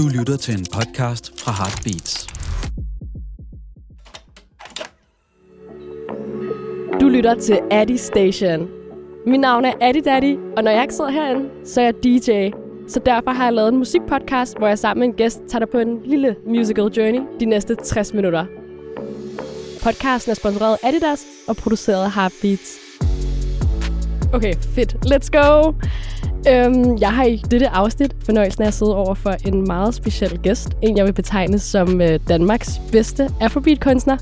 Du 0.00 0.08
lytter 0.08 0.36
til 0.36 0.58
en 0.58 0.66
podcast 0.72 1.40
fra 1.40 1.52
Heartbeats. 1.52 2.26
Du 7.00 7.08
lytter 7.08 7.34
til 7.34 7.60
Addy 7.70 7.96
Station. 7.96 8.68
Mit 9.26 9.40
navn 9.40 9.64
er 9.64 9.72
Addy 9.80 10.02
Daddy, 10.04 10.36
og 10.56 10.64
når 10.64 10.70
jeg 10.70 10.82
ikke 10.82 10.94
sidder 10.94 11.10
herinde, 11.10 11.50
så 11.64 11.80
er 11.80 11.84
jeg 11.84 11.94
DJ. 12.04 12.50
Så 12.88 13.00
derfor 13.06 13.30
har 13.30 13.44
jeg 13.44 13.52
lavet 13.52 13.68
en 13.68 13.78
musikpodcast, 13.78 14.58
hvor 14.58 14.68
jeg 14.68 14.78
sammen 14.78 15.00
med 15.00 15.08
en 15.08 15.14
gæst 15.14 15.40
tager 15.48 15.58
dig 15.58 15.68
på 15.68 15.78
en 15.78 15.98
lille 16.04 16.36
musical 16.46 16.84
journey 16.84 17.20
de 17.40 17.44
næste 17.44 17.74
60 17.74 18.14
minutter. 18.14 18.44
Podcasten 19.82 20.30
er 20.30 20.34
sponsoreret 20.34 20.78
af 20.82 20.88
Adidas 20.88 21.26
og 21.48 21.56
produceret 21.56 22.04
af 22.04 22.12
Heartbeats. 22.12 22.78
Okay, 24.32 24.54
fedt. 24.74 24.96
Let's 25.06 25.30
go! 25.30 25.72
Øhm, 26.48 26.98
jeg 27.00 27.12
har 27.12 27.24
i 27.24 27.36
dette 27.36 27.68
afsnit 27.68 28.16
fornøjelsen 28.24 28.62
af 28.62 28.66
at 28.66 28.74
sidde 28.74 28.96
over 28.96 29.14
for 29.14 29.30
en 29.46 29.64
meget 29.66 29.94
speciel 29.94 30.38
gæst. 30.38 30.68
En, 30.82 30.96
jeg 30.96 31.06
vil 31.06 31.12
betegne 31.12 31.58
som 31.58 32.00
øh, 32.00 32.20
Danmarks 32.28 32.80
bedste 32.92 33.28
afrobeat-kunstner. 33.40 34.16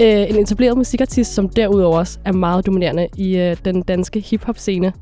Øh, 0.00 0.30
en 0.30 0.36
etableret 0.36 0.76
musikartist, 0.76 1.34
som 1.34 1.48
derudover 1.48 1.98
også 1.98 2.18
er 2.24 2.32
meget 2.32 2.66
dominerende 2.66 3.08
i 3.16 3.36
øh, 3.38 3.56
den 3.64 3.82
danske 3.82 4.20
hip-hop-scene. 4.20 4.92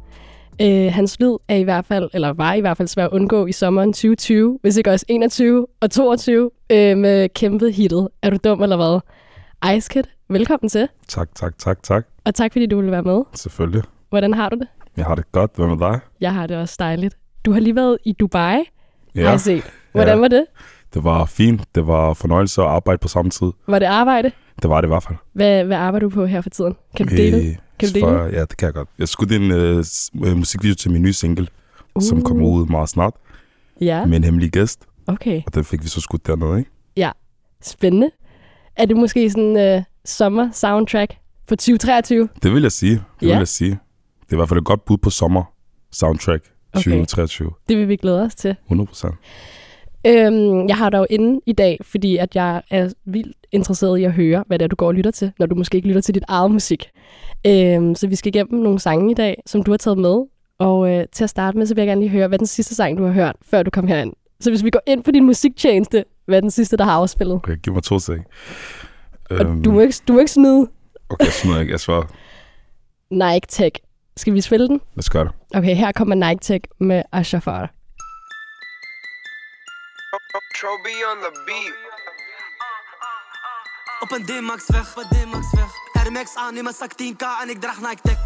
Øh, 0.62 0.92
hans 0.92 1.20
lyd 1.20 1.36
er 1.48 1.56
i 1.56 1.62
hvert 1.62 1.86
fald, 1.86 2.10
eller 2.12 2.32
var 2.32 2.54
i 2.54 2.60
hvert 2.60 2.76
fald 2.76 2.88
svært 2.88 3.06
at 3.06 3.12
undgå 3.12 3.46
i 3.46 3.52
sommeren 3.52 3.92
2020, 3.92 4.58
hvis 4.62 4.76
ikke 4.76 4.90
også 4.90 5.06
21 5.08 5.66
og 5.80 5.90
22, 5.90 6.50
øh, 6.70 6.96
med 6.98 7.28
kæmpet 7.28 7.74
hittet. 7.74 8.08
Er 8.22 8.30
du 8.30 8.36
dum 8.44 8.62
eller 8.62 8.76
hvad? 8.76 9.00
Ice 9.76 9.90
Kid, 9.92 10.04
velkommen 10.28 10.68
til. 10.68 10.88
Tak, 11.08 11.28
tak, 11.34 11.58
tak, 11.58 11.82
tak. 11.82 12.06
Og 12.24 12.34
tak 12.34 12.52
fordi 12.52 12.66
du 12.66 12.76
ville 12.76 12.92
være 12.92 13.02
med. 13.02 13.22
Selvfølgelig. 13.34 13.82
Hvordan 14.10 14.34
har 14.34 14.48
du 14.48 14.56
det? 14.56 14.66
Jeg 15.00 15.06
har 15.08 15.14
det 15.14 15.32
godt. 15.32 15.50
Hvad 15.56 15.66
med 15.66 15.76
dig? 15.78 16.00
Jeg 16.20 16.34
har 16.34 16.46
det 16.46 16.56
også 16.56 16.76
dejligt. 16.78 17.16
Du 17.44 17.52
har 17.52 17.60
lige 17.60 17.76
været 17.76 17.98
i 18.04 18.12
Dubai, 18.12 18.56
Ja, 19.14 19.22
har 19.22 19.30
jeg 19.30 19.40
set. 19.40 19.64
Hvordan 19.92 20.14
Ja. 20.16 20.20
var 20.20 20.28
det? 20.28 20.46
det 20.94 21.04
var 21.04 21.24
fint. 21.24 21.62
Det 21.74 21.86
var 21.86 22.14
fornøjelse 22.14 22.62
at 22.62 22.68
arbejde 22.68 22.98
på 22.98 23.08
samme 23.08 23.30
tid. 23.30 23.50
Var 23.68 23.78
det 23.78 23.86
arbejde? 23.86 24.30
Det 24.62 24.70
var 24.70 24.80
det 24.80 24.88
i 24.88 24.90
hvert 24.90 25.02
fald. 25.02 25.18
Hvad, 25.32 25.64
hvad 25.64 25.76
arbejder 25.76 26.08
du 26.08 26.14
på 26.14 26.26
her 26.26 26.40
for 26.40 26.50
tiden? 26.50 26.76
Kan 26.96 27.06
du 27.08 27.16
dele? 27.16 27.36
Øh, 27.36 27.56
Kan 27.78 27.88
du 27.88 27.94
dele? 27.94 28.00
for, 28.06 28.24
ja, 28.24 28.40
det 28.40 28.56
kan 28.56 28.66
jeg 28.66 28.74
godt. 28.74 28.88
Jeg 28.98 29.08
skulle 29.08 29.36
en 29.36 29.52
uh, 29.52 30.36
musikvideo 30.36 30.74
til 30.74 30.90
min 30.90 31.02
nye 31.02 31.12
single, 31.12 31.46
uh. 31.94 32.02
som 32.02 32.22
kommer 32.22 32.46
ud 32.48 32.66
meget 32.66 32.88
snart, 32.88 33.14
Ja, 33.80 34.06
med 34.06 34.16
en 34.16 34.24
hemmelig 34.24 34.50
gæst. 34.50 34.86
okay. 35.06 35.42
Og 35.46 35.54
den 35.54 35.64
fik 35.64 35.82
vi 35.82 35.88
så 35.88 36.00
skudt 36.00 36.26
dernede, 36.26 36.58
ikke? 36.58 36.70
Spændende. 37.62 38.10
Er 38.76 38.86
det 38.86 38.96
måske 38.96 39.30
sådan 39.30 39.76
uh, 39.76 39.82
sommer-soundtrack 40.04 41.14
for 41.48 41.54
2023? 41.56 42.28
Det 42.42 42.52
vil 42.52 42.62
jeg 42.62 42.72
sige. 42.72 42.92
Det 42.92 43.26
Ja. 43.26 43.26
vil 43.26 43.36
jeg 43.38 43.48
sige. 43.48 43.78
Det 44.30 44.34
er 44.34 44.36
i 44.36 44.40
hvert 44.40 44.48
fald 44.48 44.58
et 44.60 44.64
godt 44.66 44.84
bud 44.84 44.98
på 44.98 45.10
sommer 45.10 45.42
soundtrack 45.92 46.44
Okay. 46.74 46.82
2023. 46.82 47.50
Det 47.68 47.78
vil 47.78 47.88
vi 47.88 47.96
glæde 47.96 48.22
os 48.22 48.34
til. 48.34 48.56
100 48.66 48.86
procent. 48.86 49.14
Øhm, 50.06 50.68
jeg 50.68 50.76
har 50.76 50.90
dig 50.90 50.98
jo 50.98 51.06
inde 51.10 51.40
i 51.46 51.52
dag, 51.52 51.78
fordi 51.82 52.16
at 52.16 52.36
jeg 52.36 52.62
er 52.70 52.88
vildt 53.04 53.36
interesseret 53.52 53.98
i 53.98 54.04
at 54.04 54.12
høre, 54.12 54.44
hvad 54.46 54.58
det 54.58 54.64
er, 54.64 54.68
du 54.68 54.76
går 54.76 54.86
og 54.86 54.94
lytter 54.94 55.10
til, 55.10 55.32
når 55.38 55.46
du 55.46 55.54
måske 55.54 55.76
ikke 55.76 55.88
lytter 55.88 56.00
til 56.00 56.14
dit 56.14 56.24
eget 56.28 56.50
musik. 56.50 56.90
Øhm, 57.46 57.94
så 57.94 58.06
vi 58.06 58.14
skal 58.16 58.34
igennem 58.36 58.60
nogle 58.62 58.78
sange 58.78 59.10
i 59.10 59.14
dag, 59.14 59.42
som 59.46 59.62
du 59.62 59.70
har 59.70 59.78
taget 59.78 59.98
med. 59.98 60.24
Og 60.58 60.90
øh, 60.90 61.04
til 61.12 61.24
at 61.24 61.30
starte 61.30 61.58
med, 61.58 61.66
så 61.66 61.74
vil 61.74 61.82
jeg 61.82 61.88
gerne 61.88 62.00
lige 62.00 62.10
høre, 62.10 62.28
hvad 62.28 62.38
den 62.38 62.46
sidste 62.46 62.74
sang, 62.74 62.98
du 62.98 63.04
har 63.04 63.12
hørt, 63.12 63.36
før 63.42 63.62
du 63.62 63.70
kom 63.70 63.86
herind. 63.86 64.12
Så 64.40 64.50
hvis 64.50 64.64
vi 64.64 64.70
går 64.70 64.82
ind 64.86 65.04
på 65.04 65.10
din 65.10 65.26
musiktjeneste, 65.26 66.04
hvad 66.26 66.36
er 66.36 66.40
den 66.40 66.50
sidste, 66.50 66.76
der 66.76 66.84
har 66.84 66.92
afspillet? 66.92 67.34
Okay, 67.36 67.56
giv 67.62 67.72
mig 67.72 67.82
to 67.82 67.98
sek. 67.98 68.20
Og 69.30 69.38
du 69.64 69.72
må 69.72 69.80
ikke, 69.80 69.94
du 70.08 70.12
må 70.12 70.18
ikke 70.18 70.30
snyde 70.32 70.68
Okay, 71.08 71.24
jeg 71.24 71.32
smider 71.32 71.60
ikke. 71.60 71.72
Jeg 71.72 71.80
svarer. 71.80 72.04
Nike 73.32 73.46
Tech. 73.48 73.76
Skal 74.20 74.34
vi 74.34 74.40
spille 74.40 74.68
den? 74.68 74.80
Lad 74.94 75.04
os 75.04 75.10
gøre 75.10 75.24
det. 75.24 75.32
Okay, 75.58 75.74
her 75.74 75.92
kommer 75.92 76.14
Nike 76.14 76.40
Tech 76.40 76.62
med 76.78 77.02
Ashafar. 77.12 77.64
Trophy 80.58 80.96
on 81.10 81.16
the 81.24 81.32
beat. 81.46 81.74
Op 84.02 84.10
een 84.16 84.24
D-Max 84.24 84.60
weg, 84.66 84.96
op 84.96 85.02
een 85.02 85.08
D-Max 85.08 85.46
weg. 85.52 85.70
Air 85.92 86.12
Max 86.12 86.36
aan 86.36 86.56
in 86.56 86.64
mijn 86.64 86.74
zak 86.74 86.92
10k 87.02 87.24
en 87.42 87.48
ik 87.50 87.60
draag 87.60 87.80
Nike 87.80 88.02
Tech. 88.02 88.18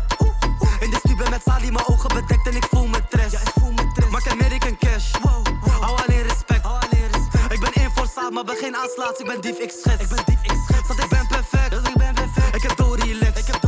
In 0.81 0.91
de 0.91 0.97
stube 1.05 1.31
met 1.31 1.43
Sali, 1.43 1.71
mijn 1.71 1.87
ogen 1.87 2.09
bedekt 2.15 2.47
en 2.47 2.57
ik 2.57 2.65
voel 2.65 2.87
me 2.87 3.01
trash. 3.09 3.33
Ja, 3.33 3.41
ik 3.41 3.53
voel 3.61 3.73
me 3.73 3.93
trash. 3.95 4.11
Maak 4.11 4.29
American 4.29 4.79
cash. 4.79 5.11
Wow, 5.23 5.47
wow. 5.47 5.83
Hou 5.85 5.95
alleen 6.03 6.23
respect. 6.23 6.63
Hou 6.63 6.79
alleen 6.85 7.09
respect. 7.13 7.53
Ik 7.53 7.61
ben 7.61 7.73
één 7.73 7.91
voor 7.91 8.33
maar 8.33 8.45
ben 8.45 8.57
geen 8.57 8.77
aanslaats. 8.77 9.21
Ik 9.21 9.27
ben 9.27 9.41
dief, 9.41 9.59
ik 9.59 9.71
schets. 9.71 10.03
Ik 10.03 10.09
ben 10.09 10.25
dief, 10.25 10.43
ik 10.43 10.59
schets. 10.67 10.87
Want 10.89 11.01
ik 11.05 11.09
ben 11.09 11.27
perfect. 11.27 11.71
Dus 11.71 11.85
ik 11.91 11.97
ben 11.97 12.15
perfect. 12.15 12.55
Ik 12.55 12.63
heb 12.63 12.77
Dory 12.77 13.13
Lex. 13.21 13.41
Ik 13.41 13.47
heb 13.53 13.64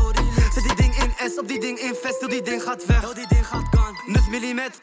S, 1.16 1.38
op 1.38 1.49
die 1.49 1.60
ding 1.60 1.78
in 1.78 1.94
vest. 2.03 2.21
Heel 2.21 2.28
die 2.28 2.43
ding 2.43 2.62
gaat 2.62 2.87
weg. 2.87 3.00
Heel 3.00 3.15
die 3.15 3.28
ding 3.28 3.47
gaat 3.47 3.69
kan. 3.69 3.99
9 4.06 4.31
millimeter. 4.31 4.81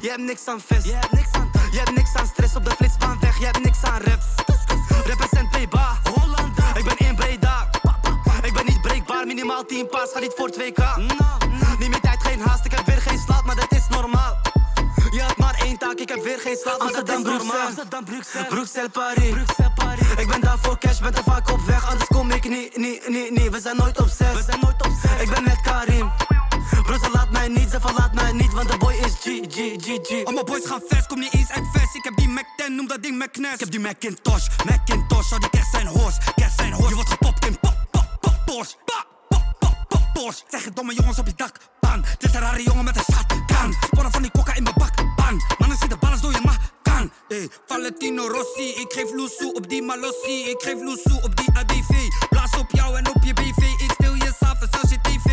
Je 0.00 0.08
hebt 0.08 0.20
niks 0.20 0.46
aan 0.46 0.60
vest. 0.60 0.84
Je 0.84 0.92
hebt 0.92 1.12
niks 1.12 1.32
aan 1.32 1.50
Je 1.70 1.78
hebt 1.78 1.94
niks 1.94 2.14
aan 2.14 2.26
stress 2.26 2.56
op 2.56 2.64
de 2.64 2.70
flitsbaan 2.70 3.18
weg. 3.20 3.38
Je 3.38 3.44
hebt 3.44 3.64
niks 3.64 3.82
aan 3.82 4.00
reps. 4.00 4.24
Represent 5.04 5.50
Playba. 5.50 5.98
Hollanda. 6.02 6.76
Ik 6.76 6.84
ben 6.84 7.06
in 7.08 7.14
Breda. 7.14 7.70
Ik 8.42 8.52
ben 8.52 8.66
niet 8.66 8.80
breekbaar, 8.80 9.26
minimaal 9.26 9.64
10 9.64 9.88
paas, 9.88 10.10
ga 10.12 10.18
niet 10.18 10.32
voor 10.36 10.50
2k. 10.50 10.82
Neem 11.78 11.92
je 11.92 12.00
tijd, 12.00 12.22
geen 12.22 12.40
haast, 12.40 12.64
ik 12.64 12.72
heb 12.72 12.86
weer 12.86 13.00
geen 13.00 13.18
slaap, 13.18 13.44
maar 13.44 13.56
dat 13.56 13.72
is 13.72 13.88
normaal. 13.88 14.51
Je 15.12 15.22
had 15.22 15.36
maar 15.36 15.54
één 15.64 15.78
taak, 15.78 15.98
ik 15.98 16.08
heb 16.08 16.22
weer 16.22 16.38
geen 16.38 16.56
slaap, 16.56 16.82
is 16.82 17.22
normaal. 17.22 17.66
Amsterdam, 17.66 18.04
Bruxelles, 18.04 18.48
Bruxelles, 18.48 18.90
Paris. 18.92 19.30
Bruxelles, 19.30 19.72
Paris. 19.74 20.08
Ik 20.16 20.28
ben 20.28 20.40
daar 20.40 20.58
voor 20.62 20.78
cash, 20.78 21.00
ben 21.00 21.14
te 21.14 21.22
vaak 21.22 21.50
op 21.50 21.60
weg, 21.60 21.90
anders 21.90 22.08
kom 22.08 22.30
ik 22.30 22.48
niet, 22.48 22.76
niet, 22.76 23.08
niet, 23.08 23.30
niet. 23.30 23.50
We 23.50 23.60
zijn 23.60 23.76
nooit 23.76 24.00
op 24.00 24.08
zes, 24.08 24.32
we 24.32 24.42
zijn 24.46 24.60
nooit 24.60 24.82
op 24.84 24.92
zes. 25.02 25.20
Ik 25.20 25.30
ben 25.30 25.42
met 25.42 25.60
Karim. 25.60 26.12
Ze 27.02 27.08
laat 27.12 27.30
mij 27.30 27.48
niet, 27.48 27.70
ze 27.70 27.80
verlaat 27.80 28.14
mij 28.14 28.32
niet, 28.32 28.52
want 28.52 28.70
de 28.70 28.78
boy 28.78 28.92
is 28.92 29.12
G, 29.12 29.24
G, 29.24 29.58
G, 29.84 29.98
G. 30.02 30.24
Al 30.24 30.32
mijn 30.32 30.44
boys 30.44 30.66
gaan 30.66 30.82
vers, 30.88 31.06
kom 31.06 31.18
niet 31.18 31.34
eens 31.34 31.50
uit 31.50 31.64
vers. 31.72 31.94
Ik 31.94 32.04
heb 32.04 32.16
die 32.16 32.28
Mac 32.28 32.44
10, 32.56 32.74
noem 32.74 32.86
dat 32.86 33.02
ding 33.02 33.18
McNess. 33.18 33.54
Ik 33.54 33.60
heb 33.60 33.70
die 33.70 33.80
Macintosh, 33.80 34.46
Macintosh, 34.64 35.32
al 35.32 35.38
die 35.38 35.50
kerst 35.50 35.70
zijn 35.70 35.86
horse, 35.86 36.20
kerst 36.34 36.56
zijn 36.56 36.72
horse. 36.72 36.88
Je 36.88 36.94
wordt 36.94 37.10
gepopt 37.10 37.46
in 37.46 37.58
pop, 37.58 37.74
pop, 37.90 38.06
pop, 38.20 38.42
Porsche. 38.44 38.81
Porsche. 40.12 40.44
Zeg 40.48 40.64
het 40.64 40.76
domme 40.76 40.94
jongens 40.94 41.18
op 41.18 41.26
je 41.26 41.32
dak, 41.36 41.56
pan. 41.80 42.04
Het 42.04 42.22
is 42.22 42.34
een 42.34 42.40
rare 42.40 42.62
jongen 42.62 42.84
met 42.84 42.96
een 42.96 43.04
shotgun. 43.14 43.74
Sporen 43.80 44.12
van 44.12 44.22
die 44.22 44.30
kokka 44.30 44.54
in 44.54 44.62
mijn 44.62 44.74
bak, 44.78 44.94
pan. 45.16 45.42
Mannen 45.58 45.78
zien 45.78 45.88
de 45.88 45.96
balans 45.96 46.20
door 46.20 46.32
je 46.32 46.40
ma, 46.44 46.56
kan. 46.82 47.12
Hey, 47.28 47.48
Valentino 47.66 48.26
Rossi, 48.26 48.68
ik 48.82 48.92
geef 48.92 49.12
loesoe 49.12 49.52
op 49.54 49.68
die 49.68 49.82
Malossi. 49.82 50.50
Ik 50.50 50.62
geef 50.62 50.80
loesoe 50.80 51.22
op 51.22 51.36
die 51.36 51.48
ABV. 51.52 52.08
Blaas 52.28 52.56
op 52.58 52.70
jou 52.70 52.96
en 52.96 53.08
op 53.14 53.22
je 53.22 53.32
BV. 53.32 53.62
Ik 53.84 53.92
stil 53.92 54.14
je 54.14 54.32
s'avonds 54.40 54.80
als 54.80 54.90
je 54.90 54.98
tv. 55.00 55.26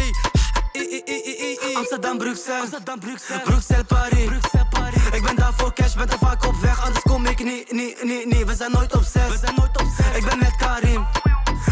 Eh, 0.72 0.82
eh, 0.82 1.02
eh, 1.06 1.42
eh, 1.42 1.70
eh. 1.72 1.78
Amsterdam, 1.78 2.18
Bruxelles, 2.18 2.62
Amsterdam, 2.62 3.00
Bruxelles, 3.00 3.44
Bruxelles, 3.44 3.86
Paris. 3.88 4.26
Bruxelles, 4.26 4.68
Paris. 4.70 5.04
Ik 5.12 5.24
ben 5.24 5.36
daar 5.36 5.54
voor 5.58 5.74
cash, 5.74 5.94
ben 5.94 6.10
te 6.10 6.18
vaak 6.18 6.46
op 6.46 6.56
weg, 6.56 6.86
anders 6.86 7.04
kom 7.04 7.26
ik 7.26 7.44
niet, 7.44 7.72
niet, 7.72 8.04
niet, 8.04 8.26
niet. 8.26 8.46
We 8.46 8.56
zijn 8.56 8.72
nooit 8.72 8.96
op 8.96 9.04
zes, 9.04 9.28
we 9.28 9.38
zijn 9.38 9.56
nooit 9.56 9.78
op 9.82 9.88
zes. 9.98 10.18
Ik 10.18 10.26
ben 10.26 10.40
met 10.40 10.56
Karim. 10.56 11.08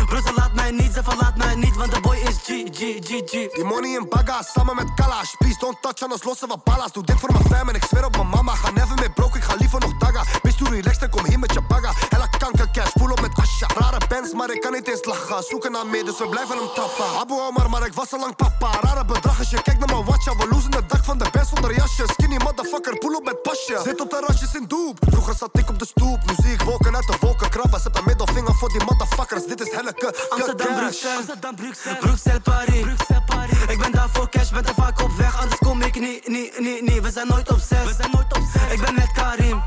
Bro, 0.05 0.19
laat 0.35 0.53
mij 0.53 0.71
niet, 0.71 0.93
ze 0.93 1.03
verlaat 1.03 1.37
mij 1.37 1.55
niet, 1.55 1.75
want 1.75 1.93
de 1.93 2.01
boy 2.01 2.15
is 2.15 2.35
G, 2.43 2.49
G, 2.77 2.81
G, 3.07 3.11
G. 3.25 3.31
Die 3.31 3.63
money 3.63 3.89
in 3.89 4.05
baga, 4.09 4.41
samen 4.41 4.75
met 4.75 4.93
Kalash. 4.95 5.35
Please 5.37 5.59
don't 5.59 5.81
touch, 5.81 6.01
anders 6.01 6.23
lossen 6.23 6.47
we 6.47 6.57
ballas. 6.63 6.91
Doe 6.91 7.03
dit 7.03 7.19
voor 7.19 7.31
mijn 7.31 7.45
fam 7.45 7.69
en 7.69 7.75
ik 7.75 7.83
zweer 7.83 8.05
op 8.05 8.15
mijn 8.15 8.29
mama. 8.29 8.55
Ga 8.55 8.71
never 8.71 8.95
meer 8.95 9.11
broke, 9.11 9.37
ik 9.37 9.43
ga 9.43 9.55
liever 9.55 9.79
nog 9.79 9.97
daga 9.97 10.23
Bitch, 10.41 10.57
doe 10.57 10.69
relaxed 10.69 11.01
en 11.01 11.09
kom 11.09 11.25
hier 11.25 11.39
met 11.39 11.53
je 11.53 11.61
bagga. 11.61 11.91
Kanker 12.37 12.69
cash, 12.71 12.91
pull 12.93 13.11
op 13.11 13.21
met 13.21 13.31
Asha. 13.35 13.67
Rare 13.77 14.01
bands, 14.09 14.33
maar 14.33 14.49
ik 14.51 14.61
kan 14.61 14.71
niet 14.71 14.87
eens 14.87 15.05
lachen. 15.05 15.43
Zoeken 15.43 15.71
naar 15.71 15.87
meer, 15.87 16.05
dus 16.05 16.17
we 16.17 16.27
blijven 16.27 16.57
hem 16.57 16.67
trappen 16.75 17.05
Abu 17.21 17.33
Omar, 17.33 17.69
maar 17.69 17.85
ik 17.85 17.93
was 17.93 18.13
al 18.13 18.19
lang 18.19 18.35
papa. 18.35 18.69
Rare 18.81 19.05
bedrag 19.05 19.39
als 19.39 19.49
je 19.49 19.61
kijkt 19.61 19.79
naar 19.79 19.89
mijn 19.95 20.05
watcha 20.05 20.35
We 20.35 20.47
losen 20.49 20.73
het 20.73 20.89
dak 20.89 21.03
van 21.03 21.17
de 21.17 21.25
best 21.31 21.47
zonder 21.53 21.75
jasje. 21.75 22.03
Skinny 22.07 22.37
motherfucker, 22.43 22.97
pull 22.97 23.15
op 23.15 23.23
met 23.23 23.41
pasje. 23.41 23.79
Zit 23.83 24.01
op 24.01 24.09
terrasjes 24.09 24.53
in 24.53 24.65
doep. 24.67 24.97
Vroeger 25.09 25.35
zat 25.35 25.49
ik 25.51 25.69
op 25.69 25.79
de 25.79 25.85
stoep. 25.85 26.19
Nu 26.25 26.33
zie 26.43 26.53
ik 26.53 26.61
wolken 26.61 26.95
uit 26.95 27.07
de 27.07 27.17
wolken 27.19 27.36
krabben 27.57 27.79
Zet 27.79 27.97
een 27.97 28.03
middelvinger 28.05 28.55
voor 28.55 28.69
die 28.69 28.83
motherfuckers 28.83 29.45
Dit 29.45 29.61
is 29.61 29.71
helleke 29.71 30.15
Amsterdam, 30.29 30.67
cash. 30.67 30.79
Bruxelles, 30.79 31.17
Amsterdam, 31.17 31.55
Bruxelles, 31.55 31.99
Bruxelles, 31.99 32.41
Paris. 32.43 32.81
Bruxelles, 32.81 33.23
Paris. 33.25 33.61
Ik 33.67 33.79
ben 33.79 33.91
daar 33.91 34.09
voor 34.13 34.29
cash, 34.29 34.49
ben 34.49 34.65
te 34.65 34.73
vaak 34.73 35.01
op 35.01 35.11
weg, 35.17 35.41
anders 35.41 35.59
kom 35.59 35.81
ik 35.81 35.99
niet, 35.99 36.27
niet, 36.27 36.59
niet, 36.59 36.81
niet. 36.81 37.01
We 37.01 37.11
zijn 37.11 37.27
nooit 37.27 37.51
op 37.51 37.59
zes, 37.59 37.83
we 37.83 37.93
zijn 37.97 38.11
nooit 38.11 38.37
op 38.37 38.43
zes. 38.53 38.71
Ik 38.71 38.81
ben 38.81 38.93
met 38.93 39.11
Karim. 39.11 39.63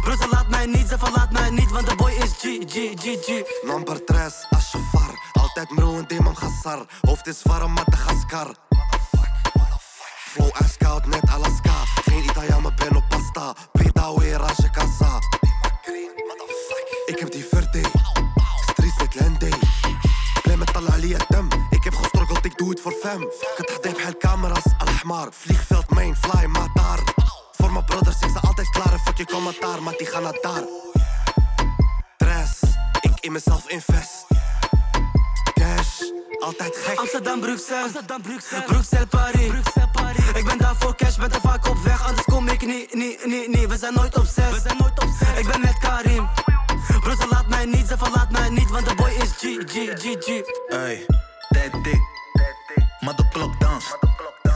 Bro, 0.00 0.16
ze 0.16 0.28
laat 0.30 0.48
mij 0.48 0.66
niet, 0.66 0.88
ze 0.88 0.98
verlaat 0.98 1.30
mij 1.32 1.50
niet, 1.50 1.70
want 1.70 1.88
de 1.88 1.94
boy 1.94 2.10
is 2.10 2.30
G, 2.30 2.42
G, 2.72 2.76
G, 3.02 3.24
G. 3.24 3.28
Number 3.66 4.04
3, 4.04 4.18
Ashafar 4.50 5.10
Altijd 5.32 5.70
mro 5.70 5.96
en 5.96 6.04
demam 6.06 6.36
Gassar 6.36 6.86
Hoofd 7.00 7.26
is 7.26 7.42
warm, 7.42 7.72
Madagaskar 7.72 8.54
Flow 10.32 10.50
ice 10.62 10.78
koud, 10.78 11.06
net 11.06 11.30
Alaska 11.30 11.53
Ik 17.05 17.19
heb 17.19 17.31
die 17.31 17.45
verde 17.51 17.81
Streets 18.71 18.97
met 18.97 19.15
Lende 19.15 19.49
Blij 20.43 20.57
met 20.57 20.73
alle 20.75 20.89
Ali 20.91 21.15
Dem 21.27 21.47
Ik 21.69 21.83
heb 21.83 21.93
gestruggeld, 21.93 22.45
ik 22.45 22.57
doe 22.57 22.69
het 22.69 22.79
voor 22.79 22.91
fam 22.91 23.27
كنت 23.57 23.79
بحال 23.81 24.17
cameras 24.17 24.65
الحمار 24.81 25.29
Vliegveld 25.31 25.89
main, 25.89 26.15
fly, 26.15 26.45
maar 26.45 26.69
daar 26.73 26.99
Voor 27.51 27.71
mijn 27.71 27.85
brothers, 27.85 28.21
ik 28.21 28.29
sta 28.29 28.39
altijd 28.39 28.69
klaar 28.69 28.93
En 28.93 28.99
fuck 28.99 29.17
je 29.17 29.25
commentaar, 29.25 29.83
maar 29.83 29.95
die 29.97 30.07
gaan 30.07 30.23
naar 30.23 30.37
daar 30.41 30.63
Stress, 32.15 32.59
ik 33.01 33.19
in 33.19 33.31
mezelf 33.31 33.69
invest 33.69 34.25
Cash, 34.29 34.32
altijd 36.38 36.76
gek 36.76 36.98
Amsterdam, 36.98 37.40
Bruxelles, 37.40 37.84
Amsterdam, 37.84 38.22
Bruxelles, 38.22 38.64
Bruxelles, 38.64 39.06
Paris. 39.08 39.46
Bruxelles, 39.46 39.88
Paris. 39.92 40.28
Ik 40.34 40.44
ben 40.44 40.58
daar 40.58 40.76
voor 40.78 40.94
cash, 40.96 41.16
ben 41.16 41.30
te 41.30 41.40
vaak 41.42 41.68
op 41.68 41.78
weg, 41.78 42.06
anders 42.08 42.24
kom 42.24 42.48
ik 42.48 42.66
niet, 42.66 42.94
niet, 42.94 43.26
niet, 43.26 43.48
niet. 43.48 43.66
We 43.66 43.76
zijn 43.78 43.94
nooit 43.94 44.16
op 44.16 44.24
zes, 44.24 44.50
we 44.50 44.60
zijn 44.60 44.76
nooit 44.78 45.02
op 45.02 45.08
zes. 45.18 45.38
Ik 45.38 45.46
ben 45.46 45.60
met 45.60 45.78
Karim. 45.78 46.28
Bro, 47.00 47.14
ze 47.14 47.26
laat 47.30 47.48
mij 47.48 47.64
niet, 47.64 47.86
ze 47.86 47.96
verlaat 47.98 48.30
mij 48.30 48.48
niet, 48.48 48.70
want 48.70 48.88
de 48.88 48.94
boy 48.94 49.10
is 49.10 49.30
G, 49.30 49.42
G, 49.72 49.74
G, 50.02 50.04
G. 50.24 50.28
Ey, 50.68 51.06
tijd 51.48 51.72
dik. 51.84 52.02
Maar 53.00 53.16
de 53.16 53.28
klok 53.28 53.60
danst. 53.60 53.98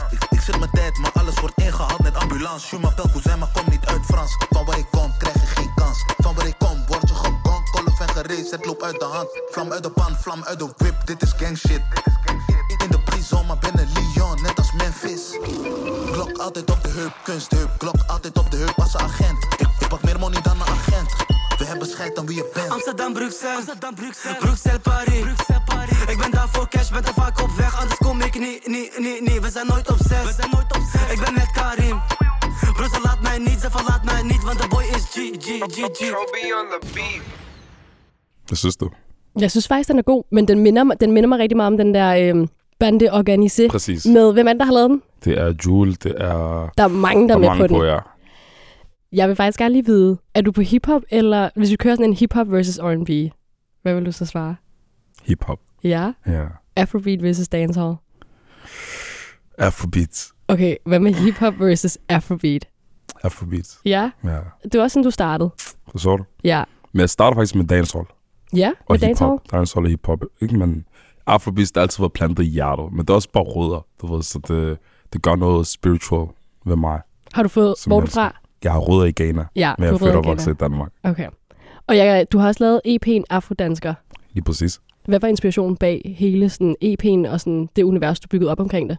Ik, 0.09 0.25
ik 0.29 0.41
zit 0.41 0.59
mijn 0.59 0.71
tijd, 0.71 0.97
maar 0.97 1.11
alles 1.13 1.39
wordt 1.39 1.57
ingehaald 1.57 2.01
met 2.01 2.15
ambulance. 2.15 2.75
Je 2.75 2.81
m'appelle 2.81 3.11
cousin, 3.11 3.39
maar 3.39 3.49
kom 3.53 3.65
niet 3.69 3.85
uit 3.85 4.05
Frans. 4.05 4.37
Van 4.49 4.65
waar 4.65 4.77
ik 4.77 4.85
kom, 4.91 5.13
krijg 5.17 5.33
je 5.33 5.47
geen 5.47 5.71
kans. 5.75 6.03
Van 6.17 6.35
waar 6.35 6.47
ik 6.47 6.55
kom, 6.57 6.68
gereisd. 8.29 8.51
Het 8.51 8.65
loopt 8.65 8.83
uit 8.83 8.99
de 8.99 9.05
hand. 9.05 9.29
Vlam 9.49 9.71
uit 9.71 9.83
de 9.83 9.91
pan, 9.91 10.15
vlam 10.15 10.43
uit 10.43 10.59
de 10.59 10.69
whip. 10.77 10.95
Dit 11.05 11.21
is 11.21 11.31
gang 11.37 11.57
shit. 11.57 11.81
In 12.83 12.89
de 12.89 12.99
prison, 12.99 13.45
maar 13.45 13.57
binnen 13.57 13.87
Lyon, 13.93 14.41
net 14.41 14.57
als 14.57 14.71
Memphis. 14.73 15.21
Glok 16.11 16.37
altijd 16.37 16.71
op 16.71 16.83
de 16.83 16.89
heup, 16.89 17.13
kunstheup. 17.23 17.69
Glok 17.77 17.95
altijd 18.07 18.37
op 18.37 18.51
de 18.51 18.57
heup 18.57 18.73
als 18.75 18.93
een 18.93 18.99
agent. 18.99 19.43
Ik, 19.43 19.67
ik 19.79 19.87
pak 19.87 20.03
meer 20.03 20.19
money 20.19 20.41
dan 20.41 20.61
een 20.61 20.67
agent. 20.67 21.09
We 21.57 21.65
hebben 21.65 21.87
scheid 21.87 22.17
aan 22.17 22.25
wie 22.25 22.35
je 22.35 22.49
bent. 22.53 22.71
Amsterdam, 22.71 23.13
Bruxelles, 23.13 23.55
Amsterdam, 23.57 23.95
Bruxelles, 23.95 24.37
Bruxelles, 24.39 24.79
Paris. 24.81 25.19
Bruxelles, 25.19 25.61
Paris. 25.65 26.01
Ik 26.07 26.17
ben 26.17 26.31
daar 26.31 26.49
voor 26.51 26.67
cash, 26.67 26.89
ben 26.89 27.03
te 27.03 27.13
vaak 27.13 27.41
op 27.41 27.51
weg, 27.51 27.79
anders 27.79 27.97
kom 27.97 28.21
ik 28.21 28.39
niet, 28.39 28.67
niet, 28.67 28.97
niet, 28.97 29.21
niet. 29.21 29.39
We 29.39 29.49
zijn 29.51 29.67
nooit 29.67 29.89
op 29.89 29.97
zes, 30.07 30.23
we 30.23 30.33
zijn 30.37 30.49
nooit 30.51 30.75
op 30.75 30.81
zes. 30.91 31.11
Ik 31.11 31.19
ben 31.19 31.33
met 31.33 31.51
Karim. 31.51 32.01
Ze 32.93 32.99
laat 33.03 33.21
mij 33.21 33.37
niet, 33.37 33.59
ze 33.59 33.69
verlaat 33.71 34.03
mij 34.03 34.21
niet, 34.21 34.43
want 34.43 34.61
de 34.61 34.67
boy 34.67 34.83
is 34.83 35.03
G, 35.03 35.15
G, 35.15 35.47
G, 35.75 35.77
G. 35.91 35.99
Be 35.99 36.55
on 36.61 36.79
the 36.79 36.87
beat. 36.93 37.48
Hvad 38.49 38.55
synes 38.55 38.75
du? 38.77 38.89
Jeg 39.39 39.51
synes 39.51 39.67
faktisk, 39.67 39.89
den 39.89 39.97
er 39.97 40.01
god, 40.01 40.23
men 40.31 40.47
den 40.47 40.59
minder, 40.59 40.83
mig- 40.83 40.99
den 41.01 41.11
minder 41.11 41.27
mig 41.27 41.39
rigtig 41.39 41.57
meget 41.57 41.67
om 41.67 41.77
den 41.77 41.93
der 41.93 42.33
øh, 42.35 42.47
bande 42.79 43.11
organisé 43.11 43.67
Præcis. 43.69 44.05
med, 44.05 44.33
hvem 44.33 44.47
er 44.47 44.53
det, 44.53 44.59
der 44.59 44.65
har 44.65 44.73
lavet 44.73 44.89
den? 44.89 45.01
Det 45.25 45.39
er 45.39 45.53
Jule, 45.65 45.93
det 45.93 46.13
er... 46.17 46.69
Der 46.77 46.83
er 46.83 46.87
mange, 46.87 47.27
der 47.29 47.33
er 47.35 47.37
der 47.37 47.39
med 47.39 47.47
mange 47.47 47.61
på 47.63 47.67
den. 47.67 47.75
på, 47.75 47.83
ja. 47.83 47.97
Jeg 49.11 49.27
vil 49.27 49.35
faktisk 49.35 49.59
gerne 49.59 49.73
lige 49.73 49.85
vide, 49.85 50.17
er 50.33 50.41
du 50.41 50.51
på 50.51 50.61
hiphop, 50.61 51.01
eller 51.09 51.49
hvis 51.55 51.71
vi 51.71 51.75
kører 51.75 51.95
sådan 51.95 52.05
en 52.05 52.13
hiphop 52.13 52.51
versus 52.51 52.77
R&B, 52.79 53.33
hvad 53.81 53.93
vil 53.95 54.05
du 54.05 54.11
så 54.11 54.25
svare? 54.25 54.55
Hip-hop, 55.23 55.59
Ja, 55.83 56.11
ja. 56.27 56.45
Afrobeat 56.75 57.23
versus 57.23 57.47
dancehall. 57.47 57.95
Afrobeat. 59.57 60.27
Okay, 60.47 60.75
hvad 60.85 60.99
med 60.99 61.13
hiphop 61.13 61.59
versus 61.59 61.97
Afrobeat? 62.09 62.67
Afrobeat, 63.23 63.77
Ja, 63.85 64.11
ja. 64.23 64.37
det 64.63 64.73
var 64.77 64.81
også 64.81 64.93
sådan, 64.93 65.03
du 65.03 65.11
startede. 65.11 65.49
Forstår 65.91 66.17
du? 66.17 66.23
Ja, 66.43 66.63
Men 66.91 66.99
jeg 67.01 67.09
starter 67.09 67.35
faktisk 67.37 67.55
med 67.55 67.65
dancehall. 67.65 68.05
Ja 68.55 68.71
Og 68.85 68.97
med 69.01 69.07
hip-hop. 69.07 69.39
Dancehall 69.51 69.85
og 69.85 69.89
hip-hop. 69.89 70.19
Ikke? 70.41 70.57
Men 70.57 70.85
Afrobeat, 71.25 71.67
det 71.67 71.71
har 71.75 71.81
altid 71.81 72.03
været 72.03 72.13
plantet 72.13 72.43
i 72.43 72.47
hjertet. 72.47 72.85
Men 72.91 72.99
det 72.99 73.09
er 73.09 73.13
også 73.13 73.31
bare 73.33 73.43
rødder, 73.43 73.85
du 74.01 74.13
ved. 74.15 74.23
Så 74.23 74.39
det, 74.47 74.77
det 75.13 75.21
gør 75.21 75.35
noget 75.35 75.67
spiritual 75.67 76.27
ved 76.65 76.75
mig. 76.75 77.01
Har 77.33 77.43
du 77.43 77.49
fået, 77.49 77.75
hvor 77.87 78.01
du 78.01 78.07
fra? 78.07 78.35
Jeg 78.63 78.71
har 78.71 78.79
rødder 78.79 79.05
i 79.05 79.11
Ghana, 79.11 79.45
Ja, 79.55 79.73
men 79.77 79.85
jeg 79.85 79.93
er 79.93 79.97
født 79.97 80.15
og 80.15 80.25
vokset 80.25 80.51
i 80.51 80.53
Danmark. 80.53 80.91
Okay. 81.03 81.27
Og 81.87 81.97
jeg, 81.97 82.31
du 82.31 82.37
har 82.37 82.47
også 82.47 82.63
lavet 82.63 82.81
EP'en 82.87 83.23
Afrodansker. 83.29 83.93
Lige 84.33 84.43
præcis. 84.43 84.81
Hvad 85.05 85.19
var 85.19 85.27
inspirationen 85.27 85.77
bag 85.77 86.15
hele 86.17 86.49
sådan 86.49 86.75
EP'en 86.83 87.31
og 87.31 87.39
sådan 87.39 87.69
det 87.75 87.83
univers, 87.83 88.19
du 88.19 88.27
byggede 88.27 88.51
op 88.51 88.59
omkring 88.59 88.89
det? 88.89 88.97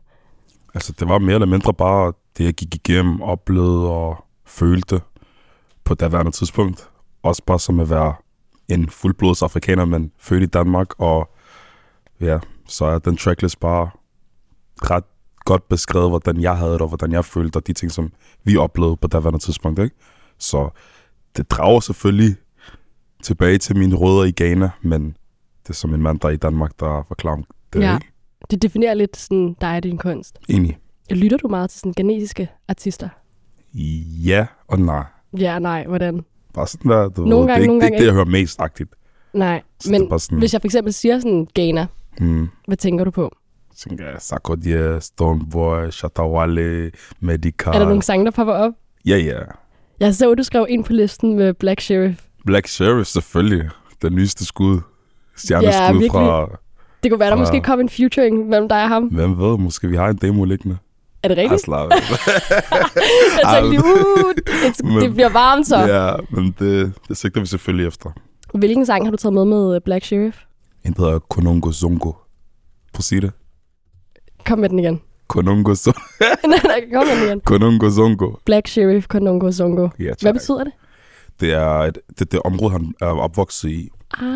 Altså, 0.74 0.92
det 1.00 1.08
var 1.08 1.18
mere 1.18 1.34
eller 1.34 1.46
mindre 1.46 1.74
bare 1.74 2.12
det, 2.38 2.44
jeg 2.44 2.54
gik 2.54 2.74
igennem, 2.74 3.22
oplevede 3.22 3.90
og 3.90 4.24
følte 4.46 5.00
på 5.84 5.94
daværende 5.94 6.30
tidspunkt. 6.30 6.88
Også 7.22 7.42
bare 7.46 7.58
som 7.58 7.80
at 7.80 7.90
være 7.90 8.14
en 8.70 8.88
fuldblods 8.88 9.42
afrikaner, 9.42 9.84
men 9.84 10.12
født 10.18 10.42
i 10.42 10.46
Danmark. 10.46 11.00
Og 11.00 11.30
ja, 12.20 12.38
så 12.66 12.84
er 12.84 12.98
den 12.98 13.16
tracklist 13.16 13.60
bare 13.60 13.90
ret 14.76 15.04
godt 15.44 15.68
beskrevet, 15.68 16.10
hvordan 16.10 16.40
jeg 16.40 16.56
havde 16.56 16.72
det, 16.72 16.80
og 16.80 16.88
hvordan 16.88 17.12
jeg 17.12 17.24
følte, 17.24 17.56
og 17.56 17.66
de 17.66 17.72
ting, 17.72 17.92
som 17.92 18.12
vi 18.44 18.56
oplevede 18.56 18.96
på 18.96 19.08
daværende 19.08 19.38
tidspunkt. 19.38 19.78
Ikke? 19.78 19.96
Så 20.38 20.70
det 21.36 21.50
drager 21.50 21.80
selvfølgelig 21.80 22.36
tilbage 23.22 23.58
til 23.58 23.76
mine 23.76 23.96
rødder 23.96 24.24
i 24.24 24.32
Ghana, 24.36 24.70
men 24.82 25.16
det 25.62 25.70
er 25.70 25.74
som 25.74 25.94
en 25.94 26.02
mand, 26.02 26.20
der 26.20 26.28
er 26.28 26.32
i 26.32 26.36
Danmark, 26.36 26.70
der 26.80 27.04
forklarer 27.08 27.42
det. 27.72 27.80
Ja. 27.80 27.94
Ikke? 27.94 28.06
Det 28.50 28.62
definerer 28.62 28.94
lidt 28.94 29.16
sådan 29.16 29.56
dig 29.60 29.76
og 29.76 29.82
din 29.82 29.98
kunst. 29.98 30.38
Enig. 30.48 30.78
Lytter 31.10 31.36
du 31.36 31.48
meget 31.48 31.70
til 31.70 31.80
sådan 31.80 31.92
genetiske 31.96 32.48
artister? 32.68 33.08
Ja 34.24 34.46
og 34.68 34.80
nej. 34.80 35.04
Ja, 35.38 35.58
nej, 35.58 35.86
hvordan? 35.86 36.24
Bare 36.54 36.66
sådan 36.66 36.90
der, 36.90 37.08
du 37.08 37.22
Nogle 37.24 37.36
ved, 37.36 37.46
gange, 37.46 37.48
det 37.48 37.52
er 37.52 37.56
ikke, 37.60 37.66
nogle 37.66 37.80
det, 37.80 37.82
gange 37.82 37.94
ikke 37.96 38.00
det, 38.00 38.06
jeg 38.06 38.14
hører 38.14 38.24
mest 38.24 38.60
agtigt. 38.60 38.90
Nej, 39.34 39.62
Så 39.80 39.90
men 39.90 40.18
sådan- 40.18 40.38
hvis 40.38 40.52
jeg 40.52 40.60
for 40.60 40.66
eksempel 40.66 40.92
siger 40.92 41.18
sådan 41.20 41.46
Ghana, 41.54 41.86
Hmm. 42.18 42.48
hvad 42.66 42.76
tænker 42.76 43.04
du 43.04 43.10
på? 43.10 43.32
Så 43.76 43.88
tænker 43.88 44.04
jeg, 44.04 44.14
Sarkodie, 44.18 45.00
Stoneboy, 45.00 45.90
Shatawale, 45.90 46.90
Medical. 47.20 47.74
Er 47.74 47.78
der 47.78 47.86
nogle 47.86 48.02
sange, 48.02 48.24
der 48.24 48.30
popper 48.30 48.52
op? 48.54 48.72
Ja, 49.06 49.16
ja. 49.16 49.38
Jeg 50.00 50.14
så, 50.14 50.34
du 50.34 50.42
skrev 50.42 50.66
ind 50.68 50.84
på 50.84 50.92
listen 50.92 51.36
med 51.36 51.54
Black 51.54 51.80
Sheriff. 51.80 52.20
Black 52.46 52.66
Sheriff 52.66 53.08
selvfølgelig. 53.08 53.70
Den 54.02 54.14
nyeste 54.14 54.44
skud. 54.46 54.74
Ja, 54.74 54.80
Stjerneskud 55.36 55.92
virkelig. 55.92 56.10
fra... 56.10 56.58
Det 57.02 57.10
kunne 57.10 57.20
være, 57.20 57.30
der 57.30 57.36
Fra- 57.36 57.40
måske 57.40 57.60
kom 57.60 57.80
en 57.80 57.88
featuring 57.88 58.48
mellem 58.48 58.68
dig 58.68 58.82
og 58.82 58.88
ham. 58.88 59.04
Hvem 59.04 59.38
ved, 59.38 59.58
måske 59.58 59.88
vi 59.88 59.96
har 59.96 60.08
en 60.08 60.16
demo 60.16 60.44
liggende. 60.44 60.76
Er 61.22 61.28
det 61.28 61.36
rigtigt? 61.36 61.52
Asla. 61.60 61.76
Jeg 61.78 61.88
tænkte 63.54 63.70
lige, 63.70 63.80
uh, 63.84 64.34
det, 64.36 64.84
Men- 64.84 65.00
det 65.02 65.12
bliver 65.14 65.28
varmt 65.28 65.66
så. 65.66 65.76
ja, 65.78 66.12
men 66.30 66.54
det, 66.58 66.92
det 67.08 67.16
sigter 67.16 67.40
vi 67.40 67.46
selvfølgelig 67.46 67.86
efter. 67.86 68.10
Hvilken 68.54 68.86
sang 68.86 69.04
har 69.06 69.10
du 69.10 69.16
taget 69.16 69.32
med 69.34 69.44
med 69.44 69.74
øh, 69.74 69.80
Black 69.84 70.04
Sheriff? 70.04 70.38
En 70.84 70.92
der 70.92 71.02
hedder 71.04 71.18
Konongo 71.18 71.72
Zongo. 71.72 72.10
Prøv 72.92 72.98
at 72.98 73.04
sige 73.04 73.20
det. 73.20 73.32
Kom 74.46 74.58
med 74.58 74.68
den 74.68 74.78
igen. 74.78 75.00
Konongo 75.28 75.74
Zongo. 75.74 76.00
nej, 76.44 76.60
nej, 76.64 76.84
kom 76.94 77.06
med 77.06 77.16
den 77.16 77.24
igen. 77.26 77.40
Konongo 77.40 77.90
Zongo. 77.90 78.32
Black 78.44 78.68
Sheriff, 78.68 79.06
Konongo 79.06 79.52
Zongo. 79.52 79.88
Ja, 79.98 80.10
Hvad 80.20 80.32
betyder 80.32 80.64
det? 80.64 80.72
Det 81.40 81.52
er 81.52 81.68
et, 81.78 81.98
det, 82.18 82.32
det 82.32 82.40
område, 82.44 82.70
han 82.72 82.94
er 83.00 83.06
opvokset 83.06 83.68
i. 83.70 83.88
Ah, 84.20 84.26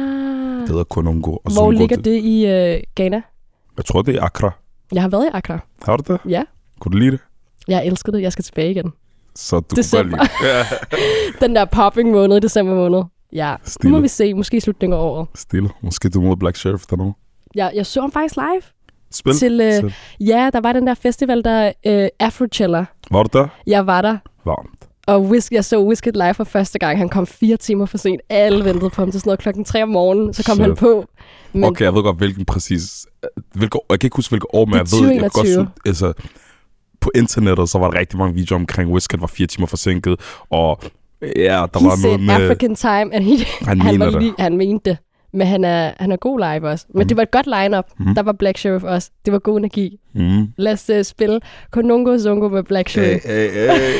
Det 0.60 0.68
hedder 0.68 0.84
Konongo. 0.84 1.30
Og 1.32 1.40
hvor 1.42 1.50
Zongo, 1.54 1.70
ligger 1.70 1.96
det 1.96 2.20
i 2.22 2.46
øh, 2.46 2.80
Ghana? 2.96 3.22
Jeg 3.76 3.84
tror, 3.84 4.02
det 4.02 4.14
er 4.16 4.22
Accra. 4.22 4.50
Jeg 4.92 5.02
har 5.02 5.08
været 5.08 5.24
i 5.24 5.28
Accra. 5.32 5.58
Har 5.82 5.96
du 5.96 6.12
det? 6.12 6.20
Ja, 6.30 6.42
Kunne 6.80 6.92
du 6.92 6.98
lide 6.98 7.10
det? 7.10 7.20
jeg 7.68 7.86
elsker 7.86 8.12
det. 8.12 8.22
Jeg 8.22 8.32
skal 8.32 8.44
tilbage 8.44 8.70
igen. 8.70 8.92
Så 9.36 9.60
du 9.60 9.74
December. 9.76 10.16
kunne 10.18 10.18
godt 10.18 10.30
lide. 10.42 10.50
Ja. 10.50 10.64
Den 11.46 11.56
der 11.56 11.64
popping 11.64 12.10
måned, 12.10 12.40
december 12.40 12.74
måned. 12.74 13.02
Ja, 13.32 13.54
nu 13.84 13.90
må 13.90 14.00
vi 14.00 14.08
se. 14.08 14.34
Måske 14.34 14.56
i 14.56 14.60
slutningen 14.60 14.98
af 14.98 15.02
året. 15.02 15.28
Stille. 15.34 15.70
Måske 15.82 16.08
du 16.08 16.20
mod 16.20 16.36
Black 16.36 16.56
Sheriff 16.56 16.84
der 16.90 16.96
nu. 16.96 17.14
Jeg, 17.54 17.72
jeg 17.74 17.86
så 17.86 18.00
ham 18.00 18.12
faktisk 18.12 18.36
live. 18.36 18.62
Spil. 19.10 19.34
Til, 19.34 19.60
øh, 19.60 19.72
Spil. 19.74 19.94
Ja, 20.20 20.50
der 20.52 20.60
var 20.60 20.72
den 20.72 20.86
der 20.86 20.94
festival, 20.94 21.44
der 21.44 21.72
øh, 21.86 22.08
Afrochiller. 22.20 22.84
Var 23.10 23.22
du 23.22 23.38
der? 23.38 23.48
Jeg 23.66 23.86
var 23.86 24.02
der. 24.02 24.16
Varmt. 24.44 24.88
Og 25.06 25.22
Whisk, 25.22 25.52
jeg 25.52 25.64
så 25.64 25.84
Whisket 25.84 26.16
live 26.16 26.34
for 26.34 26.44
første 26.44 26.78
gang. 26.78 26.98
Han 26.98 27.08
kom 27.08 27.26
fire 27.26 27.56
timer 27.56 27.86
for 27.86 27.98
sent. 27.98 28.20
Alle 28.28 28.64
ventede 28.64 28.90
på 28.90 29.02
ham 29.02 29.10
til 29.10 29.20
sådan 29.20 29.28
noget 29.28 29.40
klokken 29.40 29.64
3 29.64 29.82
om 29.82 29.88
morgenen. 29.88 30.34
Så 30.34 30.44
kom 30.44 30.54
Shit. 30.56 30.66
han 30.66 30.76
på. 30.76 31.04
Men 31.52 31.64
Okay, 31.64 31.84
jeg 31.84 31.94
ved 31.94 32.02
godt, 32.02 32.16
hvilken 32.16 32.44
præcis... 32.44 33.06
Hvilke, 33.54 33.76
år- 33.76 33.86
jeg 33.90 34.00
kan 34.00 34.06
ikke 34.06 34.16
huske, 34.16 34.30
hvilke 34.30 34.54
år, 34.54 34.64
men 34.64 34.74
jeg 34.74 34.86
ved... 34.92 35.08
Jeg 35.12 35.20
godt 35.20 35.32
2021. 35.32 35.66
se, 35.84 35.88
altså, 35.88 36.12
på 37.04 37.10
internettet, 37.14 37.68
så 37.68 37.78
var 37.78 37.90
der 37.90 37.98
rigtig 37.98 38.18
mange 38.18 38.34
videoer 38.34 38.58
omkring, 38.60 38.90
Wizkid 38.92 39.18
var 39.18 39.26
fire 39.26 39.46
timer 39.46 39.66
forsinket, 39.66 40.20
og 40.50 40.80
ja, 41.22 41.66
der 41.74 41.78
he 41.80 41.86
var 41.86 42.02
noget 42.06 42.20
med... 42.20 42.34
African 42.34 42.74
time, 42.74 43.14
and 43.14 43.24
he, 43.24 43.36
Han 43.62 43.80
han, 43.80 44.00
var 44.00 44.18
lige, 44.20 44.34
han 44.38 44.56
mente 44.56 44.90
det. 44.90 44.98
Men 45.36 45.46
han 45.46 45.64
er, 45.64 45.92
han 46.00 46.12
er 46.12 46.16
god 46.16 46.38
live 46.38 46.68
også. 46.70 46.86
Men 46.94 47.02
Mm. 47.02 47.08
det 47.08 47.16
var 47.16 47.22
et 47.22 47.30
godt 47.30 47.46
lineup. 47.46 47.84
Mm. 47.98 48.14
Der 48.14 48.22
var 48.22 48.32
Black 48.32 48.58
Sheriff 48.58 48.84
også. 48.84 49.10
Det 49.24 49.32
var 49.32 49.38
god 49.38 49.58
energi. 49.58 49.98
Mm. 50.14 50.46
Lad 50.56 50.72
os 50.72 50.90
uh, 50.90 51.02
spille 51.02 51.40
Konongo 51.70 52.18
Zongo 52.18 52.48
med 52.48 52.62
Black 52.62 52.94
Hey, 52.94 53.02
Sheriff. 53.02 53.24
hey, 53.26 53.50
hey. 53.50 53.94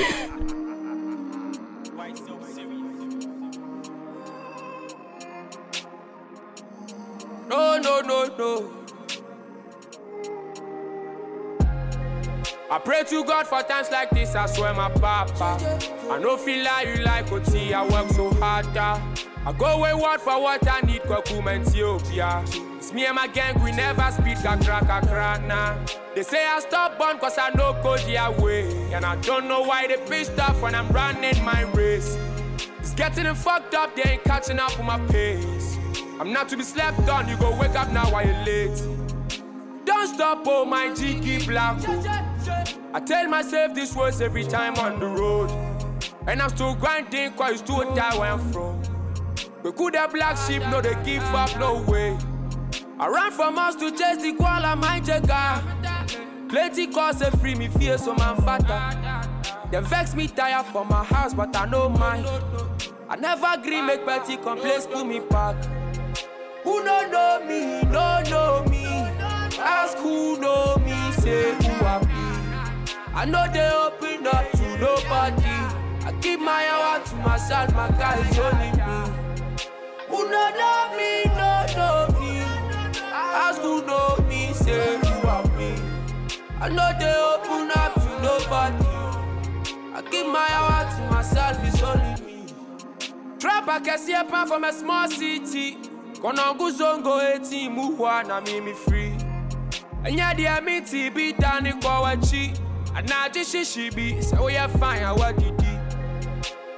No, 7.50 7.78
no, 7.78 8.00
no, 8.08 8.24
no. 8.38 8.83
I 12.74 12.78
pray 12.80 13.04
to 13.04 13.22
God 13.24 13.46
for 13.46 13.62
times 13.62 13.88
like 13.92 14.10
this, 14.10 14.34
I 14.34 14.46
swear 14.46 14.74
my 14.74 14.90
papa. 14.90 15.56
I 16.10 16.18
no 16.18 16.36
feel 16.36 16.64
like 16.64 16.88
you 16.88 17.04
like 17.04 17.30
OT, 17.30 17.72
I 17.72 17.86
work 17.86 18.10
so 18.10 18.32
hard. 18.32 18.66
ah. 18.76 19.00
I 19.46 19.52
go 19.52 19.78
wayward 19.78 20.20
for 20.20 20.42
what 20.42 20.68
I 20.68 20.80
need, 20.80 21.02
Kwakum 21.02 21.46
Ethiopia. 21.46 22.42
It's 22.76 22.92
me 22.92 23.06
and 23.06 23.14
my 23.14 23.28
gang, 23.28 23.62
we 23.62 23.70
never 23.70 24.10
speak 24.10 24.38
a 24.38 24.58
crack 24.58 24.82
a 24.90 25.06
crack 25.06 25.44
nah. 25.44 25.76
They 26.16 26.24
say 26.24 26.44
I 26.44 26.58
stop 26.58 26.98
born 26.98 27.18
cause 27.18 27.38
I 27.38 27.50
know 27.50 27.78
go 27.80 27.96
their 27.96 28.32
way. 28.42 28.66
And 28.92 29.04
I 29.04 29.14
don't 29.20 29.46
know 29.46 29.62
why 29.62 29.86
they 29.86 29.96
pissed 30.08 30.36
off 30.40 30.60
when 30.60 30.74
I'm 30.74 30.88
running 30.88 31.44
my 31.44 31.62
race. 31.74 32.18
It's 32.80 32.92
getting 32.94 33.22
them 33.22 33.36
fucked 33.36 33.74
up, 33.74 33.94
they 33.94 34.02
ain't 34.02 34.24
catching 34.24 34.58
up 34.58 34.76
with 34.76 34.84
my 34.84 34.98
pace. 35.06 35.76
I'm 36.18 36.32
not 36.32 36.48
to 36.48 36.56
be 36.56 36.64
slept 36.64 37.08
on, 37.08 37.28
you 37.28 37.36
go 37.36 37.56
wake 37.56 37.76
up 37.76 37.92
now 37.92 38.10
while 38.10 38.26
you're 38.26 38.44
late. 38.44 38.82
Don't 39.84 40.12
stop, 40.12 40.42
oh 40.46 40.64
my 40.64 40.92
G, 40.92 41.20
keep 41.20 41.46
black. 41.46 41.78
I 42.94 43.00
tell 43.00 43.26
myself 43.26 43.74
this 43.74 43.92
words 43.96 44.20
every 44.20 44.44
time 44.44 44.76
on 44.76 45.00
the 45.00 45.06
road. 45.08 45.50
And 46.28 46.40
I'm 46.40 46.48
still 46.50 46.76
grinding, 46.76 47.32
cause 47.32 47.60
die 47.60 48.16
where 48.16 48.30
I'm 48.30 48.52
from. 48.52 48.80
We 49.64 49.72
could 49.72 49.96
have 49.96 50.12
black 50.12 50.36
sheep, 50.36 50.62
no, 50.70 50.80
they 50.80 50.94
give 51.02 51.24
up, 51.34 51.58
no 51.58 51.82
way. 51.82 52.16
I 53.00 53.08
ran 53.08 53.32
from 53.32 53.58
us 53.58 53.74
to 53.76 53.90
chase 53.90 54.22
the 54.22 54.34
koala, 54.34 54.76
my 54.76 55.00
jagger. 55.00 55.60
Plenty 56.48 56.86
cause 56.86 57.18
they 57.18 57.30
free 57.30 57.56
me 57.56 57.66
fear 57.66 57.98
so 57.98 58.14
man 58.14 58.36
fatter. 58.36 59.28
They 59.72 59.80
vex 59.80 60.14
me 60.14 60.28
tired 60.28 60.66
for 60.66 60.84
my 60.84 61.02
house, 61.02 61.34
but 61.34 61.56
I 61.56 61.66
know 61.66 61.88
mine. 61.88 62.24
I 63.08 63.16
never 63.16 63.48
agree 63.54 63.82
make 63.82 64.06
petty 64.06 64.36
complaints 64.36 64.86
pull 64.86 65.04
me 65.04 65.18
back. 65.18 65.56
Who 66.62 66.84
no 66.84 67.10
know 67.10 67.44
me, 67.44 67.82
no 67.90 68.22
know 68.30 68.64
me. 68.70 68.84
Ask 69.58 69.98
who 69.98 70.38
know 70.38 70.76
me, 70.76 71.12
say 71.14 71.54
who 71.54 71.84
I. 71.84 72.13
I 73.16 73.24
know 73.26 73.46
they 73.52 73.70
open 73.70 74.26
up 74.26 74.50
to 74.52 74.78
nobody. 74.78 75.44
I 76.06 76.12
keep 76.20 76.40
my 76.40 76.66
hour 76.68 77.02
to 77.04 77.16
myself, 77.16 77.74
my 77.74 77.88
guys 77.90 78.38
only 78.38 78.72
me. 78.72 79.12
Who 80.08 80.28
no 80.30 80.50
know 80.58 80.96
me, 80.96 81.24
no 81.26 81.66
know 81.76 82.20
me. 82.20 82.40
Ask 83.12 83.60
who 83.62 83.82
know 83.86 84.16
me, 84.28 84.52
say 84.52 84.96
who 84.98 85.28
I 85.28 85.42
be. 85.56 85.74
I 86.60 86.68
know 86.68 86.90
they 86.98 87.14
open 87.14 87.70
up 87.76 87.94
to 87.94 88.22
nobody. 88.22 88.84
I 89.96 90.02
keep 90.10 90.26
my 90.26 90.48
hour 90.50 90.84
to 90.96 91.14
myself, 91.14 91.58
it's 91.64 91.82
only 91.82 92.24
me. 92.26 92.46
Trap 93.38 93.68
I 93.68 93.80
can 93.80 93.98
see 93.98 94.12
a 94.12 94.24
pan 94.24 94.46
from 94.48 94.64
a 94.64 94.72
small 94.72 95.08
city. 95.08 95.76
Konongu 96.20 96.70
zongo 96.70 97.20
18 97.20 97.70
muhwa 97.70 98.24
na 98.26 98.40
mimi 98.40 98.72
free. 98.72 99.12
Enya 100.04 100.34
dia 100.36 100.60
miti 100.60 101.10
bi 101.10 101.32
dani 101.32 101.72
kwa 101.80 102.00
wachi. 102.00 102.52
Anaji 102.94 103.44
shishi 103.44 103.90
bi 103.94 104.20
se 104.22 104.36
we 104.36 104.54
ya 104.54 104.68
fine 104.68 105.04
awa 105.04 105.32
didi. 105.32 105.78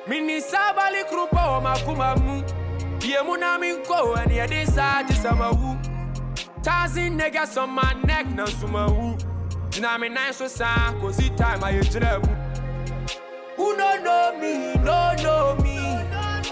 Mini 0.09 0.41
sabali 0.41 1.05
krupa 1.05 1.51
wa 1.51 1.61
makuma 1.61 2.17
mu. 2.17 2.43
Bie 3.01 3.23
mu 3.23 3.37
na 3.37 3.59
mi 3.59 3.73
ko 3.87 4.15
eni 4.17 4.39
edi 4.39 4.65
sa 4.67 5.03
jisama 5.03 5.51
wu. 5.53 5.77
Thousand 6.63 7.21
niggas 7.21 7.57
on 7.63 7.71
my 7.71 7.93
neck 8.05 8.27
na 8.35 8.47
suma 8.47 8.87
wu. 8.91 9.17
Jina 9.71 9.99
mi 9.99 10.09
nine 10.09 10.33
so 10.33 10.49
sa 10.49 10.93
kozi 11.01 11.29
time 11.37 11.63
aye 11.65 11.83
jina 11.83 12.19
mu. 12.19 12.35
Who 13.57 13.77
no 13.77 14.03
know 14.03 14.39
me, 14.41 14.75
no 14.85 15.15
know 15.23 15.57
me. 15.63 15.77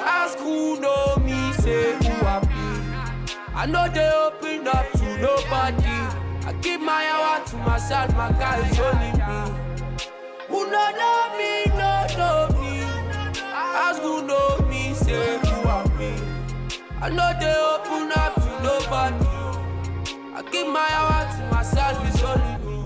Ask 0.07 0.39
who 0.39 0.79
know 0.81 1.17
me, 1.25 1.53
say 1.55 1.93
who 1.95 2.27
I 2.27 2.41
be. 2.41 3.35
I 3.55 3.67
know 3.67 3.89
they 3.89 4.11
open 4.11 4.69
up 4.69 4.91
to 4.93 5.19
nobody. 5.19 6.14
My 6.85 7.03
hour 7.13 7.45
to 7.47 7.57
myself, 7.57 8.09
my 8.15 8.31
guys 8.33 8.79
only 8.79 9.13
me. 9.13 9.41
Who 10.51 10.59
no 10.75 10.85
know 11.01 11.21
me, 11.39 11.53
no 11.81 11.93
know 12.19 12.39
me. 12.61 12.75
Ask 13.85 14.03
who 14.03 14.15
know 14.31 14.49
me, 14.71 14.83
say 14.95 15.39
who 15.45 15.57
I 15.77 15.83
be. 15.99 16.11
I 17.01 17.09
know 17.17 17.31
they 17.41 17.55
open 17.73 18.13
up 18.23 18.35
to 18.45 18.51
nobody. 18.69 19.25
I 20.39 20.43
keep 20.53 20.67
my 20.79 20.89
hour 20.99 21.21
to 21.37 21.43
myself, 21.57 21.97
it's 22.09 22.23
only 22.23 22.55
me. 22.67 22.79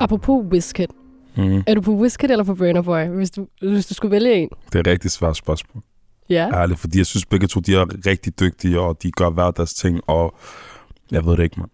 Apropos 0.00 0.44
Wizkid. 0.52 0.88
Mm. 1.36 1.62
Er 1.66 1.74
du 1.74 1.80
på 1.80 1.92
Wizkid 1.92 2.30
eller 2.30 2.44
på 2.44 2.54
Burner 2.54 2.82
Boy, 2.82 3.04
hvis 3.04 3.30
du, 3.30 3.46
hvis 3.60 3.86
du 3.86 3.94
skulle 3.94 4.10
vælge 4.10 4.34
en? 4.34 4.48
Det 4.66 4.74
er 4.74 4.80
et 4.80 4.86
rigtig 4.86 5.10
svært 5.10 5.36
spørgsmål. 5.36 5.82
Ja. 6.30 6.50
Ærligt, 6.54 6.80
fordi 6.80 6.98
jeg 6.98 7.06
synes 7.06 7.26
begge 7.26 7.46
to, 7.46 7.60
de 7.60 7.74
er 7.74 7.86
rigtig 8.06 8.40
dygtige, 8.40 8.80
og 8.80 9.02
de 9.02 9.10
gør 9.10 9.30
hver 9.30 9.50
deres 9.50 9.74
ting, 9.74 10.00
og 10.06 10.34
jeg 11.10 11.26
ved 11.26 11.36
det 11.36 11.42
ikke, 11.42 11.60
mand. 11.60 11.70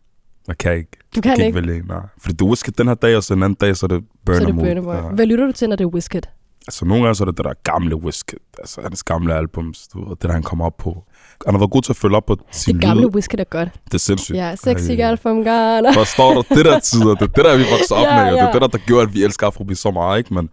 Jeg 0.49 0.59
kan 0.59 0.77
ikke. 0.77 0.91
Du 1.17 1.21
kan 1.21 1.31
jeg 1.31 1.37
kan 1.37 1.47
ikke? 1.47 1.61
vælge 1.61 1.77
en, 1.77 1.85
nej. 1.89 2.01
Fordi 2.19 2.33
det 2.35 2.43
er 2.43 2.47
Whisky 2.47 2.71
den 2.79 2.89
her 2.89 2.95
dag, 2.95 3.17
og 3.17 3.23
så 3.25 3.35
den 3.35 3.43
anden 3.43 3.57
dag, 3.61 3.77
så 3.77 3.87
er 3.87 3.89
det 3.89 4.05
Burner 4.25 4.39
Så 4.41 4.45
er 4.45 4.47
det. 4.47 4.55
Burner 4.57 4.83
Boy. 4.83 4.95
Ja. 4.95 5.01
Hvad 5.15 5.27
lytter 5.27 5.47
du 5.47 5.53
til, 5.53 5.69
når 5.69 5.77
det 5.77 5.85
er 5.85 5.89
Wizkid? 5.89 6.23
Altså 6.69 6.85
nogle 6.85 7.03
gange 7.05 7.15
så 7.15 7.25
er 7.25 7.27
det 7.27 7.37
det 7.37 7.45
der 7.45 7.53
gamle 7.65 7.97
Whisky, 7.97 8.35
altså 8.59 8.81
hans 8.83 9.03
gamle 9.03 9.35
albums, 9.35 9.89
du 9.89 10.09
ved, 10.09 10.17
det 10.17 10.23
der 10.23 10.33
han 10.33 10.43
kommer 10.43 10.65
op 10.65 10.77
på. 10.77 11.05
Han 11.47 11.55
har 11.55 11.59
været 11.59 11.71
god 11.71 11.83
til 11.83 11.93
at 11.93 11.97
følge 11.97 12.17
op 12.17 12.27
på 12.27 12.37
sin 12.51 12.75
Det 12.75 12.83
gamle 12.83 13.03
lyd. 13.03 13.15
Wizkid 13.15 13.39
er 13.41 13.45
godt. 13.45 13.69
Det 13.85 13.95
er 13.95 13.99
sindssygt. 13.99 14.37
Ja, 14.39 14.57
sexy 14.57 14.91
girl 14.91 15.17
from 15.17 15.43
Ghana. 15.43 15.91
Forstår 15.91 16.35
du? 16.35 16.55
Det 16.55 16.65
der 16.65 16.79
tider, 16.91 17.15
det 17.15 17.23
er 17.23 17.27
det 17.27 17.45
der, 17.45 17.57
vi 17.57 17.65
voksede 17.71 17.99
op 17.99 18.05
Ja, 18.05 18.17
med, 18.17 18.25
og 18.25 18.31
det 18.33 18.37
ja. 18.43 18.47
er 18.49 18.53
det 18.53 18.61
der, 18.63 18.69
der 18.69 18.79
gjorde, 18.87 19.03
at 19.03 19.15
vi 19.15 19.25
elsker 19.25 19.47
Afrobeat 19.47 19.79
så 19.79 19.91
meget, 19.91 20.19
ikke? 20.19 20.35
Men, 20.35 20.49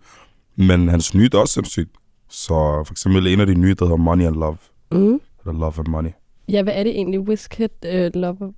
men 0.55 0.89
hans 0.89 1.13
nye, 1.13 1.23
det 1.23 1.33
er 1.33 1.37
også 1.37 1.53
sindssygt. 1.53 1.89
Så 2.29 2.83
for 2.85 2.91
eksempel 2.91 3.27
en 3.27 3.39
af 3.39 3.47
de 3.47 3.53
nye, 3.55 3.73
der 3.79 3.85
hedder 3.85 3.97
Money 3.97 4.25
and 4.25 4.35
Love. 4.35 4.57
Mm. 4.91 5.19
Eller 5.45 5.59
Love 5.59 5.73
and 5.77 5.87
Money. 5.87 6.09
Ja, 6.49 6.63
hvad 6.63 6.73
er 6.75 6.83
det 6.83 6.91
egentlig? 6.95 7.19
Wizkid 7.19 7.69
uh, 7.85 8.21
Love... 8.21 8.53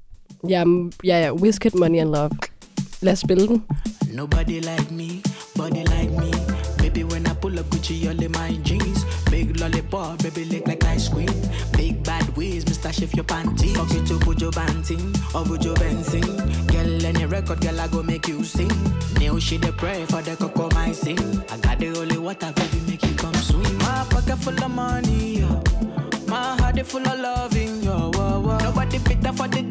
Ja, 0.50 0.64
m- 0.64 0.92
ja, 1.04 1.20
ja, 1.26 1.34
Wizkid 1.34 1.72
Money 1.80 2.00
and 2.00 2.10
Love. 2.10 2.30
Lad 3.02 3.14
os 3.14 3.20
spille 3.20 3.48
den. 3.48 3.64
Nobody 4.14 4.60
like 4.60 4.92
me, 4.92 5.10
body 5.56 5.84
like 5.96 6.12
me. 6.22 6.32
Baby, 6.78 7.04
when 7.04 7.26
I 7.28 7.34
pull 7.42 7.60
up 7.60 7.66
Gucci, 7.66 8.08
all 8.10 8.24
in 8.24 8.32
my 8.32 8.58
jeans. 8.64 9.06
Big 9.32 9.60
lollipop, 9.60 10.24
baby, 10.24 10.44
lick 10.46 10.68
like 10.68 10.84
ice 10.96 11.10
cream. 11.14 11.30
Big 11.78 12.04
bad 12.04 12.28
ways, 12.38 12.64
Mr. 12.66 12.92
Shift 12.94 13.16
your 13.16 13.26
panties. 13.26 13.76
Fuck 13.78 13.94
you 13.94 14.04
to 14.10 14.14
Bujo 14.26 14.50
Banting 14.56 15.02
or 15.36 15.44
Bujo 15.50 15.74
Benzing. 15.82 16.28
Girl, 16.72 17.06
any 17.06 17.26
record, 17.26 17.60
girl, 17.62 17.80
I 17.80 17.88
go 17.88 18.02
make 18.04 18.28
you 18.28 18.44
sing. 18.44 18.72
New 19.20 19.40
shit, 19.40 19.62
the 19.62 19.72
pray 19.74 20.06
for 20.06 20.22
the 20.22 20.36
cocoa, 20.36 20.70
my 20.76 20.92
sing. 20.94 21.20
I 21.54 21.58
got 21.58 21.80
the 21.80 21.88
holy 21.96 22.18
water, 22.18 22.52
baby, 22.56 22.77
My 23.98 24.04
pocket 24.04 24.38
full 24.38 24.64
of 24.64 24.70
money, 24.70 25.40
yo. 25.40 25.64
My 26.28 26.56
heart 26.60 26.78
is 26.78 26.88
full 26.88 27.02
of 27.02 27.20
loving, 27.20 27.82
yo. 27.82 28.12
Whoa, 28.14 28.42
whoa. 28.42 28.58
Nobody 28.60 29.00
better 29.00 29.34
for 29.34 29.48
the 29.48 29.64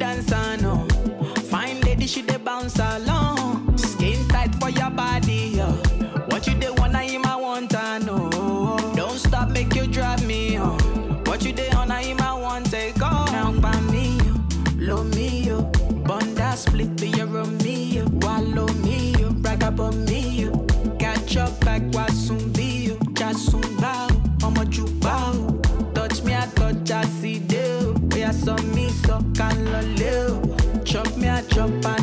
We 28.47 28.53
are 28.53 28.59
some 28.59 28.75
me, 28.75 28.89
so 28.91 29.19
can 29.35 29.73
live. 29.97 30.85
Chop 30.85 31.17
me, 31.17 31.29
I 31.29 31.43
chop, 31.43 31.71
I 31.85 31.96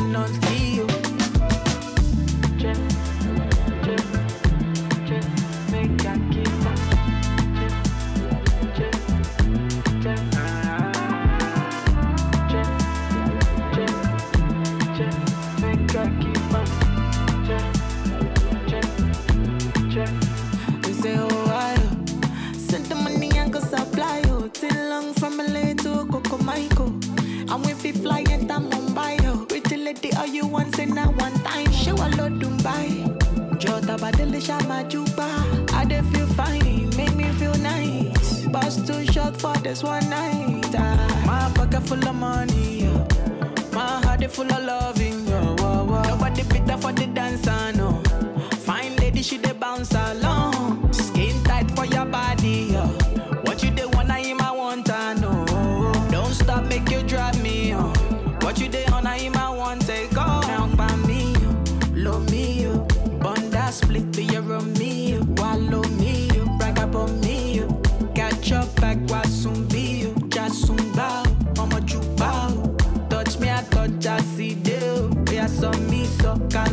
Jota 34.44 34.64
badele 34.64 34.68
shama 34.68 34.84
juba. 34.88 35.74
I 35.74 35.84
dey 35.84 36.00
feel 36.12 36.26
fine, 36.26 36.90
make 36.96 37.14
me 37.14 37.24
feel 37.38 37.54
nice. 37.58 38.44
Boss 38.46 38.76
too 38.86 39.04
short 39.12 39.36
for 39.36 39.54
this 39.58 39.82
one 39.82 40.08
night. 40.10 40.74
Ah. 40.76 41.22
My 41.26 41.50
pocket 41.54 41.82
full 41.86 42.06
of 42.06 42.14
money, 42.14 42.84
yo. 42.84 43.06
My 43.72 44.00
heart 44.04 44.22
is 44.22 44.34
full 44.34 44.50
of 44.50 44.64
loving, 44.64 45.26
yo. 45.26 45.56
Whoa, 45.58 45.84
whoa. 45.84 46.02
Nobody 46.02 46.42
better 46.44 46.76
for 46.78 46.92
the 46.92 47.06
dancer, 47.06 47.72
no. 47.76 48.02
Fine 48.64 48.96
lady, 48.96 49.22
she 49.22 49.38
dey 49.38 49.52
bounce 49.52 49.92
along. 49.94 50.53
loca. 76.34 76.63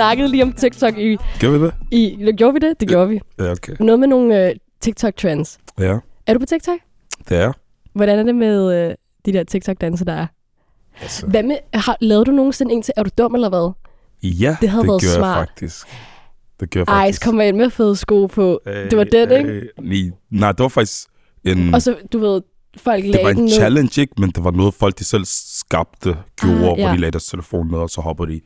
Snakkede 0.00 0.28
lige 0.28 0.42
om 0.42 0.52
TikTok 0.52 0.98
i... 0.98 1.16
Gør 1.40 1.50
vi 1.50 1.64
det? 1.64 1.74
i 1.90 2.32
gjorde 2.38 2.54
vi 2.54 2.58
det? 2.68 2.80
Det 2.80 2.88
gjorde 2.88 3.08
vi. 3.08 3.20
Ja, 3.38 3.50
okay. 3.50 3.72
Noget 3.80 4.00
med 4.00 4.08
nogle 4.08 4.48
øh, 4.48 4.54
TikTok-trends. 4.80 5.58
Ja, 5.78 5.98
Er 6.26 6.32
du 6.34 6.38
på 6.38 6.46
TikTok? 6.46 6.78
det 7.28 7.36
er. 7.38 7.52
Hvordan 7.92 8.18
er 8.18 8.22
det 8.22 8.34
med 8.34 8.74
øh, 8.88 8.94
de 9.26 9.32
der 9.32 9.44
TikTok-danser, 9.44 10.04
der 10.04 10.12
er? 10.12 10.26
Altså, 11.02 11.26
Hvad 11.26 11.42
med, 11.42 11.56
har, 11.74 11.96
lavede 12.00 12.24
du 12.24 12.30
nogensinde 12.30 12.72
en 12.74 12.82
til, 12.82 12.94
er 12.96 13.02
du 13.02 13.10
dum 13.18 13.34
eller 13.34 13.48
hvad? 13.48 13.72
ja, 14.22 14.56
Det 14.60 14.68
havde 14.68 14.82
det 14.82 14.88
været 14.88 15.00
gjorde 15.00 15.14
smart. 15.16 15.38
jeg 15.38 15.46
faktisk. 15.48 15.86
Det 16.60 16.70
gjorde 16.70 16.90
jeg 16.90 16.96
Ej, 16.98 17.02
faktisk. 17.06 17.22
så 17.22 17.24
kommer 17.24 17.42
ind 17.42 17.56
med 17.56 17.70
fede 17.70 17.96
sko 17.96 18.26
på. 18.26 18.60
det 18.66 18.98
var 18.98 19.04
den, 19.04 19.30
ikke? 19.32 19.50
Øh, 19.50 19.62
nej, 19.78 20.10
nej, 20.30 20.52
det 20.52 20.62
var 20.62 20.68
faktisk 20.68 21.08
en... 21.44 21.74
Og 21.74 21.82
så, 21.82 21.96
du 22.12 22.18
ved, 22.18 22.42
folk 22.76 23.04
det 23.04 23.20
var 23.22 23.30
en 23.30 23.48
challenge, 23.50 24.00
ikke? 24.00 24.12
Men 24.18 24.30
det 24.30 24.44
var 24.44 24.50
noget, 24.50 24.74
folk 24.74 24.98
de 24.98 25.04
selv 25.04 25.24
skabte, 25.24 26.16
gjorde, 26.40 26.54
Ah, 26.56 26.58
hvor 26.58 26.78
ja. 26.78 26.92
de 26.92 26.96
lagde 26.96 27.10
deres 27.12 27.26
telefon 27.26 27.70
ned, 27.70 27.78
og 27.78 27.90
så 27.90 28.00
hopper 28.00 28.24
de 28.24 28.40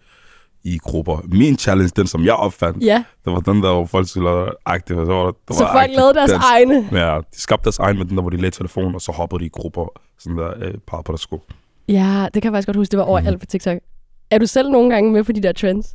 i 0.65 0.79
grupper. 0.83 1.21
Min 1.25 1.59
challenge, 1.59 1.93
den 1.97 2.07
som 2.07 2.25
jeg 2.25 2.35
opfandt, 2.35 2.85
Ja, 2.85 3.05
det 3.25 3.33
var 3.33 3.41
den 3.41 3.63
der, 3.63 3.73
hvor 3.73 3.87
folk 3.87 4.09
skulle 4.09 4.29
lave 4.31 4.51
aktivt. 4.67 4.97
Så, 5.07 5.13
var, 5.13 5.27
det 5.49 5.57
så 5.57 5.65
var 5.65 5.73
folk 5.73 5.91
lavede 5.97 6.15
deres 6.15 6.31
dans. 6.31 6.45
egne. 6.45 6.89
Ja, 6.93 7.19
de 7.35 7.41
skabte 7.41 7.65
deres 7.65 7.79
egen 7.79 7.99
med 7.99 8.05
den 8.07 8.17
der, 8.17 8.23
hvor 8.23 8.31
de 8.31 8.37
lagde 8.37 8.57
telefonen, 8.57 8.95
og 8.95 9.01
så 9.01 9.13
hoppede 9.13 9.41
de 9.41 9.47
i 9.47 9.51
grupper, 9.53 9.87
sådan 10.19 10.39
der, 10.39 10.53
øh, 10.63 10.75
par 10.89 11.03
på 11.03 11.13
deres 11.13 11.21
sko. 11.21 11.41
Ja, 11.89 12.27
det 12.35 12.43
kan 12.43 12.53
jeg 12.53 12.57
faktisk 12.57 12.67
godt 12.67 12.77
huske. 12.77 12.91
Det 12.91 12.99
var 12.99 13.05
Mhm. 13.05 13.11
overalt 13.11 13.41
på 13.41 13.47
TikTok. 13.47 13.79
Er 14.31 14.39
du 14.39 14.47
selv 14.47 14.71
nogle 14.71 14.91
gange 14.91 15.13
med 15.13 15.25
på 15.25 15.33
de 15.33 15.43
der 15.43 15.53
trends? 15.53 15.87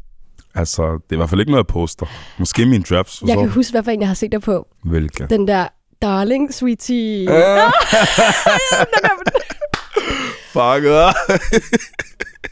Altså, 0.55 0.83
det 0.83 0.91
er 1.09 1.13
i 1.13 1.15
hvert 1.15 1.29
fald 1.29 1.39
ikke 1.41 1.51
noget, 1.51 1.63
jeg 1.63 1.67
poster. 1.67 2.05
Måske 2.39 2.65
mine 2.65 2.83
draps. 2.83 3.23
Jeg 3.27 3.38
kan 3.38 3.49
huske, 3.49 3.71
hvad 3.71 3.83
for 3.83 3.91
en, 3.91 3.99
jeg 3.99 4.07
har 4.09 4.15
set 4.15 4.31
dig 4.31 4.41
på. 4.41 4.67
Hvilke? 4.83 5.27
Den 5.29 5.47
der, 5.47 5.67
darling, 6.01 6.53
sweetie. 6.53 7.31
Øh. 7.31 7.57
Fuck, 10.53 10.85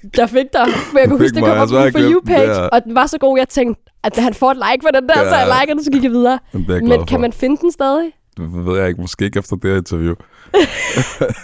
ja. 0.04 0.08
der 0.16 0.28
fik 0.28 0.46
dig. 0.54 0.66
Men 0.94 1.00
jeg 1.00 1.08
kunne 1.10 1.20
huske, 1.20 1.36
det 1.36 1.44
kom 1.44 1.52
op 1.52 1.58
altså, 1.58 1.76
på 1.76 1.82
jeg 1.84 1.92
For 1.92 2.00
You-page, 2.00 2.52
ja. 2.62 2.68
og 2.68 2.84
den 2.84 2.96
var 2.96 3.06
så 3.08 3.18
god, 3.18 3.38
jeg 3.38 3.50
tænkte, 3.50 3.82
at 4.04 4.18
han 4.18 4.34
får 4.34 4.52
et 4.52 4.58
like 4.58 4.82
på 4.82 4.90
den 4.94 5.10
der, 5.10 5.16
så 5.16 5.36
jeg 5.36 5.48
Ja. 5.48 5.62
liker 5.62 5.74
den, 5.74 5.84
så 5.84 5.92
gik 5.92 6.04
jeg 6.04 6.12
videre. 6.12 6.40
Er 6.54 6.60
jeg 6.70 6.84
Men 6.84 7.06
kan 7.06 7.08
for. 7.10 7.18
man 7.18 7.34
finde 7.34 7.58
den 7.62 7.72
stadig? 7.72 8.12
Det 8.38 8.66
ved 8.66 8.80
jeg 8.80 8.88
ikke. 8.88 9.02
Måske 9.02 9.26
ikke 9.26 9.40
efter 9.40 9.56
det 9.56 9.70
her 9.72 9.78
interview. 9.78 10.16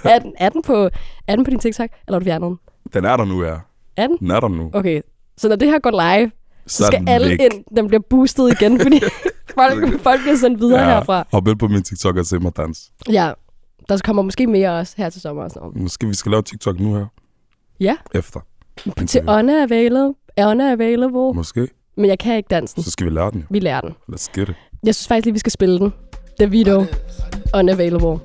Er 0.04 0.20
den, 0.20 0.34
er 0.38 0.50
den, 0.50 0.62
på, 0.62 0.90
er 1.28 1.36
den 1.36 1.44
på 1.46 1.50
din 1.52 1.60
TikTok, 1.60 1.90
eller 2.08 2.16
har 2.16 2.20
du 2.20 2.24
fjernet 2.24 2.48
den? 2.48 2.58
Den 2.94 3.06
er 3.06 3.18
der 3.18 3.26
nu, 3.26 3.44
ja. 3.44 3.56
Er 3.98 4.08
den? 4.08 4.18
Den 4.20 4.32
er 4.32 4.40
der 4.40 4.48
nu. 4.48 4.70
Okay, 4.74 5.02
så 5.38 5.50
når 5.50 5.56
det 5.56 5.68
her 5.68 5.80
går 5.80 5.92
live, 5.92 6.32
så 6.68 6.84
er 6.84 6.88
skal 6.88 7.04
alle 7.08 7.30
væk. 7.30 7.40
ind, 7.42 7.64
den 7.76 7.88
bliver 7.88 8.02
boostet 8.10 8.52
igen, 8.62 8.80
fordi 8.80 9.00
folk, 9.60 10.02
folk 10.02 10.22
bliver 10.22 10.36
sendt 10.38 10.60
videre 10.60 10.82
ja. 10.82 10.86
herfra. 10.90 11.28
Hop 11.32 11.48
ind 11.48 11.60
på 11.60 11.68
min 11.68 11.84
TikTok 11.84 12.18
og 12.18 12.26
se 12.26 12.40
mig 12.40 12.58
dans. 12.58 12.92
Ja, 13.12 13.32
der 13.90 14.02
kommer 14.04 14.22
måske 14.22 14.48
mere 14.48 14.80
også 14.80 14.94
her 14.98 15.10
til 15.10 15.22
sommer 15.22 15.44
og 15.44 15.50
sådan 15.50 15.62
noget. 15.68 15.82
Måske 15.82 16.08
vi 16.08 16.14
skal 16.14 16.30
lave 16.32 16.42
TikTok 16.42 16.80
nu 16.80 16.96
her. 16.96 17.06
Ja, 17.84 17.96
Efter. 18.16 18.40
til. 19.08 19.22
Honor 19.28 19.63
Available. 19.63 20.13
Honor 20.40 20.72
Available. 20.72 21.34
Måske. 21.34 21.68
Men 21.98 22.06
jeg 22.06 22.20
kan 22.20 22.38
ikke 22.38 22.48
dansen. 22.48 22.84
Så 22.84 22.92
skal 22.92 23.06
vi 23.06 23.12
lære 23.12 23.32
den. 23.32 23.46
Vi 23.50 23.60
lærer 23.60 23.82
den. 23.82 23.90
Let's 24.12 24.28
get 24.34 24.50
it. 24.50 24.56
Jeg 24.84 24.96
synes 24.96 25.08
faktisk 25.08 25.25
lige, 25.25 25.34
vi 25.34 25.40
skal 25.40 25.52
spille 25.52 25.80
den. 25.80 25.94
Davido. 26.40 26.86
Unavailable. 27.54 28.20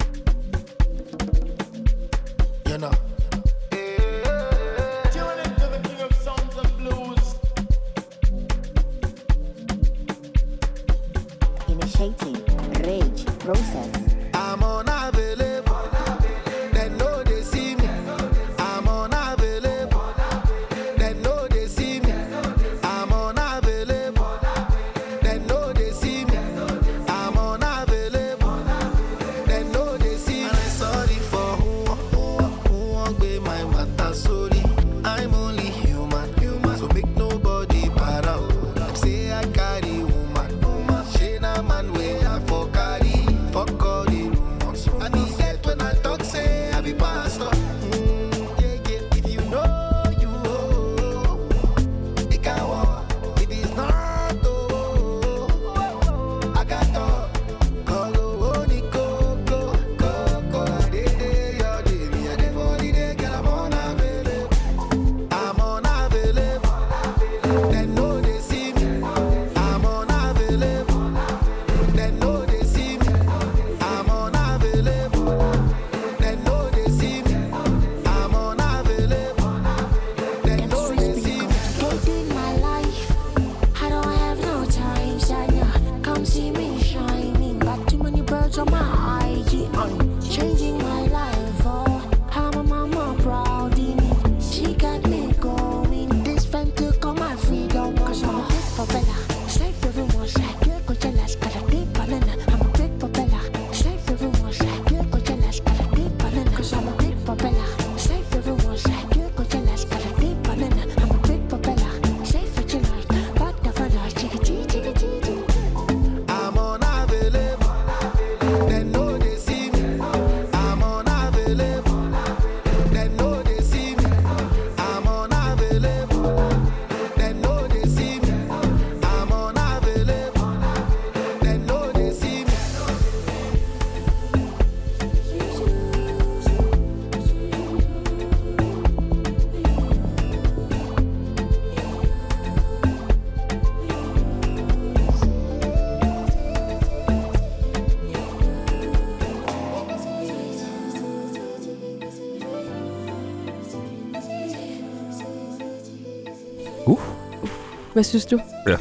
Hvad 157.99 158.04
synes 158.04 158.26
du? 158.26 158.41
Ja, 158.69 158.76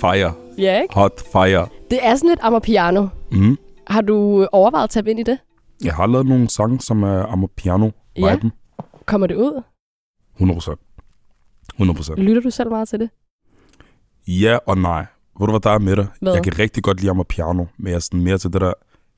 fire. 0.00 0.34
Ja, 0.58 0.82
ikke? 0.82 0.94
Hot 0.94 1.20
fire. 1.32 1.66
Det 1.90 1.98
er 2.06 2.14
sådan 2.16 2.28
lidt 2.30 2.40
amapiano. 2.42 3.08
Mm. 3.32 3.58
Har 3.86 4.00
du 4.00 4.46
overvejet 4.52 4.84
at 4.84 4.90
tabe 4.90 5.10
ind 5.10 5.20
i 5.20 5.22
det? 5.22 5.38
Jeg 5.84 5.94
har 5.94 6.06
lavet 6.06 6.26
nogle 6.26 6.50
sange, 6.50 6.80
som 6.80 7.02
er 7.02 7.26
amapiano 7.26 7.90
Ja. 8.16 8.38
Kommer 9.06 9.26
det 9.26 9.34
ud? 9.34 9.62
100%. 10.40 10.76
100%. 11.82 12.14
Lytter 12.14 12.42
du 12.42 12.50
selv 12.50 12.70
meget 12.70 12.88
til 12.88 13.00
det? 13.00 13.10
Ja 14.26 14.58
og 14.66 14.78
nej. 14.78 15.06
Ved 15.38 15.46
du, 15.46 15.52
hvad 15.52 15.60
der 15.60 15.70
er 15.70 15.78
med 15.78 15.96
det? 15.96 16.08
Hvad? 16.20 16.32
Jeg 16.34 16.42
kan 16.44 16.58
rigtig 16.58 16.82
godt 16.82 17.00
lide 17.00 17.10
amapiano, 17.10 17.64
men 17.78 17.86
jeg 17.88 17.94
er 17.94 17.98
sådan 17.98 18.20
mere 18.20 18.38
til 18.38 18.52
det 18.52 18.60
der 18.60 18.72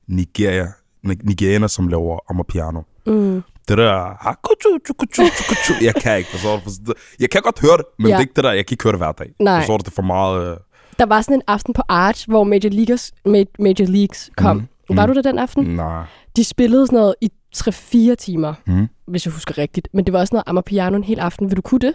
Nigeria, 0.06 0.66
ni- 1.02 1.20
nigerianer, 1.24 1.66
som 1.66 1.88
laver 1.88 2.18
amapiano. 2.30 2.80
Mm. 3.06 3.42
Det 3.68 3.78
der... 3.78 3.94
Jeg 5.84 5.94
kan 5.94 6.18
ikke, 6.18 6.30
forstår 6.30 6.60
du? 6.86 6.92
Jeg 7.20 7.30
kan 7.30 7.42
godt 7.42 7.60
høre 7.60 7.76
det, 7.76 7.84
men 7.98 8.06
Ja. 8.08 8.12
det 8.12 8.16
er 8.16 8.20
ikke 8.20 8.32
det 8.36 8.44
der, 8.44 8.52
jeg 8.52 8.66
kan 8.66 8.74
ikke 8.74 8.82
høre 8.84 8.92
det 8.92 9.00
hver 9.00 9.12
dag. 9.12 9.30
Nej. 9.40 9.60
Forstår 9.60 9.76
du, 9.76 9.82
det 9.82 9.88
er 9.90 9.94
for 9.94 10.02
meget... 10.02 10.50
Øh... 10.50 10.56
Der 10.98 11.06
var 11.06 11.22
sådan 11.22 11.34
en 11.36 11.42
aften 11.46 11.74
på 11.74 11.82
Arch, 11.88 12.28
hvor 12.28 12.44
Major, 12.44 12.70
Leaguers, 12.70 13.12
Ma- 13.12 13.52
Major 13.58 13.86
Leagues 13.86 14.30
kom. 14.36 14.56
Mhm. 14.56 14.66
Mm. 14.90 14.96
Var 14.96 15.06
du 15.06 15.12
der 15.12 15.22
den 15.22 15.38
aften? 15.38 15.64
Nej. 15.64 16.04
De 16.36 16.44
spillede 16.44 16.86
sådan 16.86 16.96
noget 16.96 17.14
i 17.20 17.30
3-4 17.56 18.14
timer, 18.14 18.54
Mm. 18.66 18.88
hvis 19.06 19.26
jeg 19.26 19.32
husker 19.34 19.58
rigtigt. 19.58 19.88
Men 19.92 20.04
det 20.06 20.12
var 20.12 20.20
også 20.20 20.34
noget 20.34 20.44
amapiano 20.46 20.96
en 20.96 21.04
hel 21.04 21.18
aften. 21.20 21.50
Vil 21.50 21.56
du 21.56 21.62
kunne 21.62 21.80
det? 21.80 21.94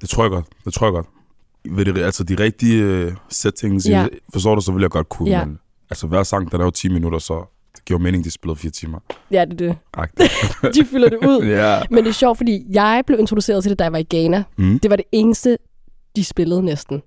Det 0.00 0.08
tror 0.08 0.24
jeg 0.24 0.30
godt. 0.30 0.46
Det 0.64 0.74
tror 0.74 0.86
jeg 0.86 0.92
godt. 0.92 1.06
ved 1.70 1.84
det, 1.84 1.98
altså 2.02 2.24
de 2.24 2.34
rigtige 2.34 2.82
øh, 2.82 3.12
settings, 3.28 3.86
Ja. 3.88 4.06
forstår 4.32 4.54
du, 4.54 4.60
så 4.60 4.72
vil 4.72 4.80
jeg 4.80 4.90
godt 4.90 5.08
kunne, 5.08 5.30
Ja. 5.30 5.44
men 5.44 5.58
altså 5.90 6.06
hver 6.06 6.22
sang, 6.22 6.52
den 6.52 6.60
er 6.60 6.64
jo 6.64 6.70
10 6.70 6.88
minutter, 6.88 7.18
så 7.18 7.53
giver 7.86 7.98
mening, 8.00 8.24
de 8.24 8.30
spillede 8.30 8.58
4 8.58 8.70
timer. 8.70 8.98
Ja, 9.30 9.44
det 9.44 9.60
er 9.60 9.74
det. 10.66 10.74
De 10.76 10.84
fylder 10.84 11.08
det 11.08 11.16
ud. 11.16 11.44
Ja. 11.56 11.80
Men 11.90 12.04
det 12.04 12.10
er 12.10 12.14
sjovt, 12.14 12.36
fordi 12.38 12.64
jeg 12.70 13.02
blev 13.06 13.18
introduceret 13.18 13.62
til 13.62 13.70
det, 13.70 13.78
da 13.78 13.84
jeg 13.84 13.92
var 13.92 13.98
i 13.98 14.06
Ghana. 14.10 14.44
Mm. 14.58 14.78
Det 14.78 14.90
var 14.90 14.96
det 14.96 15.04
eneste, 15.12 15.58
de 16.16 16.24
spillede 16.24 16.62
næsten. 16.62 17.02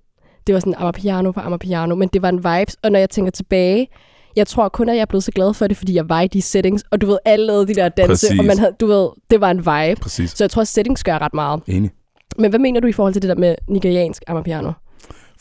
Det 0.48 0.54
var 0.54 0.60
sådan 0.60 0.76
Amapiano 0.78 1.32
på 1.32 1.40
Amapiano, 1.40 1.96
men 1.96 2.10
det 2.13 2.22
var 2.22 2.30
en 2.30 2.38
vibes. 2.38 2.76
Og 2.84 2.92
når 2.92 3.00
jeg 3.00 3.10
tænker 3.10 3.32
tilbage, 3.32 3.88
jeg 4.36 4.48
tror 4.48 4.70
kun, 4.70 4.90
at 4.90 4.96
jeg 4.96 5.02
er 5.02 5.06
blevet 5.06 5.24
så 5.24 5.32
glad 5.32 5.54
for 5.54 5.68
det, 5.68 5.78
fordi 5.78 5.94
jeg 5.94 6.10
var 6.10 6.22
i 6.22 6.28
de 6.28 6.42
settings. 6.42 6.84
Og 6.92 7.02
du 7.02 7.08
ved, 7.08 7.18
alle 7.26 7.46
lavede 7.46 7.68
de 7.68 7.74
der 7.74 7.90
danse, 7.90 8.10
Præcis. 8.28 8.40
og 8.40 8.46
man 8.46 8.60
havde, 8.60 8.72
du 8.80 8.88
ved, 8.88 9.10
det 9.30 9.42
var 9.42 9.52
en 9.52 9.58
vibe. 9.58 10.02
Præcis. 10.02 10.32
Så 10.32 10.44
jeg 10.44 10.52
tror, 10.52 10.62
at 10.62 10.68
settings 10.68 11.04
gør 11.04 11.18
ret 11.20 11.34
meget. 11.34 11.62
Enig. 11.68 11.92
Men 12.38 12.50
hvad 12.50 12.60
mener 12.60 12.80
du 12.80 12.88
i 12.88 12.92
forhold 12.92 13.13
til 13.13 13.22
det 13.22 13.30
der 13.30 13.36
med 13.36 13.56
nigeriansk 13.70 14.24
Amapiano? 14.28 14.72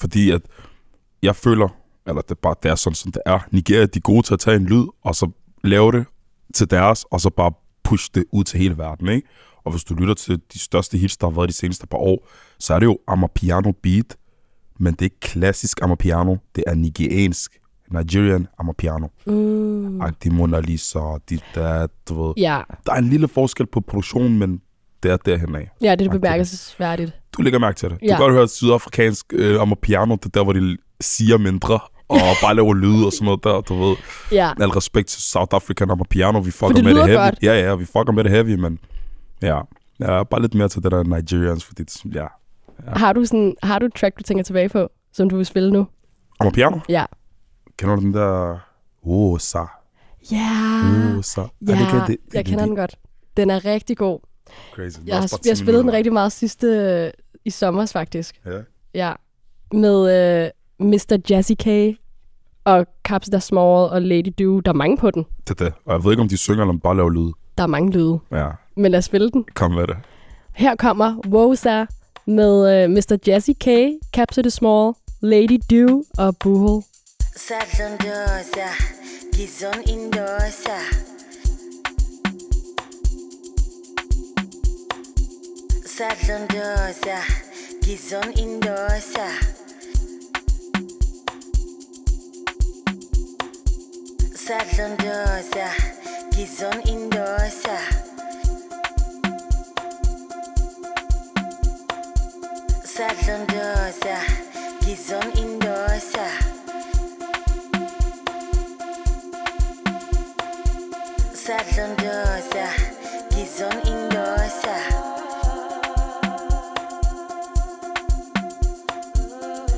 Fordi 0.01 0.31
at 0.31 0.41
jeg 1.23 1.37
føler, 1.37 1.69
eller 2.09 2.23
det 2.23 2.31
er 2.31 2.35
bare 2.43 2.55
det 2.63 2.71
er 2.71 2.75
sådan, 2.75 2.95
som 2.95 3.13
det 3.13 3.23
er. 3.27 3.39
Nigeria, 3.51 3.87
de 3.87 3.99
er 3.99 4.01
gode 4.01 4.23
til 4.23 4.35
at 4.35 4.41
tage 4.41 4.57
en 4.57 4.65
lyd, 4.67 4.85
og 5.05 5.15
så 5.15 5.31
lave 5.65 5.93
det 5.93 6.05
til 6.55 6.71
deres, 6.71 7.05
og 7.11 7.21
så 7.21 7.31
bare 7.31 7.53
push 7.85 8.11
det 8.15 8.25
ud 8.33 8.45
til 8.45 8.59
hele 8.61 8.79
verden, 8.79 9.09
ikke? 9.09 9.29
Og 9.65 9.71
hvis 9.73 9.85
du 9.85 9.95
lytter 9.95 10.15
til 10.15 10.41
de 10.53 10.59
største 10.59 10.99
hits, 10.99 11.17
der 11.17 11.27
har 11.27 11.35
været 11.35 11.49
de 11.49 11.55
seneste 11.55 11.87
par 11.87 11.99
år, 11.99 12.29
så 12.59 12.75
er 12.75 12.79
det 12.79 12.87
jo 12.87 12.99
Amapiano 13.09 13.73
beat, 13.83 14.17
men 14.79 14.93
det 14.93 15.01
er 15.01 15.05
ikke 15.05 15.21
klassisk 15.21 15.83
Amapiano, 15.83 16.37
det 16.57 16.65
er 16.67 16.75
nigeriansk, 16.75 17.59
Nigerian 17.91 18.47
Amapiano. 18.59 19.07
Mm. 19.27 20.01
Agtig 20.01 20.33
Mona 20.33 20.61
Lisa, 20.61 20.99
dit 21.29 21.45
der, 21.55 21.87
du 22.09 22.23
ved. 22.27 22.35
Ja. 22.37 22.61
Der 22.87 22.93
er 22.93 22.97
en 22.99 23.09
lille 23.09 23.29
forskel 23.29 23.67
på 23.67 23.81
produktionen, 23.81 24.39
men 24.39 24.61
det 25.03 25.11
er 25.11 25.17
derhen 25.17 25.55
af. 25.55 25.71
Ja, 25.83 25.95
det 25.95 26.07
er 26.07 26.11
bemærkelsesværdigt. 26.11 27.13
Du 27.37 27.43
lægger 27.43 27.59
mærke 27.59 27.77
til 27.77 27.91
det. 27.91 28.01
Du 28.01 28.05
Ja. 28.07 28.13
kan 28.17 28.19
godt 28.19 28.33
høre 28.33 28.49
sydafrikansk 28.49 29.27
øh, 29.33 29.61
Amapiano, 29.61 30.15
det 30.15 30.25
er 30.25 30.29
der, 30.35 30.45
hvor 30.45 30.53
de 30.53 30.77
siger 31.01 31.39
mindre, 31.39 31.79
og 32.09 32.19
bare 32.43 32.55
laver 32.55 32.75
lyde 32.75 33.07
og 33.07 33.13
sådan 33.13 33.25
noget 33.25 33.45
der, 33.45 33.61
du 33.61 33.75
ved. 33.85 33.97
Ja. 34.33 34.53
Al 34.61 34.69
respekt 34.69 35.09
til 35.09 35.23
South 35.23 35.55
African 35.55 35.91
Amapiano, 35.91 36.39
vi 36.39 36.51
fucker 36.51 36.75
det 36.75 36.85
med 36.85 36.95
det 36.95 37.05
heavy. 37.07 37.17
godt. 37.19 37.39
Ja, 37.43 37.61
ja, 37.61 37.75
vi 37.75 37.85
fucker 37.85 38.13
med 38.13 38.25
det 38.25 38.33
heavy, 38.33 38.55
men 38.55 38.79
ja. 39.43 39.61
Ja, 40.01 40.23
bare 40.25 40.43
lidt 40.43 40.55
mere 40.55 40.69
til 40.69 40.83
det 40.83 40.93
der 40.93 41.03
Nigerians, 41.03 41.65
fordi 41.65 41.83
det, 41.83 42.15
ja. 42.15 42.21
Ja. 42.87 42.91
Har, 42.99 43.13
du 43.13 43.25
sådan, 43.25 43.55
har 43.63 43.79
du 43.79 43.87
et 43.87 43.95
track, 43.95 44.19
du 44.19 44.23
tænker 44.23 44.45
tilbage 44.45 44.69
på, 44.69 44.89
som 45.13 45.31
du 45.31 45.37
vil 45.37 45.47
spille 45.47 45.71
nu? 45.73 45.87
Amapiano? 46.41 46.79
Ja. 46.89 47.05
Kender 47.79 47.97
du 47.97 48.03
den 48.03 48.15
der... 48.15 48.59
Oh, 49.03 49.39
sa. 49.39 49.59
Ja. 50.33 50.49
Oh, 51.17 51.23
sa. 51.23 51.41
Ja, 51.41 51.73
Er 51.73 51.77
det 51.79 51.89
det- 51.93 52.07
det- 52.09 52.35
jeg 52.35 52.45
kender 52.45 52.65
den 52.67 52.77
godt. 52.77 52.97
Den 53.37 53.51
er 53.51 53.65
rigtig 53.65 53.97
god. 53.97 54.19
Crazy. 54.75 54.99
Den 54.99 55.09
Jeg 55.09 55.17
har, 55.17 55.23
også 55.23 55.37
bare 55.37 55.41
vi 55.45 55.49
har 55.49 55.55
10 55.55 55.59
spillet 55.59 55.75
den 55.79 55.87
minutter. 55.87 55.97
rigtig 55.97 56.13
meget 56.13 56.33
sidste 56.33 56.67
øh, 56.67 57.11
i 57.45 57.51
sommer 57.51 57.87
faktisk. 57.87 58.41
Ja. 58.47 58.61
Ja. 58.95 59.13
Med 59.73 60.43
øh, 60.45 60.51
Mr. 60.79 61.19
Jazzy 61.31 61.53
K 61.59 61.97
og 62.65 62.87
Caps 63.05 63.29
Der 63.29 63.39
Small 63.39 63.91
og 63.91 64.03
Lady 64.03 64.33
Do. 64.39 64.61
Der 64.61 64.71
er 64.71 64.75
mange 64.75 64.97
på 64.97 65.11
den. 65.11 65.25
Det 65.49 65.61
er 65.61 65.65
det. 65.65 65.75
Og 65.85 65.93
jeg 65.95 66.05
ved 66.05 66.11
ikke, 66.13 66.23
om 66.23 66.29
de 66.29 66.37
synger, 66.37 66.63
eller 66.63 66.73
om 66.73 66.77
de 66.79 66.83
bare 66.83 66.97
laver 66.97 67.11
lyde. 67.11 67.33
Der 67.59 67.63
er 67.65 67.69
mange 67.69 67.91
lyde. 67.93 68.19
Ja, 68.33 68.49
Men 68.77 68.91
lad 68.93 68.99
os 68.99 69.05
spille 69.05 69.31
den. 69.31 69.45
kom 69.55 69.71
med 69.71 69.87
det. 69.87 69.97
Her 70.55 70.77
kommer 70.77 71.17
Woza 71.29 71.85
med 72.27 72.83
øh, 72.85 72.91
Mr. 72.91 73.19
Jazzy 73.27 73.51
K, 73.61 73.67
Caps 74.15 74.37
The 74.37 74.51
Small, 74.51 74.93
Lady 75.21 75.59
Do 75.71 76.05
og 76.19 76.37
Buhol. 76.37 76.83
Sadlondosa, 77.37 78.69
Gizon 79.35 79.83
Indosa. 79.89 80.79
Sadlondosa, 85.87 87.19
Gizon 87.85 88.33
Indosa. 88.37 89.56
Southern 94.47 94.97
Dosa, 94.99 95.69
Gizon 96.31 96.81
Indosa. 96.87 97.79
Southern 102.85 103.45
Dosa, 103.49 104.19
Gizon 104.83 105.27
Indosa. 105.35 106.29
Southern 111.35 111.97
Dosa, 111.97 112.67
Gizon 113.33 113.77
Indosa. 113.83 114.77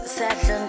Southern 0.05 0.68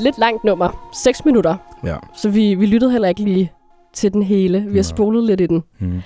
Et 0.00 0.04
lidt 0.04 0.18
langt 0.18 0.44
nummer. 0.44 0.90
6 1.04 1.24
minutter. 1.24 1.56
Ja. 1.84 1.96
Så 2.16 2.30
vi, 2.30 2.54
vi 2.54 2.66
lyttede 2.66 2.92
heller 2.92 3.08
ikke 3.08 3.22
lige 3.22 3.52
til 3.92 4.12
den 4.12 4.22
hele. 4.22 4.60
Vi 4.68 4.76
har 4.76 4.82
spolet 4.82 5.24
lidt 5.24 5.40
i 5.40 5.46
den. 5.46 5.62
Mm. 5.78 6.02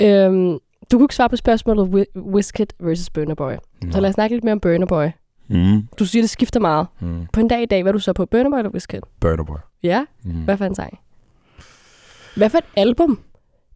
Øhm, 0.00 0.58
du 0.90 0.96
kunne 0.98 1.04
ikke 1.04 1.14
svare 1.14 1.28
på 1.28 1.36
spørgsmålet 1.36 1.88
Wi- 2.16 2.20
Wizkid 2.34 2.66
versus 2.80 3.10
Burner 3.10 3.34
Boy. 3.34 3.52
Så 3.80 3.86
Nej. 3.86 4.00
lad 4.00 4.08
os 4.08 4.14
snakke 4.14 4.36
lidt 4.36 4.44
mere 4.44 4.52
om 4.52 4.60
Burner 4.60 4.86
Boy. 4.86 5.06
Mm. 5.48 5.88
Du 5.98 6.04
siger, 6.04 6.22
det 6.22 6.30
skifter 6.30 6.60
meget. 6.60 6.86
Mm. 7.00 7.26
På 7.32 7.40
en 7.40 7.48
dag 7.48 7.62
i 7.62 7.66
dag, 7.66 7.82
hvad 7.82 7.90
er 7.90 7.92
du 7.92 7.98
så 7.98 8.12
på? 8.12 8.26
Burner 8.26 8.50
Boy 8.50 8.58
eller 8.58 8.70
Wizkid? 8.70 9.00
Burner 9.20 9.44
Boy. 9.44 9.56
Ja? 9.82 10.04
Mm. 10.24 10.30
Hvad 10.44 10.56
for 10.56 10.64
en 10.64 10.74
sang? 10.74 10.98
Hvad 12.36 12.50
for 12.50 12.58
et 12.58 12.64
album? 12.76 13.18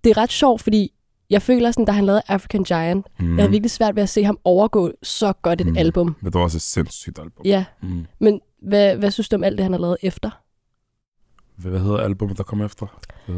Det 0.04 0.10
er 0.10 0.16
ret 0.18 0.32
sjovt, 0.32 0.62
fordi 0.62 0.92
jeg 1.30 1.42
føler 1.42 1.70
sådan, 1.70 1.84
da 1.84 1.92
han 1.92 2.04
lavede 2.04 2.22
African 2.28 2.64
Giant, 2.64 3.06
Mm. 3.20 3.28
jeg 3.28 3.36
havde 3.42 3.50
virkelig 3.50 3.70
svært 3.70 3.96
ved 3.96 4.02
at 4.02 4.08
se 4.08 4.24
ham 4.24 4.38
overgå 4.44 4.90
så 5.02 5.32
godt 5.42 5.60
et 5.60 5.66
Mm. 5.66 5.76
album. 5.76 6.06
Men 6.20 6.26
det 6.26 6.34
var 6.34 6.40
også 6.40 6.56
et 6.58 6.62
sindssygt 6.62 7.18
album. 7.18 7.42
Ja. 7.44 7.64
Mm. 7.82 8.06
Men 8.20 8.40
hvad, 8.62 8.96
hvad 8.96 9.10
synes 9.10 9.28
du 9.28 9.36
om 9.36 9.44
alt 9.44 9.58
det, 9.58 9.64
han 9.64 9.72
har 9.72 9.80
lavet 9.80 9.96
efter? 10.02 10.30
Hvad 11.56 11.70
hvad 11.70 11.80
hedder 11.80 11.98
albumet, 11.98 12.38
der 12.38 12.44
kom 12.44 12.62
efter? 12.62 13.00
Øh, 13.28 13.34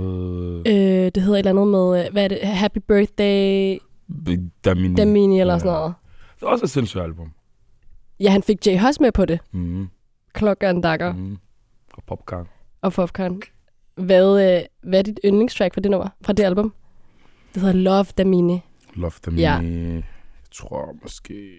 Øh, 0.59 1.11
det 1.14 1.22
hedder 1.22 1.35
et 1.35 1.38
eller 1.38 1.50
andet 1.50 1.68
med, 1.68 2.06
øh, 2.06 2.12
hvad 2.12 2.24
er 2.24 2.28
det? 2.28 2.38
Happy 2.42 2.78
Birthday 2.88 3.78
Damini. 4.64 4.94
Damini 4.94 5.40
eller 5.40 5.59
sådan 5.59 5.72
noget. 5.72 5.94
Det 6.40 6.42
er 6.42 6.46
også 6.50 6.64
et 6.64 6.70
sindssygt 6.70 7.02
album. 7.02 7.33
Ja, 8.20 8.30
han 8.30 8.42
fik 8.42 8.66
Jay 8.66 8.78
Huss 8.80 9.00
med 9.00 9.12
på 9.12 9.24
det. 9.24 9.40
Mm. 9.52 9.88
Klokken 10.33 10.80
Dakker 10.80 11.12
Mm. 11.12 11.38
Og 11.94 12.02
Popcorn. 12.06 12.48
og 12.80 12.92
Popcorn. 12.92 13.40
Hvad, 13.94 14.56
øh, 14.56 14.62
hvad 14.83 14.98
er 14.98 15.02
dit 15.02 15.20
yndlingstrack 15.24 15.74
fra 15.74 15.80
det 15.80 15.90
nummer, 15.90 16.09
fra 16.22 16.33
det 16.33 16.44
album? 16.44 16.74
Det 17.54 17.62
hedder 17.62 17.74
Love 17.76 18.04
Damini. 18.18 18.61
Love 18.94 19.12
Damini. 19.24 19.42
Ja. 19.42 19.52
Jeg 19.54 20.02
tror 20.52 20.96
måske... 21.02 21.50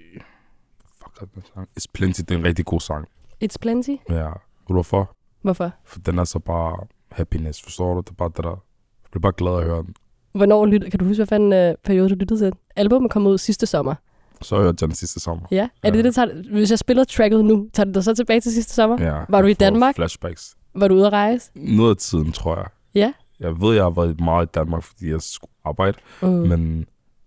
Fuck, 1.04 1.34
den 1.36 1.44
sang? 1.54 1.70
It's 1.80 1.86
Plenty, 1.94 2.20
det 2.22 2.32
er 2.32 2.38
en 2.38 2.46
rigtig 2.46 2.66
god 2.66 2.80
sang. 2.80 3.08
It's 3.44 3.56
Plenty. 3.62 3.96
Ja. 4.10 4.24
Ved 4.26 4.34
du 4.68 4.74
hvorfor? 4.74 5.16
Hvorfor? 5.42 5.72
For 5.86 6.00
den 6.00 6.20
er 6.20 6.24
så 6.24 6.40
bare 6.40 6.78
happiness, 7.12 7.62
forstår 7.64 7.94
du? 7.94 8.00
Det 8.00 8.10
er 8.10 8.14
bare 8.14 8.32
det 8.36 8.44
der... 8.44 8.50
Jeg 8.50 9.12
bliver 9.12 9.22
bare 9.22 9.34
glad 9.38 9.58
at 9.58 9.64
høre 9.64 9.84
den. 9.84 9.96
Hvornår 10.34 10.66
lytter, 10.66 10.90
kan 10.90 11.00
du 11.00 11.06
huske, 11.06 11.20
hvad 11.20 11.28
fanden 11.28 11.54
øh, 11.54 11.76
periode 11.84 12.10
du 12.10 12.16
lyttede 12.16 12.40
til? 12.40 12.54
Albumet 12.76 13.12
kom 13.12 13.28
ud 13.28 13.38
sidste 13.38 13.66
sommer. 13.66 13.96
Så 14.42 14.56
har 14.58 14.64
jeg 14.64 14.80
den 14.80 14.92
sidste 14.92 15.20
sommer. 15.20 15.48
Ja. 15.52 15.70
Er 15.84 15.90
det 15.92 15.98
det, 15.98 16.06
der 16.06 16.12
tager, 16.12 16.54
hvis 16.54 16.70
jeg 16.72 16.80
spiller 16.80 17.04
tracket 17.04 17.46
nu, 17.46 17.70
tager 17.74 17.86
det 17.86 17.96
dig 17.96 18.04
så 18.04 18.16
tilbage 18.16 18.42
til 18.42 18.52
sidste 18.54 18.74
sommer? 18.74 19.02
Ja, 19.02 19.24
Var 19.30 19.42
du 19.42 19.48
i 19.48 19.54
Danmark? 19.54 19.96
Flashbacks. 19.96 20.56
Var 20.74 20.88
du 20.88 20.96
ude 20.96 21.08
at 21.08 21.14
rejse? 21.14 21.52
Noget 21.56 21.90
af 21.90 21.98
tiden, 21.98 22.32
tror 22.32 22.56
jeg. 22.56 22.66
Ja. 22.96 23.14
Jeg 23.40 23.62
ved, 23.62 23.76
jeg 23.76 23.84
har 23.84 23.90
været 23.90 24.20
meget 24.20 24.46
i 24.48 24.50
Danmark, 24.54 24.84
fordi 24.84 25.10
jeg 25.10 25.22
skulle 25.22 25.52
arbejde. 25.66 25.98
Mm. 26.22 26.28
Men 26.30 26.86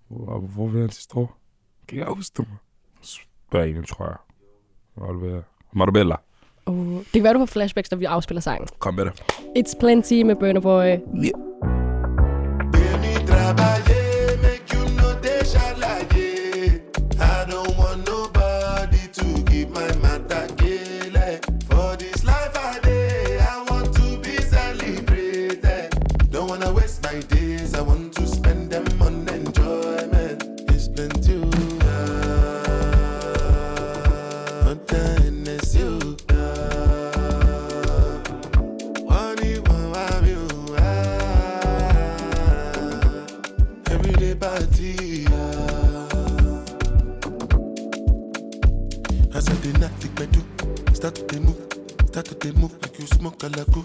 hvor, 0.08 0.38
hvor 0.38 0.68
var 0.68 0.80
jeg 0.80 0.92
sidste 0.92 1.16
år? 1.16 1.38
Kan 1.88 1.98
jeg 1.98 2.06
huske 2.06 2.36
det? 2.36 2.46
En, 3.76 3.84
tror 3.84 4.04
jeg. 4.04 4.16
Hvor 4.94 5.12
var 5.12 5.20
det? 5.26 5.44
Marbella. 5.74 6.20
Uh, 6.68 7.02
det 7.12 7.20
kan 7.20 7.22
være, 7.22 7.34
du 7.34 7.44
får 7.46 7.52
flashbacks, 7.52 7.90
når 7.90 7.98
vi 7.98 8.04
afspiller 8.04 8.40
sangen. 8.40 8.68
Kom 8.78 8.94
med 8.94 9.10
det. 9.10 9.12
It's 9.58 9.78
Plenty 9.80 10.22
med 10.22 10.36
Burner 10.36 10.60
Boy. 10.60 10.86
Yeah. 10.86 11.53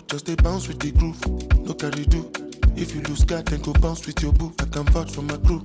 Just 0.08 0.26
they 0.26 0.36
bounce 0.36 0.68
with 0.68 0.80
the 0.80 0.92
groove, 0.92 1.20
no 1.66 1.74
carry 1.74 2.06
do. 2.06 2.32
If 2.76 2.96
you 2.96 3.02
lose 3.02 3.24
God, 3.24 3.46
then 3.48 3.62
go 3.62 3.74
bounce 3.74 4.06
with 4.06 4.22
your 4.22 4.32
boo. 4.32 4.54
I 4.60 4.66
can 4.66 4.86
vouch 4.86 5.12
for 5.12 5.22
my 5.22 5.38
crew. 5.38 5.62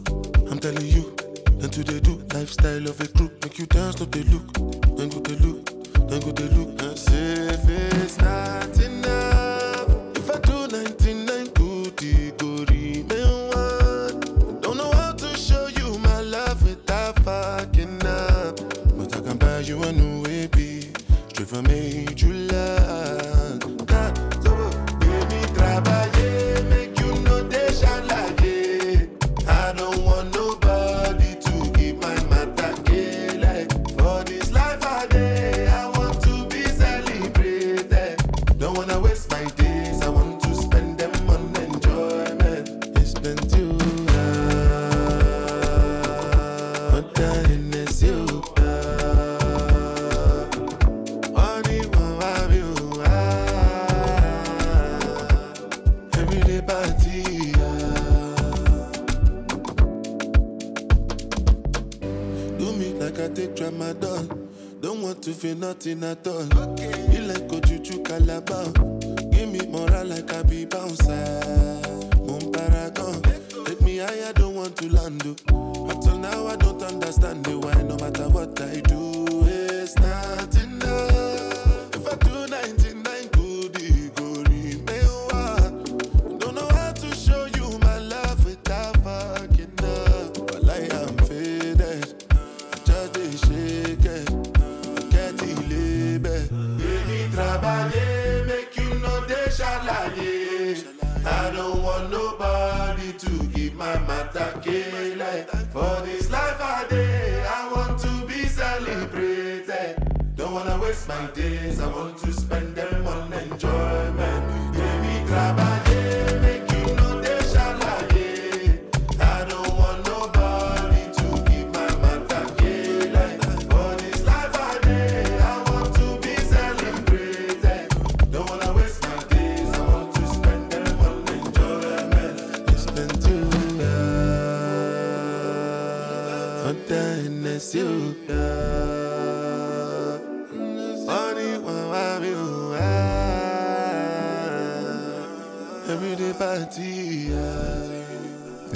I'm 0.51 0.59
telling 0.59 0.87
you, 0.87 1.15
and 1.63 1.73
to 1.73 1.85
they 1.85 2.01
do 2.01 2.23
lifestyle 2.33 2.87
of 2.89 3.01
a 3.01 3.09
crew. 3.09 3.31
Make 3.43 3.59
you 3.59 3.67
dance, 3.67 4.01
no 4.01 4.07
they 4.07 4.23
look, 4.25 4.53
then 4.97 5.09
go 5.09 5.21
they 5.21 5.37
look, 5.37 5.65
then 6.09 6.21
go 6.21 6.33
they 6.33 6.49
look. 6.57 6.83
And 6.83 6.99
say 6.99 7.49
if 7.55 7.69
it's 7.69 8.19
nothing 65.87 66.03
at 66.05 66.27
all. 66.27 66.54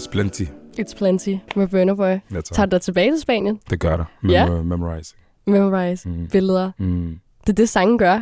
It's 0.09 0.13
plenty. 0.13 0.45
It's 0.81 0.97
Plenty 0.97 1.37
med 1.57 1.69
Burner 1.69 1.95
Boy. 1.95 2.07
Ja, 2.09 2.19
tak. 2.35 2.45
Tager 2.45 2.67
du 2.67 2.71
dig 2.71 2.81
tilbage 2.81 3.13
til 3.13 3.21
Spanien? 3.21 3.61
Det 3.71 3.81
gør 3.81 3.97
det. 3.97 4.07
Ja. 4.31 4.47
Mem- 4.47 4.63
Memorizing. 4.65 5.21
Memorize. 5.47 6.09
Mm. 6.09 6.29
Billeder. 6.33 6.71
Mm. 6.79 7.19
Det 7.41 7.49
er 7.49 7.55
det, 7.55 7.69
sangen 7.69 7.99
gør. 7.99 8.21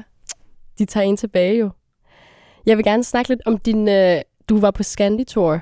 De 0.78 0.84
tager 0.84 1.04
en 1.04 1.16
tilbage 1.16 1.58
jo. 1.58 1.70
Jeg 2.66 2.76
vil 2.76 2.84
gerne 2.84 3.04
snakke 3.04 3.28
lidt 3.28 3.40
om 3.46 3.58
din... 3.58 3.88
Øh, 3.88 4.20
du 4.48 4.58
var 4.60 4.70
på 4.70 4.82
Scandi 4.82 5.24
Tour 5.24 5.60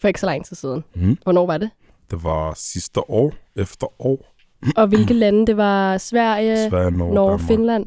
for 0.00 0.08
ikke 0.08 0.20
så 0.20 0.26
lang 0.26 0.44
tid 0.44 0.56
siden. 0.56 0.84
Mm. 0.94 1.18
Hvornår 1.22 1.46
var 1.46 1.58
det? 1.58 1.70
Det 2.10 2.24
var 2.24 2.52
sidste 2.56 3.10
år, 3.10 3.32
efter 3.56 3.86
år. 4.06 4.34
Og 4.76 4.86
hvilke 4.86 5.14
lande? 5.24 5.46
Det 5.46 5.56
var 5.56 5.98
Sverige, 5.98 6.68
Sverige, 6.68 6.90
Norge, 6.90 7.14
Norge 7.14 7.30
Danmark. 7.30 7.48
Finland. 7.48 7.86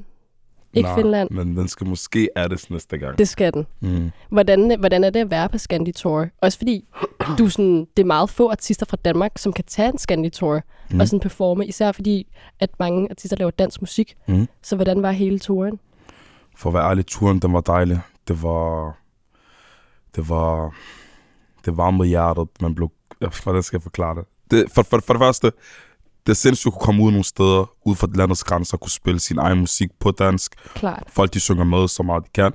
Ikke 0.74 0.88
Nej, 0.88 0.96
Finland. 0.96 1.30
Men 1.30 1.58
den 1.58 1.68
skal 1.68 1.88
måske 1.88 2.30
addes 2.36 2.70
næste 2.70 2.98
gang. 2.98 3.18
Det 3.18 3.30
skal 3.30 3.54
den. 3.54 3.68
Mm. 3.80 4.12
Hvordan, 4.30 4.80
hvordan 4.80 5.04
er 5.04 5.10
det 5.10 5.20
at 5.20 5.32
være 5.32 5.50
på 5.50 5.58
Scandi 5.58 5.92
Tour? 5.92 6.28
Også 6.42 6.58
fordi 6.58 6.86
du 7.38 7.46
er 7.46 7.50
sådan, 7.50 7.88
det 7.98 8.04
er 8.04 8.08
meget 8.08 8.30
få 8.30 8.52
artister 8.52 8.86
fra 8.86 8.98
Danmark, 9.06 9.32
som 9.38 9.54
kan 9.54 9.66
tage 9.66 9.90
en 9.90 9.98
Scandi 9.98 10.30
Tour. 10.30 10.62
Mm. 10.92 11.00
og 11.00 11.08
sådan 11.08 11.20
performe. 11.20 11.66
Især 11.66 11.92
fordi, 11.92 12.28
at 12.60 12.70
mange 12.80 13.08
artister 13.10 13.38
laver 13.38 13.52
dansk 13.52 13.82
musik. 13.82 14.16
Mm. 14.28 14.48
Så 14.64 14.76
hvordan 14.76 15.02
var 15.02 15.12
hele 15.12 15.40
turen? 15.40 15.80
For 16.56 16.70
at 16.70 16.74
være 16.74 16.90
ærlig, 16.90 17.06
turen 17.06 17.40
den 17.40 17.54
var 17.54 17.62
dejlig. 17.62 18.00
Det 18.28 18.44
var, 18.44 18.98
det 20.16 20.30
var, 20.30 20.76
det 21.66 21.78
varmede 21.78 22.08
hjertet, 22.08 22.48
man 22.62 22.76
blev, 22.76 22.90
hvordan 23.44 23.64
skal 23.64 23.78
jeg 23.78 23.84
forklare 23.84 24.16
det? 24.16 24.26
det 24.52 24.72
for, 24.76 24.84
for, 24.84 25.00
for 25.00 25.14
det 25.14 25.20
første, 25.20 25.52
det 26.28 26.46
er 26.46 26.52
at 26.52 26.74
kunne 26.74 26.82
komme 26.86 27.04
ud 27.04 27.12
nogle 27.12 27.24
steder, 27.24 27.72
ud 27.86 27.96
fra 27.96 28.08
landets 28.16 28.44
grænser, 28.44 28.78
kunne 28.78 28.92
spille 28.92 29.20
sin 29.20 29.38
egen 29.38 29.60
musik 29.60 29.90
på 30.00 30.12
dansk. 30.12 30.56
Klart. 30.76 31.04
Folk, 31.08 31.34
de 31.34 31.40
synger 31.40 31.64
med 31.64 31.88
så 31.88 32.04
meget 32.04 32.24
de 32.26 32.30
kan. 32.34 32.52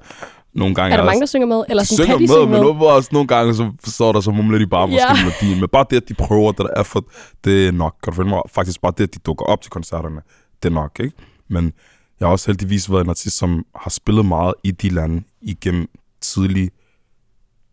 Nogle 0.55 0.75
gange 0.75 0.93
Er 0.93 0.97
der 0.97 1.03
også- 1.03 1.09
mange, 1.11 1.21
der 1.21 1.27
synger 1.27 1.47
med? 1.47 1.65
Eller 1.69 1.83
de 1.83 1.87
sådan, 1.89 2.05
synger 2.05 2.19
kan 2.19 2.29
de 2.29 2.33
med, 2.33 2.37
synge 2.47 2.65
med? 2.65 2.75
men 2.75 2.83
også 2.83 3.09
nogle 3.13 3.29
gange, 3.29 3.55
så 3.55 3.73
står 3.87 4.13
der, 4.13 4.21
så 4.21 4.31
mumler 4.31 4.59
de 4.59 4.67
bare 4.67 4.89
måske 4.89 5.03
Ja. 5.03 5.25
melodien. 5.25 5.61
Men 5.61 5.69
bare 5.73 5.85
det, 5.91 5.97
at 5.97 6.09
de 6.09 6.15
prøver, 6.15 6.53
det 6.53 6.67
der 6.75 6.81
effort, 6.81 7.05
det 7.45 7.69
er 7.69 7.73
nok. 7.73 7.95
Kan 8.03 8.13
du 8.13 8.17
følge 8.17 8.31
mig? 8.31 8.43
Faktisk 8.55 8.81
bare 8.81 8.93
det, 8.99 9.05
at 9.05 9.15
de 9.15 9.19
dukker 9.19 9.45
op 9.45 9.61
til 9.63 9.71
koncerterne, 9.71 10.21
det 10.63 10.69
er 10.69 10.73
nok, 10.75 11.01
ikke? 11.01 11.17
Men 11.49 11.73
jeg 12.21 12.29
har 12.29 12.33
også 12.33 12.47
heldigvis 12.47 12.91
været 12.91 13.05
en 13.05 13.11
artist, 13.11 13.37
som 13.37 13.65
har 13.75 13.91
spillet 13.91 14.27
meget 14.27 14.55
i 14.65 14.71
de 14.71 14.89
lande 14.89 15.23
igennem 15.43 15.89
tidlige, 16.21 16.71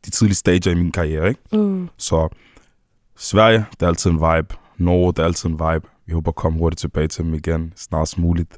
de 0.06 0.10
tidlige 0.10 0.36
stager 0.36 0.72
i 0.72 0.76
min 0.76 0.92
karriere, 0.92 1.28
ikke? 1.30 1.42
Mm. 1.58 1.90
Så 1.98 2.30
Sverige, 3.18 3.66
det 3.72 3.82
er 3.82 3.88
altid 3.88 4.10
en 4.12 4.16
vibe. 4.16 4.56
Norge, 4.78 5.14
det 5.14 5.20
er 5.20 5.24
altid 5.26 5.50
en 5.50 5.54
vibe. 5.54 5.88
Vi 6.06 6.14
håber 6.14 6.32
at 6.32 6.36
komme 6.36 6.60
hurtigt 6.60 6.80
tilbage 6.80 7.08
til 7.08 7.24
dem 7.24 7.34
igen, 7.34 7.74
snarest 7.76 8.18
muligt. 8.18 8.58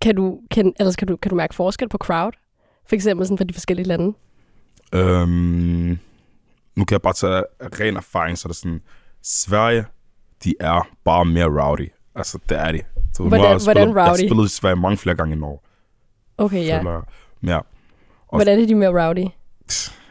Kan 0.00 0.14
du, 0.14 0.40
kan, 0.50 0.72
ellers 0.80 0.96
kan, 0.96 1.08
du, 1.08 1.16
kan 1.16 1.30
du 1.30 1.36
mærke 1.36 1.54
forskel 1.54 1.88
på 1.88 1.98
crowd? 1.98 2.32
For 2.88 2.94
eksempel 2.96 3.26
sådan 3.26 3.38
for 3.38 3.44
de 3.44 3.54
forskellige 3.54 3.86
lande. 3.88 4.16
Øhm, 4.94 5.98
nu 6.76 6.84
kan 6.84 6.92
jeg 6.94 7.02
bare 7.02 7.12
tage 7.12 7.42
ren 7.80 7.96
erfaring, 7.96 8.38
så 8.38 8.46
er 8.48 8.50
det 8.50 8.56
sådan, 8.56 8.80
Sverige, 9.22 9.84
de 10.44 10.54
er 10.60 10.88
bare 11.04 11.24
mere 11.24 11.62
rowdy. 11.62 11.88
Altså, 12.14 12.38
det 12.48 12.58
er 12.58 12.72
de. 12.72 12.80
Så 13.14 13.22
Hvordan- 13.22 13.50
jeg 13.50 13.60
spillet, 13.60 13.64
hvordan 13.84 13.96
Jeg 13.96 14.04
har 14.04 14.10
rowdy? 14.10 14.18
spillet 14.28 14.44
i 14.44 14.48
Sverige 14.54 14.76
mange 14.76 14.96
flere 14.96 15.16
gange 15.16 15.36
i 15.36 15.38
Norge. 15.38 15.58
Okay, 16.38 16.64
ja. 16.66 16.78
Føler. 16.78 17.02
Ja. 17.42 17.60
Hvordan 18.32 18.60
er 18.60 18.66
de 18.66 18.74
mere 18.74 19.06
rowdy? 19.06 19.24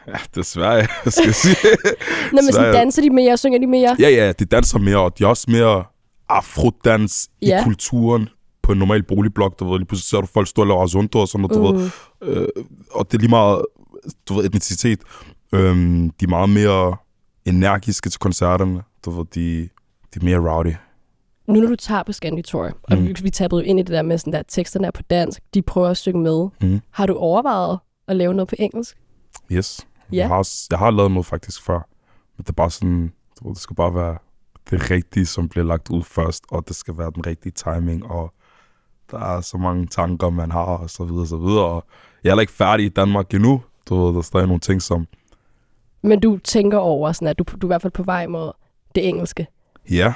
Ja, 0.08 0.18
det 0.34 0.36
er 0.40 0.42
Sverige, 0.42 0.88
skal 1.10 1.24
jeg 1.24 1.34
sige. 1.34 1.56
Nå, 2.32 2.38
men 2.42 2.52
sådan 2.52 2.74
danser 2.74 3.02
de 3.02 3.10
mere, 3.10 3.36
synger 3.36 3.58
de 3.58 3.66
mere? 3.66 3.96
Ja, 4.00 4.08
ja, 4.08 4.32
de 4.32 4.44
danser 4.44 4.78
mere, 4.78 4.98
og 4.98 5.18
de 5.18 5.24
er 5.24 5.28
også 5.28 5.46
mere 5.50 5.84
afrodans 6.28 7.28
Ja. 7.42 7.60
i 7.60 7.64
kulturen 7.64 8.28
på 8.62 8.72
en 8.72 8.78
normal 8.78 9.02
boligblok, 9.02 9.58
du 9.60 9.70
ved. 9.70 9.78
Lige 9.78 9.86
pludselig 9.86 10.08
ser 10.08 10.20
du 10.20 10.26
folk 10.26 10.48
stå 10.48 10.62
og 10.62 10.66
lave 10.68 10.82
asunto 10.82 11.18
og 11.18 11.28
sådan 11.28 11.48
noget, 11.50 11.56
du 11.56 11.72
Mhm. 11.72 11.90
ved. 12.34 12.36
Øh, 12.42 12.48
og 12.92 13.06
det 13.12 13.18
er 13.18 13.20
lige 13.20 13.30
meget, 13.30 13.62
du 14.28 14.34
ved, 14.34 14.44
etnicitet. 14.44 14.98
Øhm, 15.54 16.10
de 16.10 16.24
er 16.24 16.28
meget 16.28 16.50
mere 16.50 16.96
energiske 17.44 18.10
til 18.10 18.18
koncerterne, 18.20 18.82
du 19.04 19.10
ved, 19.10 19.24
de, 19.34 19.68
de 20.14 20.20
er 20.20 20.24
mere 20.24 20.38
rowdy. 20.50 20.72
Nu 21.48 21.60
når 21.60 21.68
du 21.68 21.76
tager 21.76 22.02
på 22.02 22.12
Scanditour, 22.12 22.70
og 22.82 22.98
Mm. 22.98 23.06
vi, 23.06 23.14
vi 23.22 23.30
tappede 23.30 23.62
jo 23.62 23.66
ind 23.66 23.78
i 23.78 23.82
det 23.82 23.90
der 23.92 24.02
med, 24.02 24.18
sådan 24.18 24.32
der, 24.32 24.42
teksterne 24.48 24.86
er 24.86 24.90
på 24.90 25.02
dansk, 25.02 25.40
de 25.54 25.62
prøver 25.62 25.88
at 25.88 25.96
synge 25.96 26.22
med. 26.22 26.48
Mm. 26.62 26.80
Har 26.90 27.06
du 27.06 27.14
overvejet 27.14 27.78
at 28.08 28.16
lave 28.16 28.34
noget 28.34 28.48
på 28.48 28.54
engelsk? 28.58 28.96
Yes. 29.52 29.86
Ja. 30.12 30.16
Jeg, 30.16 30.28
har, 30.28 30.48
jeg 30.70 30.78
har 30.78 30.90
lavet 30.90 31.10
noget 31.10 31.26
faktisk 31.26 31.62
før, 31.62 31.78
men 32.36 32.42
det 32.42 32.48
er 32.48 32.52
bare 32.52 32.70
sådan, 32.70 33.12
det 33.48 33.58
skal 33.58 33.76
bare 33.76 33.94
være 33.94 34.18
det 34.70 34.90
rigtige, 34.90 35.26
som 35.26 35.48
bliver 35.48 35.64
lagt 35.66 35.90
ud 35.90 36.02
først, 36.02 36.44
og 36.50 36.68
det 36.68 36.76
skal 36.76 36.98
være 36.98 37.10
den 37.14 37.26
rigtige 37.26 37.52
timing, 37.52 38.06
og 38.10 38.32
der 39.10 39.18
er 39.18 39.40
så 39.40 39.58
mange 39.58 39.86
tanker, 39.86 40.30
man 40.30 40.50
har, 40.50 40.60
og 40.64 40.90
så 40.90 41.04
videre, 41.04 41.20
og 41.22 41.26
så 41.26 41.36
videre, 41.36 41.64
og 41.64 41.84
jeg 42.24 42.36
er 42.36 42.40
ikke 42.40 42.52
færdig 42.52 42.86
i 42.86 42.88
Danmark 42.88 43.34
endnu, 43.34 43.62
du 43.88 43.96
ved, 44.04 44.12
der 44.12 44.18
er 44.18 44.22
stadig 44.22 44.46
nogle 44.46 44.60
ting, 44.60 44.82
som, 44.82 45.06
Men 46.02 46.20
du 46.20 46.38
tænker 46.38 46.78
over, 46.78 47.12
sådan 47.12 47.28
at 47.28 47.38
du, 47.38 47.44
du 47.62 47.66
er 47.66 47.68
i 47.68 47.72
hvert 47.72 47.82
fald 47.82 47.92
på 47.92 48.02
vej 48.02 48.26
mod 48.26 48.52
det 48.94 49.08
engelske. 49.08 49.46
ja, 49.90 50.14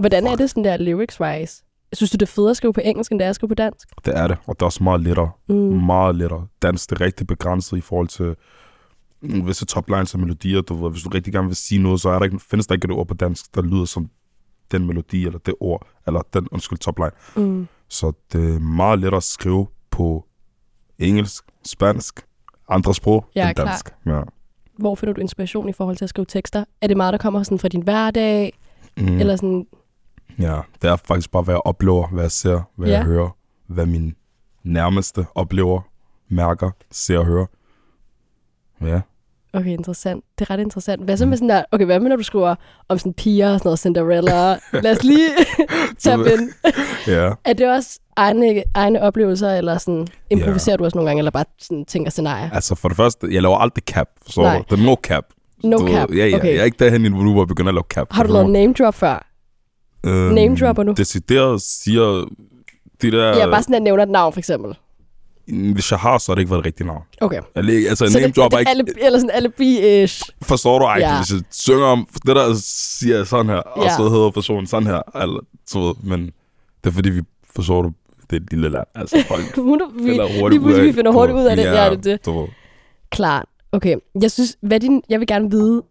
Hvordan 0.00 0.26
er 0.26 0.36
det 0.36 0.50
sådan 0.50 0.64
der 0.64 0.76
lyrics-wise? 0.76 1.64
Synes 1.92 2.10
du, 2.10 2.14
det 2.16 2.22
er 2.22 2.26
federe 2.26 2.50
at 2.50 2.56
skrive 2.56 2.72
på 2.72 2.80
engelsk, 2.84 3.12
end 3.12 3.18
det 3.18 3.24
er 3.24 3.28
at 3.28 3.34
skrive 3.34 3.48
på 3.48 3.54
dansk? 3.54 3.88
det 4.04 4.16
er 4.18 4.28
det, 4.28 4.36
og 4.46 4.54
det 4.56 4.62
er 4.62 4.66
også 4.66 4.84
meget 4.84 5.00
lettere, 5.00 5.30
Mm. 5.48 5.54
meget 5.56 6.16
lettere. 6.16 6.46
Dans 6.62 6.86
det 6.86 7.00
er 7.00 7.04
rigtig 7.04 7.26
begrænset 7.26 7.76
i 7.76 7.80
forhold 7.80 8.08
til 8.08 8.36
visse 9.20 9.66
toplines 9.66 10.14
og 10.14 10.20
melodier, 10.20 10.60
du 10.60 10.74
ved, 10.74 10.90
hvis 10.90 11.02
du 11.02 11.08
rigtig 11.08 11.32
gerne 11.32 11.46
vil 11.46 11.56
sige 11.56 11.82
noget, 11.82 12.00
så 12.00 12.08
er 12.08 12.18
der 12.18 12.24
ikke, 12.24 12.38
findes 12.50 12.66
der 12.66 12.74
ikke 12.74 12.84
et 12.84 12.90
ord 12.92 13.06
på 13.08 13.14
dansk, 13.14 13.54
der 13.54 13.62
lyder 13.62 13.84
som 13.84 14.10
den 14.72 14.86
melodi, 14.86 15.26
eller 15.26 15.38
det 15.38 15.54
ord, 15.60 15.86
eller 16.06 16.20
den, 16.32 16.48
undskyld, 16.52 16.78
topline. 16.78 17.10
Mm. 17.36 17.68
Så 17.88 18.12
det 18.32 18.54
er 18.54 18.58
meget 18.58 18.98
lettere 18.98 19.16
at 19.16 19.22
skrive 19.22 19.66
på 19.90 20.24
engelsk, 20.98 21.44
spansk, 21.66 22.26
andre 22.68 22.94
sprog 22.94 23.26
Ja, 23.34 23.48
end 23.48 23.56
dansk. 23.56 23.94
Ja. 24.06 24.20
Hvor 24.78 24.94
finder 24.94 25.12
du 25.12 25.20
inspiration 25.20 25.68
i 25.68 25.72
forhold 25.72 25.96
til 25.96 26.04
at 26.04 26.08
skrive 26.08 26.26
tekster? 26.26 26.64
Er 26.80 26.86
det 26.86 26.96
meget, 26.96 27.12
der 27.12 27.18
kommer 27.18 27.42
sådan 27.42 27.58
fra 27.58 27.68
din 27.68 27.82
hverdag? 27.82 28.58
Mm. 28.96 29.18
Eller 29.20 29.36
sådan, 29.36 29.66
ja, 30.38 30.60
det 30.82 30.90
er 30.90 30.96
faktisk 30.96 31.30
bare, 31.30 31.42
hvad 31.42 31.54
jeg 31.54 31.60
oplever, 31.64 32.08
hvad 32.08 32.24
jeg 32.24 32.30
ser, 32.32 32.60
hvad 32.76 32.88
Ja. 32.88 32.94
jeg 32.94 33.04
hører, 33.04 33.36
hvad 33.66 33.86
min 33.86 34.14
nærmeste 34.62 35.26
oplever, 35.34 35.80
mærker, 36.28 36.70
ser 36.90 37.18
og 37.18 37.24
hører. 37.26 37.46
Ja. 38.86 39.00
okay, 39.52 39.70
interessant. 39.70 40.24
Det 40.38 40.50
er 40.50 40.54
ret 40.54 40.60
interessant. 40.60 41.02
Hvad 41.04 41.16
så 41.16 41.26
med 41.26 41.36
sådan 41.36 41.48
der, 41.48 41.62
okay, 41.72 41.84
hvad 41.84 42.00
med 42.00 42.08
når 42.08 42.16
du 42.16 42.22
skriver 42.22 42.54
om 42.88 42.98
sådan 42.98 43.12
piger 43.14 43.52
og 43.52 43.58
sådan 43.58 43.66
noget, 43.68 43.78
Cinderella? 43.78 44.58
Lad 44.84 44.92
os 44.92 45.04
lige 45.04 45.30
tage 46.02 46.32
ind. 46.32 46.50
ja. 47.06 47.30
Er 47.44 47.52
det 47.52 47.70
også 47.70 47.98
egne, 48.16 48.62
egne 48.74 49.02
oplevelser, 49.02 49.50
eller 49.54 49.78
sådan, 49.78 50.06
improviserer 50.30 50.76
du 50.76 50.84
også 50.84 50.98
nogle 50.98 51.08
gange, 51.10 51.20
eller 51.20 51.30
bare 51.30 51.44
sådan, 51.58 51.84
tænker 51.84 52.10
scenarier? 52.10 52.50
Altså 52.52 52.74
for 52.74 52.88
det 52.88 52.96
første, 52.96 53.28
jeg 53.34 53.42
laver 53.42 53.58
aldrig 53.58 53.84
cap, 53.84 54.08
så 54.26 54.42
Nej. 54.42 54.62
det 54.70 54.80
er 54.80 54.84
no 54.84 54.94
cap. 55.02 55.24
No 55.64 55.76
Du 55.76 55.88
cap, 55.88 56.10
Ja, 56.10 56.26
ja. 56.26 56.36
okay. 56.36 56.48
Jeg 56.54 56.60
er 56.60 56.64
ikke 56.64 56.84
derhen 56.84 57.04
endnu, 57.06 57.22
nu, 57.22 57.32
hvor 57.32 57.42
jeg 57.42 57.48
begynder 57.48 57.68
at 57.68 57.74
lave 57.74 57.84
cap. 57.88 58.06
Har 58.10 58.22
du 58.22 58.32
lavet 58.32 58.50
name 58.50 58.72
drop 58.72 58.94
før? 58.94 59.24
Øhm, 60.06 60.34
name 60.34 60.56
dropper 60.56 60.82
du? 60.82 60.92
Decideret 60.92 61.62
siger 61.62 62.26
de 63.02 63.10
der... 63.10 63.36
Ja, 63.36 63.46
bare 63.50 63.62
sådan 63.62 63.74
at 63.74 63.82
nævner 63.82 64.02
et 64.02 64.08
navn, 64.08 64.32
for 64.32 64.38
eksempel. 64.38 64.74
Hvis 65.52 65.90
jeg 65.90 65.98
har, 65.98 66.18
så 66.18 66.32
har 66.32 66.34
det 66.34 66.40
ikke 66.42 66.50
været 66.50 66.58
det 66.64 66.66
rigtige 66.66 66.86
navn. 66.86 67.02
Okay. 67.20 67.40
Eller, 67.56 67.88
altså, 67.90 68.06
så 68.06 68.18
name 68.18 68.26
det, 68.28 68.36
drop 68.36 68.50
det 68.50 68.56
er 68.56 68.60
ikke... 68.60 68.70
Alle, 68.70 68.84
eller 69.06 69.18
sådan 69.18 69.30
alibi-ish. 69.44 70.22
Forstår 70.42 70.78
du? 70.78 70.84
Ej, 70.84 70.96
Ja. 70.98 71.16
hvis 71.18 71.32
jeg 71.32 71.40
synger 71.50 71.84
om 71.86 72.08
det 72.26 72.36
der, 72.36 72.54
siger 72.64 73.24
sådan 73.24 73.46
her, 73.46 73.56
og 73.56 73.84
Ja. 73.84 73.96
så 73.96 74.08
hedder 74.08 74.30
personen 74.30 74.66
sådan 74.66 74.86
her, 74.86 75.22
eller, 75.22 75.40
så, 75.66 75.78
ved, 75.78 75.94
men 76.02 76.26
det 76.84 76.90
er 76.90 76.94
fordi, 76.94 77.10
vi 77.10 77.22
forstår 77.54 77.82
du, 77.82 77.92
det 78.30 78.36
er 78.36 78.40
et 78.40 78.50
lille 78.50 78.68
land. 78.68 78.86
Altså, 78.94 79.24
folk 79.28 79.42
vi, 79.42 79.50
finder 80.10 80.40
hurtigt 80.40 80.62
lige 80.62 80.74
ud 80.74 80.78
af- 80.80 80.84
vi 80.86 80.92
finder 80.92 81.12
hurtigt 81.12 81.38
ud 81.38 81.44
af 81.44 81.56
det. 81.56 81.62
Ja, 81.64 81.84
Ja, 81.84 81.90
det, 81.90 82.04
det. 82.04 82.26
du. 82.26 82.48
Klart. 83.10 83.44
Okay. 83.72 83.96
Jeg 84.22 84.30
synes, 84.30 84.56
hvad 84.62 84.80
din, 84.80 85.02
jeg 85.08 85.20
vil 85.20 85.26
gerne 85.28 85.50
vide, 85.50 85.82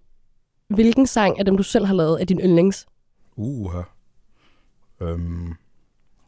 hvilken 0.70 1.08
sang 1.08 1.40
af 1.40 1.46
dem, 1.46 1.58
du 1.58 1.64
selv 1.64 1.86
har 1.86 1.94
lavet, 1.94 2.22
er 2.22 2.26
din 2.26 2.40
yndlings? 2.40 2.86
Uh, 3.36 3.74
øhm, 5.02 5.54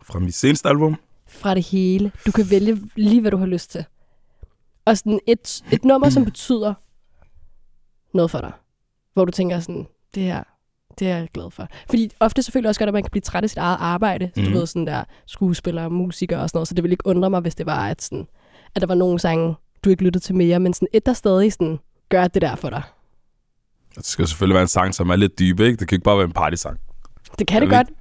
fra 0.04 0.20
mit 0.20 0.36
seneste 0.36 0.70
album, 0.70 0.96
Fra 1.30 1.56
det 1.56 1.64
hele. 1.66 2.12
Du 2.26 2.32
kan 2.32 2.46
vælge 2.50 2.82
lige, 2.96 3.22
hvad 3.22 3.32
du 3.32 3.38
har 3.38 3.46
lyst 3.46 3.72
til. 3.72 3.86
Og 4.86 4.98
sådan 4.98 5.20
et, 5.28 5.64
et 5.72 5.86
nummer, 5.86 6.10
som 6.10 6.26
betyder 6.26 6.74
noget 8.14 8.32
for 8.32 8.40
dig. 8.42 8.52
Hvor 9.14 9.26
du 9.26 9.32
tænker 9.32 9.60
sådan, 9.60 9.88
det 10.16 10.24
her, 10.24 10.44
det 11.00 11.08
er 11.10 11.18
jeg 11.18 11.28
glad 11.34 11.52
for. 11.52 11.68
Fordi 11.90 12.12
ofte 12.20 12.44
selvfølgelig 12.44 12.70
også 12.70 12.80
godt, 12.82 12.88
at 12.88 12.94
man 12.94 13.04
kan 13.04 13.12
blive 13.12 13.22
træt 13.22 13.44
af 13.44 13.50
sit 13.50 13.58
eget 13.58 13.78
arbejde. 13.80 14.26
Mm. 14.36 14.44
Du 14.44 14.50
Mhm. 14.50 14.60
ved, 14.60 14.66
sådan 14.68 14.88
der 14.88 15.04
skuespiller, 15.26 15.90
musiker 15.90 16.38
og 16.38 16.50
sådan 16.50 16.58
noget. 16.58 16.68
Så 16.68 16.74
det 16.74 16.84
ville 16.84 16.94
ikke 16.94 17.08
undre 17.08 17.30
mig, 17.30 17.40
hvis 17.42 17.56
det 17.56 17.66
var, 17.66 17.88
at, 17.90 18.02
sådan, 18.02 18.28
at 18.76 18.82
der 18.82 18.88
var 18.88 18.96
nogle 18.96 19.20
sange, 19.20 19.56
du 19.84 19.90
ikke 19.90 20.04
lyttede 20.04 20.24
til 20.24 20.36
mere. 20.36 20.60
Men 20.60 20.74
sådan 20.74 20.88
et, 20.94 21.06
der 21.06 21.14
stadig 21.14 21.54
sådan, 21.54 21.80
gør 22.10 22.28
det 22.28 22.42
der 22.42 22.56
for 22.56 22.70
dig. 22.70 22.82
det 23.96 24.06
skal 24.06 24.28
selvfølgelig 24.28 24.54
være 24.54 24.62
en 24.62 24.68
sang, 24.68 24.96
som 24.96 25.10
er 25.10 25.16
lidt 25.16 25.40
dyb, 25.40 25.60
ikke? 25.60 25.78
Det 25.78 25.88
kan 25.88 25.96
ikke 25.96 26.04
bare 26.04 26.18
være 26.18 26.26
en 26.26 26.32
partysang. 26.34 26.80
Det 27.40 27.48
kan 27.48 27.62
det 27.62 27.72
Jeg 27.72 27.78
godt, 27.86 27.98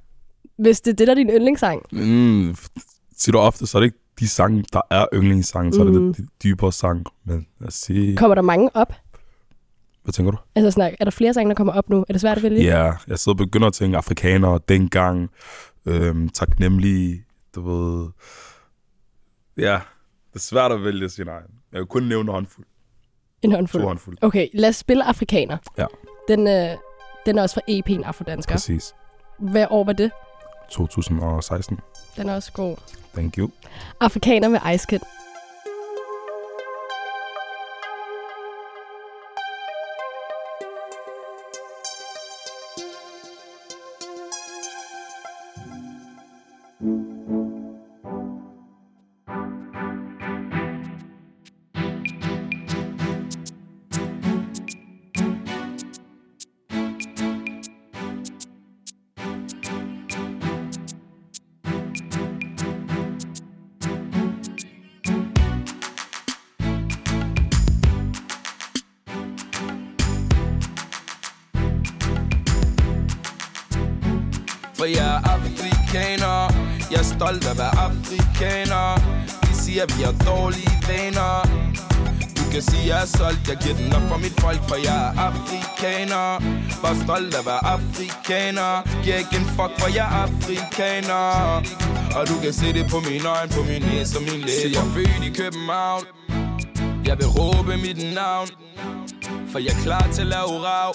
hvis 0.57 0.81
det 0.81 0.97
det, 0.99 1.07
der 1.07 1.13
er 1.13 1.15
din 1.15 1.29
yndlingssang. 1.29 1.81
Mm, 1.91 2.55
siger 3.19 3.31
du 3.31 3.39
ofte, 3.39 3.67
så 3.67 3.77
er 3.77 3.79
det 3.79 3.85
ikke 3.87 3.99
de 4.19 4.27
sange, 4.27 4.63
der 4.73 4.81
er 4.89 5.05
yndlingssange, 5.13 5.73
så 5.73 5.81
er 5.81 5.85
det 5.85 6.01
lidt 6.01 6.17
de 6.17 6.27
dybere 6.43 6.71
sang. 6.71 7.05
Men 7.23 7.47
lad 7.59 7.67
os 7.67 7.73
sige... 7.73 8.17
Kommer 8.17 8.35
der 8.35 8.41
mange 8.41 8.69
op? 8.73 8.93
Hvad 10.03 10.13
tænker 10.13 10.31
du? 10.31 10.37
Altså 10.55 10.71
snak, 10.71 10.93
er 10.99 11.03
der 11.03 11.11
flere 11.11 11.33
sange, 11.33 11.49
der 11.49 11.55
kommer 11.55 11.73
op 11.73 11.89
nu? 11.89 12.05
Er 12.09 12.13
det 12.13 12.21
svært 12.21 12.37
at 12.37 12.43
vælge? 12.43 12.63
Ja, 12.63 12.93
jeg 13.07 13.19
sidder 13.19 13.33
og 13.33 13.37
begynder 13.37 13.67
at 13.67 13.73
tænke 13.73 13.97
afrikanere, 13.97 14.59
dengang, 14.69 15.29
øhm, 15.85 16.29
taknemmelige, 16.29 17.23
du 17.55 17.61
ved... 17.61 18.09
Ja, 19.57 19.79
det 20.33 20.35
er 20.35 20.39
svært 20.39 20.71
at 20.71 20.83
vælge 20.83 21.09
sin 21.09 21.27
egen. 21.27 21.51
Jeg 21.71 21.79
kan 21.79 21.87
kun 21.87 22.03
nævne 22.03 22.21
en 22.21 22.33
håndfuld. 22.33 22.65
En 23.41 23.51
håndfuld. 23.51 23.83
To 23.83 23.87
håndfuld. 23.87 24.17
Okay, 24.21 24.47
lad 24.53 24.69
os 24.69 24.75
spille 24.75 25.03
Afrikaner. 25.03 25.57
Ja. 25.77 25.85
Den, 26.27 26.47
øh, 26.47 26.77
den 27.25 27.37
er 27.37 27.41
også 27.41 27.55
fra 27.55 27.61
EP'en 27.71 28.03
Afrodansker. 28.07 28.53
Præcis. 28.53 28.93
Hvad 29.39 29.65
år 29.69 29.83
var 29.83 29.93
det? 29.93 30.11
2016. 30.71 31.79
Den 32.17 32.29
er 32.29 32.35
også 32.35 32.51
god. 32.51 32.75
Thank 33.13 33.37
you. 33.37 33.49
Afrikaner 33.99 34.47
med 34.47 34.59
Ice 34.75 34.87
siger 79.79 79.97
vi 79.97 80.03
har 80.03 80.15
dårlige 80.31 80.71
vaner 80.87 81.33
Du 82.37 82.43
kan 82.51 82.61
sige 82.61 82.87
jeg 82.87 83.01
er 83.01 83.05
solgt 83.05 83.47
Jeg 83.49 83.57
giver 83.61 83.75
den 83.75 83.93
op 83.93 84.01
for 84.11 84.17
mit 84.17 84.35
folk 84.41 84.61
For 84.69 84.77
jeg 84.87 84.97
er 85.07 85.11
afrikaner. 85.29 86.25
Bare 86.81 86.95
stolt 87.05 87.35
af 87.35 87.39
at 87.39 87.45
være 87.45 87.63
afrikaner. 87.75 88.71
Giver 89.03 89.17
ikke 89.23 89.35
en 89.41 89.47
fuck 89.55 89.73
for 89.81 89.89
jeg 89.97 90.07
er 90.15 90.17
afrikaner. 90.27 91.25
Og 92.17 92.23
du 92.29 92.35
kan 92.43 92.53
se 92.53 92.67
det 92.77 92.85
på 92.93 92.99
mine 93.09 93.27
øjne 93.35 93.51
På 93.57 93.61
min 93.69 93.81
næse 93.91 94.17
og 94.17 94.23
min 94.29 94.41
læge 94.47 94.69
Jeg 94.75 94.81
er 94.85 94.91
født 94.95 95.23
i 95.29 95.31
København. 95.41 96.03
Jeg 97.09 97.15
vil 97.19 97.29
råbe 97.37 97.73
mit 97.85 97.99
navn 98.19 98.47
For 99.51 99.59
jeg 99.65 99.73
er 99.77 99.81
klar 99.87 100.05
til 100.15 100.21
at 100.21 100.31
lave 100.35 100.51
rav. 100.67 100.91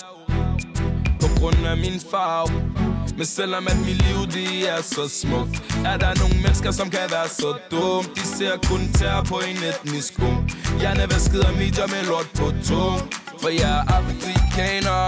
På 1.23 1.29
grund 1.39 1.61
af 1.73 1.77
min 1.77 1.99
farve 2.11 2.94
men 3.17 3.27
selvom 3.27 3.67
at 3.69 3.79
mit 3.79 3.99
liv 4.07 4.19
det 4.37 4.69
er 4.69 4.83
så 4.83 5.09
smukt 5.09 5.57
Er 5.85 5.97
der 5.97 6.15
nogle 6.21 6.35
mennesker 6.43 6.71
som 6.71 6.91
kan 6.91 7.07
være 7.11 7.29
så 7.29 7.51
dum 7.71 8.05
De 8.15 8.21
ser 8.37 8.55
kun 8.69 8.93
tær 8.99 9.23
på 9.29 9.37
en 9.49 9.59
etnisk 9.71 10.13
ung. 10.19 10.51
Jeg 10.83 11.07
vasket 11.11 11.41
af 11.41 11.53
medier 11.53 11.87
med 11.87 12.03
lort 12.11 12.31
på 12.39 12.47
tung? 12.69 13.01
For 13.41 13.49
jeg 13.49 13.73
er 13.81 13.83
afrikaner. 13.99 15.03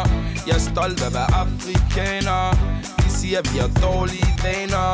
Jeg 0.46 0.54
er 0.60 0.64
stolt 0.72 1.02
af 1.02 1.06
at 1.06 1.14
være 1.14 1.30
afrikaner. 1.42 2.42
De 3.00 3.10
siger 3.18 3.40
vi 3.50 3.58
har 3.58 3.70
dårlige 3.86 4.30
vaner. 4.44 4.88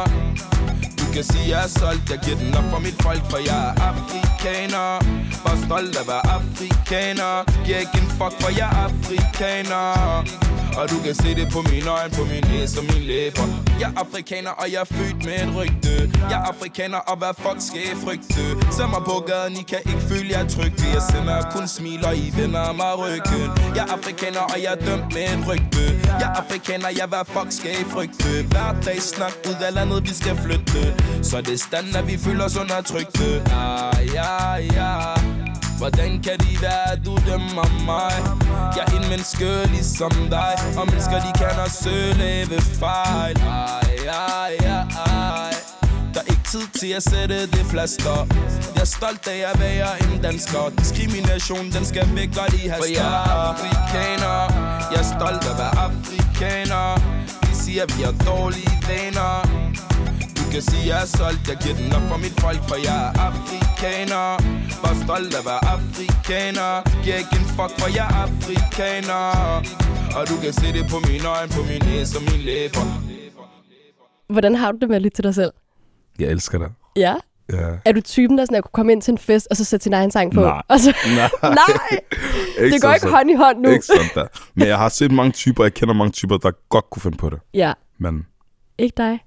Du 0.99 1.05
kan 1.15 1.25
sige 1.25 1.47
jeg 1.53 1.65
er 1.65 1.69
solgt. 1.69 2.11
Jeg 2.11 2.19
giver 2.25 2.39
den 2.43 2.55
op 2.55 2.65
for 2.73 2.79
mit 2.79 2.99
folk 3.03 3.23
For 3.31 3.41
jeg 3.51 3.61
er 3.69 3.73
afrikaner. 3.91 4.89
Bare 5.45 5.59
stolt 5.67 5.97
af 5.97 6.01
at 6.01 6.09
være 6.13 6.25
afrikaner. 6.39 7.33
Giver 7.65 7.79
ikke 7.85 7.97
en 8.03 8.11
fuck 8.19 8.35
for 8.43 8.51
jeg 8.61 8.69
er 8.73 8.77
afrikaner 8.89 10.52
og 10.79 10.91
du 10.91 10.97
kan 11.05 11.15
se 11.15 11.35
det 11.35 11.47
på 11.53 11.61
mine 11.71 11.89
øjne, 11.97 12.13
på 12.19 12.25
min 12.33 12.45
næse 12.53 12.79
og 12.81 12.85
mine 12.91 13.07
læber. 13.07 13.47
Jeg 13.81 13.89
er 13.91 14.01
afrikaner, 14.05 14.51
og 14.51 14.67
jeg 14.73 14.81
er 14.81 14.91
født 14.97 15.19
med 15.27 15.35
et 15.45 15.51
rygte. 15.59 15.95
Jeg 16.31 16.39
er 16.43 16.47
afrikaner, 16.53 16.99
og 17.11 17.17
hvad 17.21 17.35
fuck 17.43 17.59
skal 17.69 17.81
I 17.93 17.95
frygte? 18.05 18.45
Sæt 18.77 18.89
mig 18.95 19.03
på 19.11 19.17
gaden, 19.31 19.53
I 19.63 19.65
kan 19.73 19.81
ikke 19.91 20.05
føle 20.11 20.29
jer 20.35 20.49
trygge 20.55 20.85
Jeg 20.97 21.03
sender 21.13 21.39
kun 21.55 21.67
smil, 21.69 22.01
og 22.09 22.15
I 22.17 22.27
vender 22.41 22.73
mig 22.81 22.93
ryggen. 23.03 23.47
Jeg 23.77 23.85
er 23.89 23.93
afrikaner, 23.97 24.45
og 24.53 24.59
jeg 24.65 24.73
er 24.77 24.81
dømt 24.87 25.09
med 25.15 25.25
et 25.35 25.43
rygte. 25.49 25.85
Jeg 26.21 26.29
er 26.33 26.35
afrikaner, 26.43 26.89
jeg 26.99 27.07
hvad 27.13 27.25
fuck 27.35 27.49
skal 27.59 27.73
I 27.83 27.85
frygte? 27.95 28.31
Hver 28.53 28.71
dag 28.87 28.99
snak 29.03 29.35
ud 29.49 29.59
af 29.67 29.75
landet, 29.75 30.03
vi 30.09 30.15
skal 30.21 30.35
flytte. 30.45 30.83
Så 31.23 31.41
det 31.41 31.61
stand, 31.61 31.97
at 31.97 32.05
vi 32.11 32.17
føler 32.25 32.45
os 32.45 32.57
undertrykte. 32.63 33.29
Ah, 33.61 33.97
ja, 34.15 34.33
ja, 34.79 34.91
ja. 35.19 35.32
Hvordan 35.83 36.23
kan 36.23 36.39
de 36.39 36.63
være, 36.63 36.93
at 36.93 37.01
du 37.07 37.15
dømmer 37.29 37.69
mig? 37.91 38.15
Jeg 38.77 38.85
er 38.87 38.97
en 39.01 39.09
menneske 39.09 39.49
ligesom 39.67 40.13
dig 40.31 40.55
Og 40.79 40.87
mennesker, 40.87 41.17
de 41.27 41.33
kan 41.39 41.61
også 41.67 41.91
lave 42.19 42.61
fejl. 42.61 43.37
Ej, 43.37 43.81
ej, 44.09 44.55
ej 45.07 45.53
Der 46.15 46.21
er 46.21 46.29
ikke 46.35 46.47
tid 46.53 46.67
til 46.81 46.91
at 46.99 47.03
sætte 47.03 47.47
det 47.47 47.65
plaster. 47.71 48.17
Jeg 48.75 48.81
er 48.81 48.93
stolt 48.99 49.29
af 49.29 49.41
at 49.53 49.61
være 49.61 49.91
en 50.03 50.23
dansker. 50.23 50.63
Diskrimination, 50.79 51.65
den 51.77 51.85
skal 51.85 52.07
væk, 52.15 52.31
og 52.43 52.53
de 52.53 52.71
har 52.71 52.77
For 52.77 52.91
jeg 53.01 53.13
er 53.21 53.33
afrikaner. 53.51 54.37
Jeg 54.93 55.01
er 55.05 55.09
stolt 55.17 55.45
af 55.49 55.53
at 55.53 55.59
være 55.63 55.75
afrikaner. 55.87 56.87
De 57.47 57.55
siger, 57.63 57.85
vi 57.97 58.03
har 58.03 58.15
dårlige 58.31 58.75
vaner 58.89 59.33
kan 60.55 60.63
sige, 60.71 60.83
jeg 60.93 60.99
er 61.05 61.09
solgt 61.19 61.43
Jeg 61.51 61.57
giver 61.63 61.77
den 61.81 61.89
op 61.97 62.05
for 62.11 62.19
mit 62.25 62.37
folk 62.45 62.61
For 62.71 62.79
jeg 62.89 62.99
er 63.09 63.11
afrikaner 63.29 64.27
Bare 64.83 64.97
stolt 65.05 65.33
af 65.39 65.41
at 65.41 65.47
være 65.51 65.63
afrikaner 65.77 66.71
Giver 67.05 67.17
ikke 67.23 67.35
en 67.41 67.47
fuck, 67.57 67.73
for 67.81 67.89
jeg 67.99 68.07
er 68.13 68.17
afrikaner 68.27 69.25
Og 70.19 70.23
du 70.31 70.35
kan 70.43 70.53
se 70.61 70.67
det 70.77 70.85
på 70.93 70.99
mine 71.09 71.27
øjne 71.35 71.51
På 71.57 71.63
min 71.71 71.83
næse 71.91 72.13
og 72.19 72.23
mine 72.29 72.43
læber 72.49 72.85
Hvordan 74.35 74.55
har 74.61 74.73
du 74.73 74.79
det 74.81 74.89
med 74.89 74.97
at 74.97 75.03
lytte 75.03 75.17
til 75.19 75.25
dig 75.25 75.35
selv? 75.35 75.53
Jeg 76.19 76.29
elsker 76.29 76.59
det. 76.59 76.69
Ja? 76.97 77.15
Ja. 77.53 77.69
Er 77.85 77.93
du 77.93 78.01
typen, 78.01 78.39
der 78.39 78.45
sådan, 78.45 78.57
at 78.57 78.65
kunne 78.65 78.71
komme 78.73 78.93
ind 78.93 79.03
til 79.03 79.13
en 79.13 79.19
fest, 79.19 79.47
og 79.51 79.57
så 79.57 79.65
sætte 79.65 79.85
sin 79.85 79.93
egen 79.93 80.11
sang 80.11 80.33
på? 80.33 80.41
Nej. 80.41 80.63
Og 80.69 80.81
så... 80.81 80.97
Nej. 81.17 81.31
Nej! 81.63 82.01
Det 82.71 82.83
går 82.83 82.93
ikke 82.93 83.09
hånd 83.09 83.31
i 83.31 83.35
hånd 83.35 83.59
nu. 83.61 83.71
Ikke 83.71 83.87
sådan 83.87 84.11
der. 84.15 84.27
Men 84.55 84.69
jeg 84.69 84.79
har 84.79 84.89
set 84.89 85.11
mange 85.13 85.33
typer, 85.33 85.65
jeg 85.65 85.75
kender 85.75 85.95
mange 85.95 86.13
typer, 86.13 86.37
der 86.37 86.51
godt 86.69 86.91
kunne 86.91 87.03
finde 87.03 87.17
på 87.17 87.31
det. 87.31 87.41
Ja. 87.55 87.73
Men 87.99 88.27
Ikke 88.79 88.95
dig? 88.97 89.21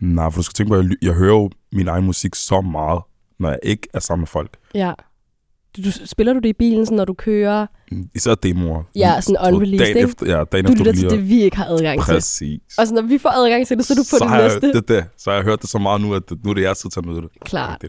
Nej, 0.00 0.30
for 0.30 0.38
du 0.38 0.42
skal 0.42 0.54
tænke 0.54 0.68
på, 0.68 0.74
at 0.76 0.84
jeg, 0.84 0.96
jeg 1.02 1.12
hører 1.12 1.34
jo 1.34 1.50
min 1.72 1.88
egen 1.88 2.04
musik 2.04 2.34
så 2.34 2.60
meget, 2.60 3.02
når 3.38 3.48
jeg 3.48 3.58
ikke 3.62 3.88
er 3.94 3.98
sammen 3.98 4.20
med 4.20 4.26
folk. 4.26 4.56
Ja. 4.74 4.92
Du, 5.76 5.82
du, 5.84 5.90
spiller 6.06 6.32
du 6.32 6.38
det 6.38 6.48
i 6.48 6.52
bilen, 6.52 6.86
sådan, 6.86 6.96
når 6.96 7.04
du 7.04 7.14
kører? 7.14 7.66
Især 8.14 8.34
demoer. 8.34 8.82
Ja, 8.96 9.20
sådan 9.20 9.36
Du 9.36 9.44
ved, 9.44 9.52
unreleased, 9.52 9.78
dagen 9.86 9.96
ikke? 9.96 10.08
Efter, 10.08 10.26
ja, 10.26 10.44
dagen 10.44 10.64
Du 10.64 10.72
efter 10.72 10.84
lytter 10.84 11.08
til 11.08 11.10
det, 11.10 11.28
vi 11.28 11.42
ikke 11.42 11.56
har 11.56 11.64
adgang 11.64 12.04
til. 12.04 12.12
Præcis. 12.12 12.60
Og 12.78 12.86
så 12.86 12.94
når 12.94 13.02
vi 13.02 13.18
får 13.18 13.30
adgang 13.30 13.66
til 13.66 13.76
det, 13.76 13.86
så 13.86 13.92
er 13.92 13.96
du 13.96 14.02
på 14.02 14.04
så 14.04 14.18
det 14.18 14.28
har 14.28 14.42
næste. 14.42 14.66
Jeg, 14.66 14.74
det, 14.74 14.88
det. 14.88 15.04
Så 15.16 15.30
har 15.30 15.36
jeg 15.36 15.44
hørt 15.44 15.62
det 15.62 15.70
så 15.70 15.78
meget 15.78 16.00
nu, 16.00 16.14
at 16.14 16.22
nu 16.44 16.50
er 16.50 16.54
det 16.54 16.62
jeg 16.62 16.76
tid 16.76 16.90
til 16.90 17.00
at 17.00 17.06
nyde 17.06 17.22
det. 17.22 17.30
Klart. 17.44 17.84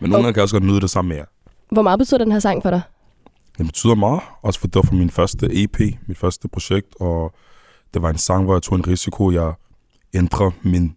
Men 0.00 0.10
nogle 0.10 0.24
gange 0.24 0.32
kan 0.32 0.36
jeg 0.36 0.42
også 0.42 0.54
godt 0.54 0.64
nyde 0.64 0.80
det 0.80 0.90
sammen 0.90 1.08
med 1.08 1.16
jer. 1.16 1.24
Hvor 1.72 1.82
meget 1.82 1.98
betyder 1.98 2.18
den 2.18 2.32
her 2.32 2.38
sang 2.38 2.62
for 2.62 2.70
dig? 2.70 2.80
Det 3.58 3.66
betyder 3.66 3.94
meget, 3.94 4.20
også 4.42 4.60
for 4.60 4.66
det 4.66 4.74
var 4.76 4.82
for 4.82 4.94
min 4.94 5.10
første 5.10 5.62
EP, 5.62 5.80
mit 6.06 6.18
første 6.18 6.48
projekt, 6.48 6.86
og 7.00 7.32
det 7.94 8.02
var 8.02 8.10
en 8.10 8.18
sang, 8.18 8.44
hvor 8.44 8.54
jeg 8.54 8.62
tog 8.62 8.76
en 8.78 8.86
risiko, 8.86 9.30
jeg 9.30 9.52
ændrer 10.14 10.50
min, 10.62 10.96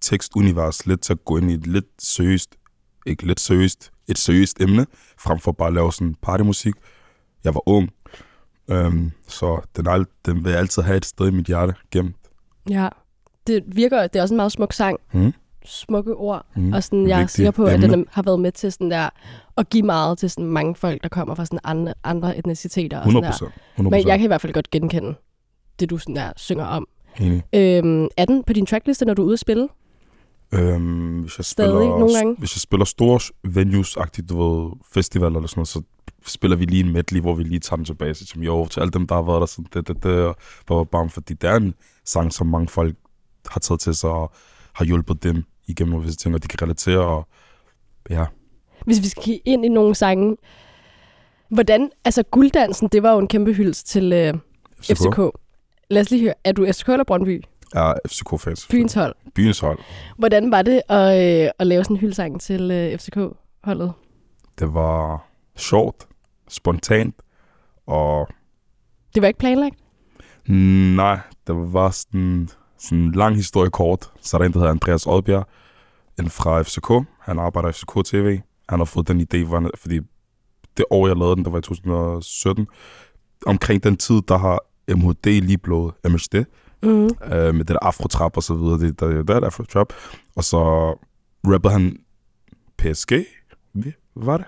tekstunivers 0.00 0.86
lidt 0.86 1.00
til 1.00 1.12
at 1.12 1.24
gå 1.24 1.36
ind 1.36 1.50
i 1.50 1.54
et 1.54 1.66
lidt 1.66 1.86
seriøst, 1.98 2.56
ikke 3.06 3.26
lidt 3.26 3.40
seriøst, 3.40 3.90
et 4.08 4.18
seriøst 4.18 4.60
emne, 4.60 4.86
frem 5.18 5.38
for 5.38 5.52
bare 5.52 5.68
at 5.68 5.74
lave 5.74 5.92
sådan 5.92 6.14
partymusik. 6.22 6.74
Jeg 7.44 7.54
var 7.54 7.68
ung, 7.68 7.90
øhm, 8.70 9.10
så 9.28 9.60
den, 9.76 9.86
al, 9.88 10.06
den 10.26 10.44
vil 10.44 10.50
altid 10.50 10.82
have 10.82 10.96
et 10.96 11.04
sted 11.04 11.28
i 11.28 11.30
mit 11.30 11.46
hjerte 11.46 11.74
gemt. 11.90 12.16
Ja. 12.70 12.88
Det 13.46 13.64
virker, 13.66 14.06
det 14.06 14.18
er 14.18 14.22
også 14.22 14.34
en 14.34 14.36
meget 14.36 14.52
smuk 14.52 14.72
sang. 14.72 14.98
Mm. 15.12 15.32
Smukke 15.64 16.14
ord. 16.14 16.46
Mm. 16.56 16.72
Og 16.72 16.84
sådan, 16.84 17.08
jeg 17.08 17.22
er 17.22 17.26
sikker 17.26 17.50
på, 17.50 17.64
at 17.64 17.74
emne. 17.74 17.88
den 17.88 18.06
har 18.10 18.22
været 18.22 18.40
med 18.40 18.52
til 18.52 18.72
sådan 18.72 18.90
der, 18.90 19.08
at 19.56 19.70
give 19.70 19.82
meget 19.82 20.18
til 20.18 20.30
sådan 20.30 20.44
mange 20.44 20.74
folk, 20.74 21.02
der 21.02 21.08
kommer 21.08 21.34
fra 21.34 21.44
sådan 21.44 21.58
andre, 21.64 21.94
andre 22.04 22.38
etniciteter. 22.38 23.00
Og 23.00 23.12
sådan 23.12 23.24
100%, 23.30 23.44
Der. 23.44 23.50
100%. 23.78 23.82
Men 23.82 24.06
jeg 24.06 24.18
kan 24.18 24.24
i 24.24 24.26
hvert 24.26 24.40
fald 24.40 24.52
godt 24.52 24.70
genkende 24.70 25.14
det, 25.80 25.90
du 25.90 25.98
sådan 25.98 26.16
der 26.16 26.32
synger 26.36 26.64
om. 26.64 26.88
Enig. 27.20 27.42
Øhm, 27.54 28.08
er 28.16 28.24
den 28.24 28.44
på 28.44 28.52
din 28.52 28.66
trackliste, 28.66 29.04
når 29.04 29.14
du 29.14 29.22
er 29.22 29.26
ude 29.26 29.32
at 29.32 29.38
spille? 29.38 29.68
Øhm, 30.54 31.20
hvis 31.20 31.38
jeg 31.38 31.44
Stadig 31.44 31.70
spiller, 31.70 31.98
nogle 31.98 32.14
gange? 32.14 32.36
Hvis 32.38 32.56
jeg 32.56 32.60
spiller 32.60 32.84
store 32.84 33.20
venues-agtigt, 33.44 34.28
du 34.28 34.42
ved, 34.42 34.70
festivaler 34.92 35.36
eller 35.36 35.48
sådan 35.48 35.58
noget, 35.58 35.68
så 35.68 35.82
spiller 36.26 36.56
vi 36.56 36.64
lige 36.64 36.84
en 36.84 36.92
medley, 36.92 37.20
hvor 37.20 37.34
vi 37.34 37.42
lige 37.42 37.60
tager 37.60 37.76
den 37.76 37.84
tilbage 37.84 38.14
til 38.14 38.26
som 38.26 38.42
jo, 38.42 38.66
til 38.66 38.80
alle 38.80 38.90
dem, 38.90 39.06
der 39.06 39.14
har 39.14 39.22
været 39.22 39.40
der, 39.40 39.46
sådan 39.46 39.66
det, 39.74 39.88
det, 39.88 40.02
det, 40.02 40.12
og 40.12 40.36
bam, 40.66 40.86
bam, 40.86 41.10
fordi 41.10 41.34
det 41.34 41.50
er 41.50 41.56
en 41.56 41.74
sang, 42.04 42.32
som 42.32 42.46
mange 42.46 42.68
folk 42.68 42.96
har 43.46 43.60
taget 43.60 43.80
til 43.80 43.94
sig 43.94 44.10
og 44.10 44.32
har 44.72 44.84
hjulpet 44.84 45.22
dem 45.22 45.44
igennem 45.66 46.04
visse 46.04 46.18
ting, 46.18 46.34
og 46.34 46.42
de 46.42 46.48
kan 46.48 46.62
relatere, 46.62 47.00
og 47.00 47.28
ja, 48.10 48.24
Hvis 48.84 49.02
vi 49.02 49.08
skal 49.08 49.22
kigge 49.22 49.40
ind 49.44 49.64
i 49.64 49.68
nogle 49.68 49.94
sange. 49.94 50.36
Hvordan, 51.48 51.90
altså 52.04 52.22
gulddansen, 52.22 52.88
det 52.88 53.02
var 53.02 53.12
jo 53.12 53.18
en 53.18 53.28
kæmpe 53.28 53.52
hyldest 53.52 53.86
til 53.86 54.12
øh, 54.12 54.34
FCK. 54.82 54.96
FCK. 54.96 55.18
Lad 55.90 56.02
os 56.02 56.10
lige 56.10 56.22
høre, 56.22 56.34
er 56.44 56.52
du 56.52 56.66
FCK 56.72 56.88
eller 56.88 57.04
Brøndby? 57.04 57.42
Er 57.74 57.94
FCK-fans. 58.08 58.68
Byens 58.70 58.94
hold. 58.94 59.14
Byens 59.34 59.60
hold. 59.60 59.78
Hvordan 60.18 60.50
var 60.50 60.62
det 60.62 60.82
at, 60.88 61.44
øh, 61.44 61.50
at 61.58 61.66
lave 61.66 61.84
sådan 61.84 61.96
en 61.96 62.00
hyldsang 62.00 62.40
til 62.40 62.70
øh, 62.70 62.98
FCK-holdet? 62.98 63.92
Det 64.58 64.74
var 64.74 65.26
sjovt, 65.56 66.08
spontant, 66.48 67.14
og 67.86 68.28
Det 69.14 69.22
var 69.22 69.28
ikke 69.28 69.38
planlagt? 69.38 69.74
Nej, 70.96 71.18
det 71.46 71.54
var 71.56 71.90
sådan, 71.90 72.48
sådan 72.78 72.98
en 72.98 73.12
lang 73.12 73.36
historie 73.36 73.70
kort. 73.70 74.10
Så 74.20 74.36
er 74.36 74.38
der 74.38 74.46
en, 74.46 74.52
der 74.52 74.58
hedder 74.58 74.72
Andreas 74.72 75.06
Oddbjerg, 75.06 75.46
en 76.18 76.30
fra 76.30 76.62
FCK. 76.62 77.08
Han 77.20 77.38
arbejder 77.38 77.68
i 77.68 77.72
FCK 77.72 78.04
TV. 78.04 78.40
Han 78.68 78.78
har 78.78 78.84
fået 78.84 79.08
den 79.08 79.20
idé, 79.20 79.70
fordi 79.76 80.00
det 80.76 80.84
år, 80.90 81.06
jeg 81.06 81.16
lavede 81.16 81.36
den, 81.36 81.44
der 81.44 81.50
var 81.50 81.58
i 81.58 81.62
2017. 81.62 82.66
Omkring 83.46 83.82
den 83.84 83.96
tid, 83.96 84.22
der 84.28 84.38
har 84.38 84.58
MHD 84.88 85.26
lige 85.26 85.58
blevet 85.58 85.92
MHD. 86.04 86.44
Mhm. 86.82 87.10
Øh, 87.32 87.54
med 87.54 87.64
det 87.64 87.68
der 87.68 87.78
afrotrap 87.82 88.36
og 88.36 88.42
så 88.42 88.54
videre. 88.54 88.78
Det, 88.78 89.00
der, 89.00 89.22
der 89.22 89.34
er 89.34 89.44
afrotrap. 89.44 89.92
Og 90.36 90.44
så 90.44 90.58
rappede 91.44 91.72
han 91.72 91.96
PSG. 92.78 93.12
Hvad 93.72 93.92
var 94.14 94.36
det? 94.36 94.46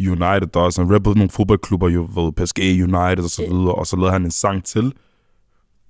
United 0.00 0.56
også. 0.56 0.82
Han 0.82 0.94
rappede 0.94 1.18
nogle 1.18 1.30
fodboldklubber, 1.30 1.88
jo 1.88 2.00
ved 2.00 2.32
PSG, 2.32 2.58
United 2.58 3.24
og 3.24 3.30
så 3.30 3.42
videre, 3.42 3.74
og 3.74 3.86
så 3.86 3.96
lavede 3.96 4.12
han 4.12 4.24
en 4.24 4.30
sang 4.30 4.64
til 4.64 4.92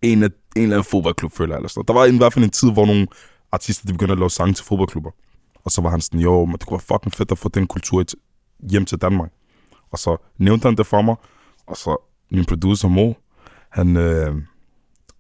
en, 0.03 0.23
af, 0.23 0.29
en 0.57 0.63
eller 0.63 0.77
anden 0.77 0.91
fodboldklub, 0.91 1.33
føler 1.33 1.55
jeg. 1.55 1.59
Eller 1.59 1.69
sådan. 1.69 1.85
Der 1.89 1.95
var 1.95 2.05
i 2.05 2.17
hvert 2.17 2.33
fald 2.33 2.45
en 2.45 2.51
tid, 2.51 2.73
hvor 2.73 2.87
nogle 2.87 3.07
artister 3.53 3.87
de 3.87 3.93
begyndte 3.93 4.13
at 4.13 4.19
lave 4.19 4.31
sange 4.31 4.55
til 4.55 4.65
fodboldklubber. 4.65 5.11
Og 5.65 5.71
så 5.71 5.83
var 5.83 5.91
han 5.91 6.01
sådan, 6.01 6.21
jo, 6.21 6.45
men 6.45 6.53
det 6.53 6.67
kunne 6.67 6.81
være 6.89 6.97
fucking 6.97 7.15
fedt 7.15 7.33
at 7.33 7.39
få 7.39 7.49
den 7.49 7.67
kultur 7.67 8.05
hjem 8.71 8.85
til 8.85 8.99
Danmark. 8.99 9.31
Og 9.91 9.99
så 9.99 10.17
nævnte 10.39 10.67
han 10.67 10.77
det 10.77 10.87
for 10.87 11.03
mig, 11.03 11.17
og 11.67 11.77
så 11.77 11.97
min 12.31 12.45
producer 12.45 12.89
Mo, 12.89 13.13
han, 13.71 13.97
øh, 13.97 14.35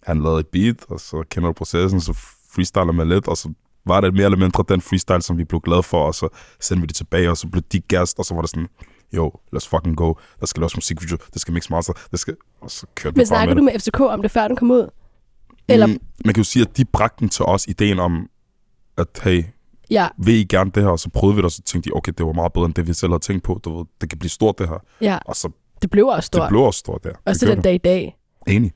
han 0.03 0.22
lavede 0.22 0.40
et 0.40 0.46
beat, 0.46 0.76
og 0.88 1.01
så 1.01 1.24
kender 1.30 1.48
du 1.48 1.53
processen, 1.53 2.01
så 2.01 2.12
freestyler 2.55 2.92
man 2.92 3.09
lidt, 3.09 3.28
og 3.28 3.36
så 3.36 3.53
var 3.86 4.01
det 4.01 4.14
mere 4.14 4.24
eller 4.24 4.38
mindre 4.38 4.64
den 4.68 4.80
freestyle, 4.80 5.22
som 5.22 5.38
vi 5.38 5.44
blev 5.44 5.61
glade 5.61 5.82
for, 5.82 6.07
og 6.07 6.14
så 6.14 6.28
sendte 6.61 6.80
vi 6.80 6.86
det 6.86 6.96
tilbage, 6.96 7.30
og 7.30 7.36
så 7.36 7.48
blev 7.48 7.62
de 7.72 7.80
gast, 7.80 8.18
og 8.18 8.24
så 8.24 8.34
var 8.34 8.40
det 8.40 8.51
sådan, 8.51 8.68
jo, 9.12 9.32
let's 9.57 9.68
fucking 9.68 9.96
go, 9.96 10.14
der 10.40 10.46
skal 10.46 10.61
laves 10.61 10.76
musikvideo, 10.76 11.16
det 11.32 11.40
skal 11.40 11.55
mix 11.55 11.70
master, 11.70 11.92
det 12.11 12.18
skal, 12.20 12.36
og 12.61 12.70
så 12.70 12.86
kørte 12.94 13.16
Men 13.16 13.26
snakkede 13.26 13.59
du 13.59 13.62
med 13.64 13.78
FCK 13.80 14.01
om 14.01 14.22
det, 14.22 14.30
før 14.30 14.48
den 14.48 14.57
kom 14.57 14.70
ud? 14.70 14.90
Eller- 15.68 15.86
Mm, 15.86 15.98
man 16.24 16.34
kan 16.34 16.40
jo 16.40 16.44
sige, 16.44 16.62
at 16.62 16.76
de 16.76 16.84
bragte 16.84 17.20
den 17.20 17.28
til 17.28 17.44
os, 17.44 17.66
ideen 17.66 17.98
om, 17.98 18.28
at 18.98 19.07
hey, 19.22 19.44
Ja, 19.90 20.09
vil 20.18 20.34
I 20.34 20.44
gerne 20.44 20.70
det 20.74 20.82
her? 20.82 20.90
Og 20.90 20.98
så 20.98 21.11
prøvede 21.11 21.34
vi 21.36 21.38
det, 21.38 21.44
og 21.44 21.51
så 21.51 21.62
tænkte 21.62 21.90
de, 21.90 21.94
okay, 21.96 22.12
det 22.18 22.26
var 22.26 22.32
meget 22.32 22.53
bedre, 22.53 22.66
end 22.66 22.74
det 22.74 22.86
vi 22.86 22.92
selv 22.92 23.11
havde 23.12 23.22
tænkt 23.22 23.42
på. 23.44 23.61
Du 23.64 23.78
ved, 23.78 23.86
det 24.01 24.09
kan 24.11 24.18
blive 24.18 24.30
stort, 24.30 24.59
det 24.59 24.68
her. 24.68 24.78
ja. 25.01 25.18
Og 25.24 25.36
så 25.36 25.51
Det 25.82 25.90
blev 25.90 26.07
også 26.07 26.26
stort. 26.26 26.42
det 26.42 26.48
blev 26.48 26.61
også 26.62 26.78
stort 26.78 27.05
der. 27.05 27.12
Også 27.26 27.46
den 27.46 27.62
dag 27.62 27.74
i 27.74 27.78
dag. 27.78 28.16
Enig. 28.47 28.72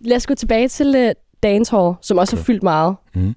Lad 0.00 0.16
os 0.16 0.26
gå 0.26 0.34
tilbage 0.34 0.68
til 0.68 1.06
uh, 1.06 1.10
Dancehall, 1.42 1.94
som 2.02 2.18
også 2.18 2.36
har 2.36 2.42
fyldt 2.42 2.62
meget 2.62 2.96
Mhm. 3.14 3.34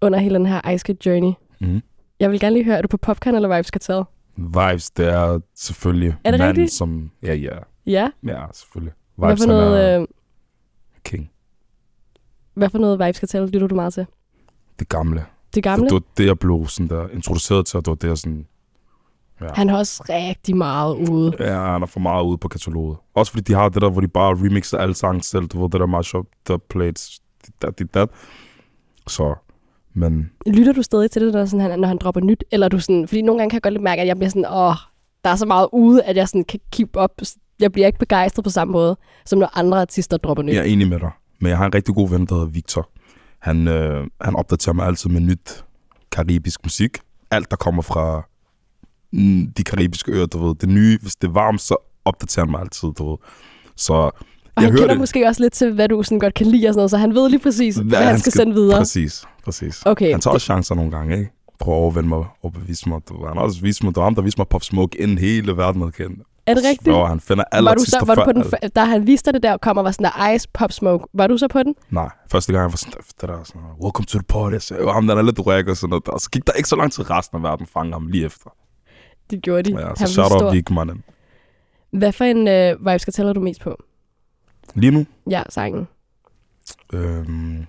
under 0.00 0.18
hele 0.18 0.34
den 0.34 0.46
her 0.46 0.70
Ice 0.70 0.78
Skate 0.78 1.08
Journey. 1.10 1.32
Mhm. 1.60 1.82
Jeg 2.20 2.30
vil 2.30 2.40
gerne 2.40 2.54
lige 2.54 2.64
høre, 2.64 2.76
er 2.78 2.82
du 2.82 2.88
på 2.88 2.96
Popcorn 2.96 3.34
eller 3.34 3.56
Vibes 3.56 3.66
Cartel? 3.68 4.02
Vibes, 4.36 4.90
det 4.90 5.06
er 5.08 5.40
selvfølgelig 5.54 6.16
Er 6.24 6.30
det 6.30 6.40
manden, 6.40 6.48
rigtigt? 6.48 6.72
som... 6.72 7.10
Ja, 7.22 7.34
ja. 7.34 7.56
Ja. 7.86 8.10
Ja, 8.26 8.44
selvfølgelig. 8.52 8.92
Hvad 9.16 9.28
Vibes, 9.28 9.44
for 9.44 9.52
han 9.52 9.60
noget, 9.62 9.84
er 9.94 10.00
øh, 10.00 10.06
king. 11.04 11.30
hvad 12.54 12.70
for 12.70 12.78
noget 12.78 12.98
Vibes 12.98 13.16
Cartel 13.16 13.48
lytter 13.48 13.66
du 13.68 13.74
meget 13.74 13.94
til? 13.94 14.06
Det 14.78 14.88
gamle. 14.88 15.24
Det 15.54 15.62
gamle? 15.62 15.84
Det 15.84 15.92
var 15.92 16.02
det, 16.16 16.26
jeg 16.26 16.38
blev 16.38 16.66
sådan 16.68 16.88
der 16.88 17.08
introduceret 17.08 17.66
til, 17.66 17.76
og 17.76 17.84
det 17.84 17.90
var 17.90 17.94
det, 17.96 18.08
jeg 18.08 18.18
sådan... 18.18 18.46
Ja. 19.40 19.46
Han 19.54 19.68
har 19.68 19.78
også 19.78 20.04
rigtig 20.08 20.56
meget 20.56 21.08
ude. 21.10 21.32
Ja, 21.40 21.72
han 21.72 21.82
er 21.82 21.86
for 21.86 22.00
meget 22.00 22.24
ude 22.24 22.38
på 22.38 22.48
kataloget. 22.48 22.96
Også 23.14 23.32
fordi 23.32 23.52
de 23.52 23.54
har 23.58 23.68
det 23.68 23.82
der, 23.82 23.90
hvor 23.90 24.00
de 24.00 24.08
bare 24.08 24.34
remixer 24.34 24.78
alle 24.78 24.94
sange 24.94 25.22
selv. 25.22 25.46
Du 25.46 25.62
ved, 25.62 25.70
det 25.70 25.80
der 25.80 25.86
mashup, 25.86 26.26
der 26.48 26.56
plates, 26.70 27.20
dit, 27.46 27.62
dat, 27.62 27.78
dit, 27.78 27.94
dat. 27.94 28.08
Så, 29.06 29.34
men 29.94 30.30
Lytter 30.46 30.72
du 30.72 30.82
stadig 30.82 31.10
til 31.10 31.22
det, 31.22 31.32
når, 31.32 31.44
sådan, 31.44 31.70
han, 31.70 31.80
når 31.80 31.88
han 31.88 31.98
dropper 31.98 32.20
nyt? 32.20 32.44
Eller 32.50 32.64
er 32.64 32.68
du 32.68 32.80
sådan, 32.80 33.08
fordi 33.08 33.22
nogle 33.22 33.38
gange 33.38 33.50
kan 33.50 33.54
jeg 33.56 33.62
godt 33.62 33.74
lidt 33.74 33.82
mærke, 33.82 34.02
at 34.02 34.08
jeg 34.08 34.16
bliver 34.16 34.30
sådan, 34.30 34.46
åh, 34.52 34.74
der 35.24 35.30
er 35.30 35.36
så 35.36 35.46
meget 35.46 35.68
ude, 35.72 36.02
at 36.02 36.16
jeg 36.16 36.28
sådan 36.28 36.44
kan 36.44 36.60
keep 36.72 36.96
up. 36.96 37.10
Jeg 37.60 37.72
bliver 37.72 37.86
ikke 37.86 37.98
begejstret 37.98 38.44
på 38.44 38.50
samme 38.50 38.72
måde, 38.72 38.96
som 39.24 39.38
når 39.38 39.58
andre 39.58 39.80
artister 39.80 40.16
dropper 40.16 40.42
nyt. 40.42 40.54
jeg 40.54 40.60
er 40.60 40.64
enig 40.64 40.88
med 40.88 41.00
dig. 41.00 41.10
Men 41.40 41.48
jeg 41.50 41.58
har 41.58 41.66
en 41.66 41.74
rigtig 41.74 41.94
god 41.94 42.08
ven, 42.10 42.26
der 42.26 42.34
hedder 42.34 42.48
Victor. 42.48 42.88
Han, 43.38 43.68
øh, 43.68 44.06
han 44.20 44.36
opdaterer 44.36 44.74
mig 44.74 44.86
altid 44.86 45.10
med 45.10 45.20
nyt 45.20 45.64
karibisk 46.12 46.60
musik. 46.64 46.98
Alt, 47.30 47.50
der 47.50 47.56
kommer 47.56 47.82
fra 47.82 48.28
de 49.56 49.64
karibiske 49.66 50.12
øer, 50.12 50.26
du 50.26 50.46
ved. 50.46 50.54
Det 50.54 50.68
nye, 50.68 50.98
hvis 51.02 51.16
det 51.16 51.28
er 51.28 51.32
varmt, 51.32 51.60
så 51.60 51.76
opdaterer 52.04 52.44
han 52.46 52.50
mig 52.50 52.60
altid, 52.60 52.88
du 52.98 53.10
ved. 53.10 53.16
Så 53.76 53.92
og 53.94 54.12
jeg 54.56 54.64
han 54.64 54.72
kender 54.72 54.88
det. 54.88 54.98
måske 54.98 55.26
også 55.26 55.42
lidt 55.42 55.52
til, 55.52 55.72
hvad 55.74 55.88
du 55.88 56.02
sådan 56.02 56.18
godt 56.18 56.34
kan 56.34 56.46
lide 56.46 56.68
og 56.68 56.74
sådan 56.74 56.78
noget, 56.78 56.90
så 56.90 56.96
han 56.96 57.14
ved 57.14 57.28
lige 57.28 57.40
præcis, 57.40 57.76
hvad, 57.76 57.98
han 57.98 58.18
skal, 58.18 58.32
sende 58.32 58.54
videre. 58.54 58.78
Præcis, 58.78 59.24
præcis. 59.44 59.82
Okay. 59.86 60.10
Han 60.10 60.20
tager 60.20 60.34
også 60.34 60.44
chancer 60.44 60.74
nogle 60.74 60.90
gange, 60.90 61.18
ikke? 61.18 61.30
Prøver 61.60 61.78
at 61.78 61.82
overvinde 61.82 62.08
mig, 62.08 62.24
overbevise 62.42 62.88
mig. 62.88 63.00
Du. 63.08 63.26
Han 63.26 63.36
har 63.36 63.44
også 63.44 63.60
vist 63.60 63.84
mig, 63.84 63.96
var 63.96 64.02
ham, 64.04 64.14
der 64.14 64.22
viste 64.22 64.40
mig 64.40 64.48
Pop 64.48 64.62
Smoke, 64.62 65.00
inden 65.00 65.18
hele 65.18 65.56
verden 65.56 65.80
havde 65.80 65.92
kendt. 65.92 66.22
Er 66.46 66.54
det 66.54 66.64
rigtigt? 66.64 66.88
Jo, 66.88 67.04
han 67.04 67.20
finder 67.20 67.44
alle 67.52 67.68
var 67.68 67.74
du, 67.74 67.84
så, 67.84 68.04
var 68.06 68.14
du 68.14 68.24
på 68.24 68.32
den, 68.32 68.42
f- 68.42 68.68
da 68.76 68.84
han 68.84 69.06
viste 69.06 69.26
dig 69.26 69.34
det 69.34 69.42
der 69.42 69.52
og 69.52 69.60
kom 69.60 69.78
og 69.78 69.84
var 69.84 69.90
sådan 69.90 70.04
der 70.16 70.30
Ice 70.34 70.48
Pop 70.54 70.72
Smoke, 70.72 71.04
var 71.14 71.26
du 71.26 71.36
så 71.38 71.48
på 71.48 71.62
den? 71.62 71.74
Nej, 71.90 72.08
første 72.30 72.52
gang 72.52 72.62
jeg 72.62 72.70
var 72.72 72.76
sådan, 72.76 73.00
det 73.20 73.28
der 73.28 73.44
sådan, 73.44 73.62
welcome 73.82 74.06
to 74.06 74.18
the 74.18 74.24
party, 74.28 74.66
så 74.66 74.74
jo, 74.76 74.92
ham 74.92 75.06
der 75.06 75.14
er 75.16 75.22
lidt 75.22 75.46
ræk 75.46 75.68
og 75.68 75.76
sådan 75.76 75.90
noget. 75.90 76.06
der. 76.06 76.12
Og 76.12 76.20
så 76.20 76.30
gik 76.30 76.46
der 76.46 76.52
ikke 76.52 76.68
så 76.68 76.76
lang 76.76 76.92
tid 76.92 77.10
resten 77.10 77.36
af 77.36 77.42
verden 77.42 77.66
fangede 77.66 77.92
ham 77.92 78.06
lige 78.06 78.24
efter. 78.24 78.50
Det 79.30 79.42
gjorde 79.42 79.70
de. 79.72 79.80
Ja, 79.80 79.94
så 79.94 80.06
shout 80.12 80.42
out 80.42 80.54
Vig, 80.54 80.64
manden. 80.72 81.02
Hvad 81.90 82.12
for 82.12 82.24
en 82.24 82.48
øh, 82.48 82.86
Vibes 82.86 83.02
Cartel 83.02 83.26
er 83.26 83.32
du 83.32 83.40
mest 83.40 83.60
på? 83.60 83.82
Lige 84.74 84.90
nu, 84.90 85.06
Ja, 85.30 85.42
sangen. 85.48 85.88
øhm, 86.92 87.66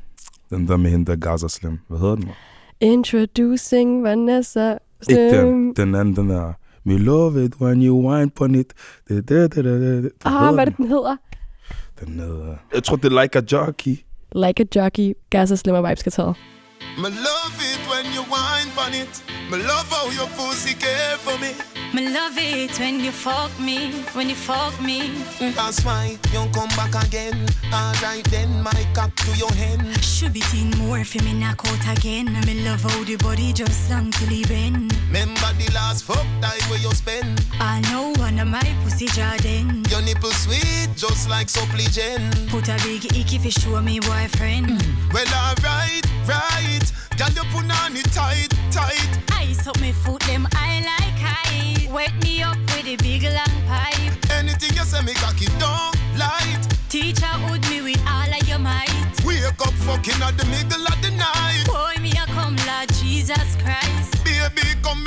den 0.49 0.67
der 0.67 0.77
med 0.77 0.91
hende 0.91 1.05
der 1.05 1.15
Gaza 1.15 1.47
Slim. 1.47 1.79
Hvad 1.87 1.99
hedder 1.99 2.15
den? 2.15 2.29
Introducing 2.79 4.03
Vanessa 4.03 4.71
Ikke 5.09 5.29
Slim. 5.29 5.45
den. 5.47 5.73
Den 5.75 5.95
anden, 5.95 6.15
den 6.15 6.29
der. 6.29 6.53
Me 6.83 6.97
love 6.97 7.45
it 7.45 7.55
when 7.61 7.81
you 7.85 8.09
wine 8.11 8.31
on 8.39 8.55
it. 8.55 8.73
Det, 9.07 9.29
det, 9.29 9.55
det, 9.55 9.63
det, 9.65 9.81
det. 9.81 10.01
Hvad 10.01 10.11
Ah, 10.25 10.53
hvad 10.53 10.65
er 10.65 10.65
den? 10.65 10.71
det, 10.73 10.77
den 10.77 10.87
hedder? 10.87 11.15
Den 11.99 12.19
hedder... 12.19 12.55
Jeg 12.73 12.83
tror, 12.83 12.95
det 12.95 13.13
er 13.13 13.21
Like 13.21 13.37
a 13.39 13.41
Jockey. 13.51 13.97
Like 14.35 14.63
a 14.63 14.65
Jockey, 14.75 15.13
Gaza 15.29 15.55
Slim 15.55 15.75
og 15.75 15.83
Vibes 15.89 15.99
Cartel. 15.99 16.41
Me 16.97 17.09
love 17.09 17.57
it 17.59 17.79
when 17.89 18.05
you 18.13 18.23
wine 18.23 18.71
on 18.77 18.93
it. 18.93 19.21
Me 19.51 19.57
love 19.63 19.89
how 19.89 20.09
your 20.11 20.27
pussy 20.35 20.73
care 20.73 21.17
for 21.17 21.37
me. 21.39 21.76
Me 21.93 22.09
love 22.09 22.37
it 22.37 22.77
when 22.79 22.99
you 22.99 23.11
fuck 23.11 23.51
me, 23.59 23.91
when 24.13 24.29
you 24.29 24.35
fuck 24.35 24.79
me. 24.81 25.09
Mm. 25.39 25.55
That's 25.55 25.83
why 25.85 26.17
you 26.33 26.49
come 26.53 26.69
back 26.69 26.93
again. 27.05 27.47
Alright 27.73 28.25
then, 28.25 28.61
my 28.61 28.87
cock 28.93 29.15
to 29.15 29.31
your 29.37 29.51
hand. 29.53 30.03
Should 30.03 30.33
be 30.33 30.41
teen 30.41 30.69
more 30.77 31.03
for 31.05 31.23
me 31.23 31.33
knock 31.33 31.61
out 31.65 31.97
again. 31.97 32.25
Me 32.45 32.63
love 32.65 32.81
how 32.81 33.03
the 33.03 33.15
body 33.15 33.53
just 33.53 33.89
long 33.89 34.11
till 34.11 34.27
he 34.27 34.43
bend. 34.45 34.93
Remember 35.07 35.53
the 35.57 35.71
last 35.73 36.03
fuck 36.03 36.25
time 36.41 36.69
where 36.69 36.79
you 36.79 36.91
spend. 36.91 37.41
I 37.59 37.79
know 37.91 38.13
one 38.17 38.37
of 38.39 38.47
my 38.47 38.75
pussy 38.83 39.07
Jordan. 39.07 39.83
Your 39.89 40.01
nipple 40.01 40.31
sweet, 40.31 40.89
just 40.95 41.29
like 41.29 41.47
Suppligen. 41.47 42.49
Put 42.49 42.67
a 42.67 42.77
big 42.83 43.05
icky 43.05 43.37
fi 43.37 43.49
show 43.49 43.81
me 43.81 43.99
boyfriend. 43.99 44.67
Mm. 44.67 45.13
Well, 45.13 45.27
alright, 45.27 46.05
right. 46.27 46.91
Girl, 47.17 47.29
you 47.29 47.43
put 47.51 47.65
on 47.81 47.95
it 47.95 48.05
tight, 48.11 48.49
tight. 48.71 49.09
Ice 49.31 49.65
up 49.67 49.79
me 49.79 49.91
foot, 49.91 50.21
them 50.23 50.47
I 50.53 50.81
like 50.81 51.19
high. 51.19 51.86
Wet 51.91 52.13
me 52.21 52.43
up 52.43 52.57
with 52.75 52.85
a 52.85 52.95
big 52.97 53.23
long 53.23 53.67
pipe. 53.67 54.13
Anything 54.31 54.75
you 54.75 54.83
say, 54.83 55.01
me 55.03 55.13
cocky 55.13 55.45
don't 55.57 55.95
light. 56.17 56.67
Teacher 56.89 57.27
would 57.49 57.67
me 57.69 57.81
with 57.81 58.01
all 58.07 58.27
of 58.27 58.47
your 58.47 58.59
might. 58.59 58.89
Wake 59.25 59.43
up 59.45 59.73
fucking 59.87 60.21
at 60.21 60.37
the 60.37 60.45
middle 60.45 60.85
of 60.85 61.01
the 61.01 61.11
night. 61.11 61.63
Boy, 61.65 62.01
me 62.01 62.11
a 62.11 62.25
come 62.27 62.55
Lord 62.67 62.89
Jesus 62.93 63.37
Christ. 63.37 63.56
Baby, 63.56 63.56
come 63.56 63.56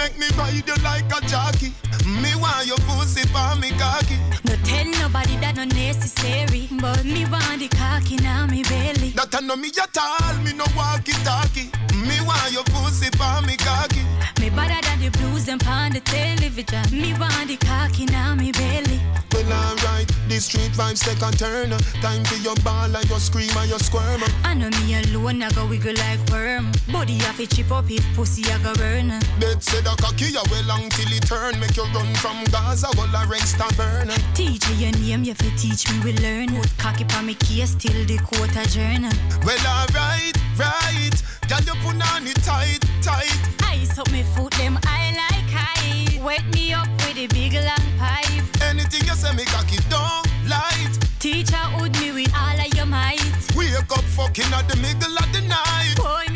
make 0.01 0.19
me 0.19 0.29
ride 0.39 0.67
you 0.67 0.77
like 0.83 1.11
a 1.13 1.21
jockey. 1.27 1.73
Me 2.07 2.33
want 2.41 2.67
your 2.67 2.81
pussy 2.89 3.23
for 3.29 3.53
me 3.61 3.71
cocky. 3.77 4.17
No 4.45 4.55
tell 4.65 4.87
nobody 5.03 5.37
that 5.43 5.55
no 5.57 5.65
necessary. 5.65 6.69
But 6.81 7.05
me 7.05 7.25
want 7.27 7.61
the 7.61 7.69
cocky 7.69 8.17
now 8.17 8.47
me 8.47 8.63
belly. 8.63 9.11
That 9.19 9.35
I 9.35 9.41
know 9.41 9.57
me 9.57 9.69
at 9.69 9.97
all, 9.99 10.35
me 10.45 10.53
no 10.55 10.65
walkie 10.77 11.13
talkie. 11.27 11.69
Me 12.07 12.17
want 12.25 12.51
your 12.53 12.65
pussy 12.73 13.11
for 13.19 13.37
me 13.47 13.57
cocky. 13.57 14.03
Me 14.41 14.49
better 14.49 14.81
than 14.87 14.99
the 15.05 15.11
blues 15.19 15.45
them 15.45 15.61
on 15.69 15.93
the 15.93 16.01
television. 16.01 16.85
Me 16.93 17.13
want 17.21 17.49
the 17.49 17.57
cocky 17.57 18.07
now 18.07 18.35
me 18.35 18.53
belly. 18.53 19.01
Well, 19.33 19.53
alright, 19.53 20.10
the 20.31 20.41
street 20.41 20.71
vibes 20.73 21.03
take 21.03 21.21
a 21.21 21.31
turn. 21.37 21.71
Time 22.01 22.25
for 22.25 22.37
your 22.37 22.55
ball 22.63 22.95
and 22.95 23.09
your 23.11 23.19
scream 23.19 23.51
and 23.59 23.69
your 23.69 23.79
squirm. 23.79 24.23
I 24.45 24.55
know 24.55 24.71
me 24.71 24.95
alone, 25.03 25.43
I 25.43 25.51
go 25.51 25.67
wiggle 25.67 25.95
like 25.95 26.23
worm. 26.31 26.71
Body 26.93 27.19
have 27.27 27.37
to 27.37 27.47
chip 27.47 27.71
up 27.73 27.91
if 27.91 28.05
pussy 28.15 28.45
I 28.51 28.63
go 28.63 28.73
burn. 28.75 29.09
Dead 29.41 29.63
said 29.63 29.87
a 29.87 29.95
cocky, 29.97 30.27
you 30.27 30.43
well 30.51 30.65
long 30.65 30.89
till 30.91 31.13
it 31.13 31.27
turn. 31.27 31.59
Make 31.59 31.77
you 31.77 31.85
run 31.93 32.15
from 32.17 32.45
Gaza, 32.45 32.89
go 32.95 33.05
Lawrence 33.13 33.53
Tavern. 33.55 34.11
Teach 34.35 34.69
you 34.71 34.77
your 34.77 34.93
name, 34.93 35.25
you 35.25 35.35
fi 35.35 35.51
teach 35.57 35.91
me 35.91 35.99
we 36.05 36.13
learn. 36.19 36.49
Put 36.55 36.79
cocky 36.79 37.05
pa 37.05 37.21
me 37.23 37.35
case 37.35 37.75
till 37.75 38.05
the 38.07 38.19
court 38.19 38.55
adjourn. 38.57 39.11
Well, 39.45 39.65
alright, 39.67 40.37
right. 40.57 41.17
Girl, 41.49 41.61
you 41.67 41.75
put 41.83 41.99
on 42.15 42.27
it 42.27 42.41
tight, 42.45 42.79
tight. 43.03 43.39
Ice 43.67 43.99
up 43.99 44.11
me 44.13 44.23
foot, 44.35 44.53
them 44.53 44.79
I 44.85 45.13
like 45.17 45.40
high. 45.61 46.25
Wet 46.25 46.45
me 46.55 46.73
up 46.73 46.89
with 47.05 47.17
a 47.17 47.27
big 47.29 47.55
long 47.55 47.87
pipe. 47.99 48.45
Anything 48.63 49.07
you 49.07 49.15
say, 49.15 49.33
me 49.35 49.45
cocky 49.45 49.79
don't 49.89 50.27
light. 50.49 50.95
Teacher 51.19 51.65
would 51.79 51.93
me 52.01 52.13
with 52.13 52.33
all 52.35 52.61
of 52.61 52.75
your 52.75 52.87
might. 52.87 53.21
Wake 53.55 53.77
up 53.77 54.05
fucking 54.17 54.53
at 54.55 54.69
the 54.69 54.77
middle 54.77 55.17
of 55.19 55.29
the 55.33 55.43
night. 55.43 55.95
Boy, 55.97 56.09
me 56.17 56.17
a 56.17 56.25
come 56.25 56.30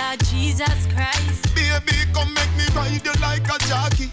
Lord 0.00 0.20
Jesus 0.24 0.86
Christ. 0.94 1.54
Baby, 1.54 1.96
come 2.14 2.32
make 2.32 2.52
me 2.56 2.64
ride 2.74 3.04
you 3.04 3.12
like 3.20 3.44
a 3.44 3.58
jockey. 3.68 4.08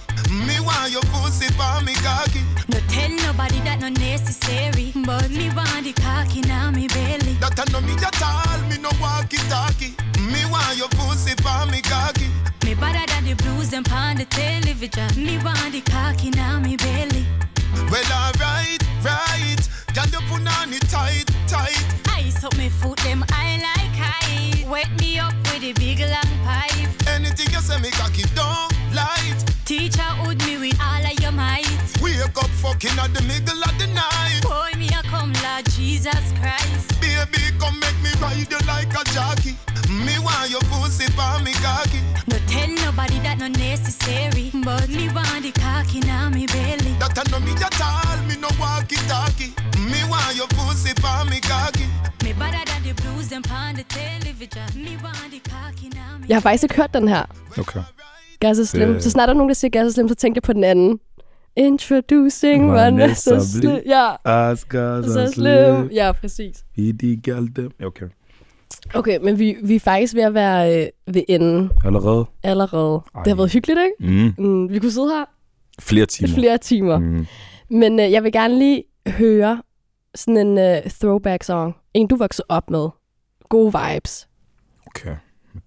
Me 0.46 0.60
want 0.60 0.92
your 0.92 1.06
pussy 1.14 1.48
for 1.56 1.80
me 1.86 1.94
cocky. 2.04 2.42
No 2.68 2.80
tell 2.92 3.12
nobody 3.26 3.60
that 3.62 3.80
no 3.80 3.90
necessary. 3.90 4.92
But 5.06 5.30
me 5.32 5.50
want 5.56 5.86
the 5.86 5.94
cocky 5.94 6.42
now 6.42 6.72
me 6.72 6.88
belly. 6.88 7.34
That 7.40 7.60
I 7.60 7.64
know 7.72 7.82
me 7.82 7.94
at 7.94 8.22
all, 8.22 8.60
me 8.70 8.78
no 8.84 8.92
walkie 9.00 9.40
talkie. 9.48 9.96
Me 10.32 10.44
want 10.52 10.76
your 10.78 10.90
pussy 11.00 11.34
for 11.40 11.66
me 11.72 11.80
cocky. 11.82 12.28
Me 12.66 12.74
better 12.76 13.06
than 13.08 13.24
the 13.24 13.36
blues 13.42 13.70
them 13.70 13.86
on 13.92 14.18
the 14.18 14.26
television. 14.26 15.10
Me 15.16 15.38
want 15.40 15.72
the 15.72 15.82
cocky 15.82 16.32
now 16.32 16.60
me 16.60 16.76
belly. 16.76 17.26
Well, 17.90 18.12
alright, 18.12 18.82
right. 19.08 19.64
Girl, 19.96 20.10
you 20.12 20.22
put 20.28 20.44
on 20.60 20.74
it 20.74 20.84
tight, 20.90 21.28
tight. 21.48 21.80
Ice 22.18 22.44
up 22.44 22.58
me 22.58 22.68
foot, 22.70 22.98
them 23.08 23.24
I 23.32 23.77
high. 23.98 24.70
Wet 24.70 24.90
me 25.00 25.20
up 25.20 25.34
with 25.50 25.64
a 25.64 25.74
big 25.74 26.00
long 26.00 26.34
pipe. 26.46 26.90
Anything 27.08 27.52
you 27.52 27.62
say, 27.62 27.80
me 27.82 27.90
cocky 27.92 28.24
don't 28.36 28.72
light. 28.94 29.40
Teacher 29.66 30.08
would 30.26 30.40
me 30.46 30.58
with 30.58 30.80
all 30.80 31.06
of 31.06 31.20
your 31.20 31.32
might. 31.32 31.68
Wake 32.02 32.38
up 32.38 32.50
fucking 32.62 32.98
at 33.00 33.14
the 33.14 33.22
middle 33.24 33.62
of 33.64 33.78
the 33.80 33.88
night. 33.88 34.42
Boy, 34.44 34.77
come 35.34 35.44
Lord 35.44 35.66
Jesus 35.76 36.26
Christ. 36.40 36.88
Baby, 37.02 37.42
come 37.60 37.80
make 37.80 38.00
me 38.04 38.12
ride 38.22 38.50
you 38.52 38.60
like 38.68 38.92
a 38.94 39.04
jockey. 39.14 39.56
Me 40.06 40.16
want 40.20 40.50
your 40.52 40.62
pussy 40.72 41.08
for 41.18 41.40
me 41.44 41.54
cocky. 41.66 42.00
No 42.28 42.38
tell 42.48 42.70
nobody 42.86 43.20
that 43.26 43.38
no 43.40 43.48
necessary. 43.48 44.52
But 44.54 44.90
me 44.90 45.10
want 45.10 45.44
the 45.44 45.52
cocky 45.52 46.00
now 46.02 46.30
me 46.30 46.46
belly. 46.48 46.94
That 47.00 47.18
I 47.18 47.24
know 47.32 47.40
me 47.40 47.52
at 47.52 47.82
all, 47.82 48.18
me 48.28 48.36
no 48.40 48.50
walkie 48.60 49.00
talkie. 49.08 49.52
Me 49.92 50.00
want 50.12 50.36
your 50.40 50.48
pussy 50.58 50.94
for 51.02 51.26
me 51.30 51.40
cocky. 51.42 51.86
Me 52.24 52.34
better 52.34 52.64
than 52.70 52.82
the 52.84 52.94
blues 53.02 53.28
them 53.30 53.44
on 53.52 53.76
the 53.76 53.84
television. 53.84 54.68
Me 54.76 54.98
want 55.04 55.32
the 55.32 55.40
cocky 55.50 55.90
now 55.90 56.18
me 56.20 56.26
Jeg 56.30 56.36
har 56.36 56.42
faktisk 56.42 56.64
ikke 56.64 56.76
hørt 56.76 56.94
den 56.94 57.08
her. 57.08 57.24
Okay. 57.58 57.82
Gaza 58.40 58.64
Slim. 58.66 58.94
Det- 58.94 59.04
Så 59.04 59.10
snart 59.12 59.28
der 59.28 59.34
er 59.34 59.38
nogen, 59.38 59.50
der 59.50 59.56
siger 59.56 59.72
Gaza 59.72 59.92
Slim, 59.94 60.08
så 60.10 60.16
tænker 60.16 60.36
jeg 60.38 60.44
på 60.44 60.54
den 60.54 60.64
anden. 60.64 61.00
Introducing 61.58 62.72
Vanessa 62.72 63.40
Slim. 63.40 63.78
Ja. 63.86 64.16
Asgas 64.26 65.06
Så. 65.06 65.88
Ja, 65.94 66.12
præcis. 66.12 66.66
Idi 66.76 67.16
gal 67.24 67.48
dem. 67.56 67.72
Okay. 67.86 68.06
Okay, 68.94 69.20
men 69.24 69.40
vi, 69.40 69.58
vi 69.64 69.76
er 69.76 69.80
faktisk 69.80 70.16
ved 70.16 70.24
at 70.24 70.34
være 70.34 70.82
øh, 70.82 70.88
ved 71.14 71.24
enden 71.30 71.72
Allerede? 71.86 72.26
allerede. 72.44 73.02
Ej. 73.16 73.24
Det 73.24 73.32
har 73.32 73.36
været 73.36 73.52
hyggeligt, 73.54 73.80
ikke? 73.80 74.14
Mm. 74.38 74.46
Mm, 74.46 74.70
vi 74.70 74.80
kunne 74.80 74.92
sidde 74.92 75.10
her 75.10 75.26
Flere 75.80 76.06
timer. 76.06 76.30
i 76.30 76.34
flere 76.34 76.58
timer. 76.58 76.98
Mm. 77.00 77.26
Men 77.70 78.00
øh, 78.00 78.12
jeg 78.12 78.24
vil 78.24 78.32
gerne 78.32 78.60
lige 78.60 78.84
høre 79.08 79.62
sådan 80.16 80.48
en 80.48 80.58
øh, 80.58 80.92
throwback-song. 81.02 81.76
En, 81.94 82.08
du 82.08 82.16
voksede 82.16 82.46
op 82.50 82.70
med. 82.70 82.90
Gode 83.50 83.74
vibes. 83.94 84.28
Okay. 84.86 85.16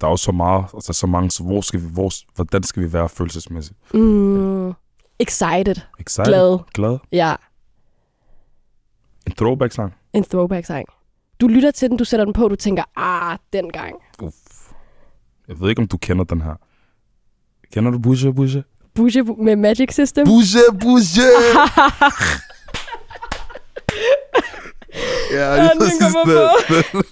Der 0.01 0.07
er 0.07 0.11
jo 0.11 0.17
så 0.17 0.31
meget, 0.31 0.65
altså 0.73 0.93
så 0.93 1.07
mange, 1.07 1.31
så 1.31 1.43
hvor 1.43 1.61
skal 1.61 1.81
vi, 1.81 1.85
hvor, 1.93 2.11
hvordan 2.35 2.63
skal 2.63 2.83
vi 2.83 2.93
være 2.93 3.09
følelsesmæssigt? 3.09 3.77
Mm, 3.93 4.73
excited. 5.21 5.75
Excited? 5.99 6.25
Glad. 6.31 6.59
Glad? 6.73 6.97
Ja, 7.11 7.35
En 9.27 9.31
throwback-sang? 9.35 9.93
en 10.13 10.23
throwback-sang. 10.23 10.85
Du 11.41 11.47
lytter 11.47 11.71
til 11.71 11.89
den, 11.89 11.97
du 11.97 12.03
sætter 12.05 12.25
den 12.25 12.33
på, 12.33 12.47
du 12.47 12.55
tænker, 12.55 12.83
ah, 12.99 13.37
dengang. 13.53 13.95
Jeg 15.47 15.59
ved 15.59 15.69
ikke, 15.69 15.81
om 15.81 15.87
du 15.87 15.97
kender 15.97 16.23
den 16.23 16.41
her. 16.41 16.53
Kender 17.73 17.91
du 17.91 17.99
Bouge 17.99 18.33
Bouge? 18.33 18.63
Bouge 18.95 19.23
med 19.43 19.55
Magic 19.55 19.93
System. 19.93 20.25
Bouge 20.25 20.79
Bouge! 20.81 21.21
ja, 25.31 25.53
Ja, 25.53 25.55
lige 25.55 25.69
den 25.69 25.79
præcis 25.79 25.99
kommer 26.13 26.23
den. 26.93 27.03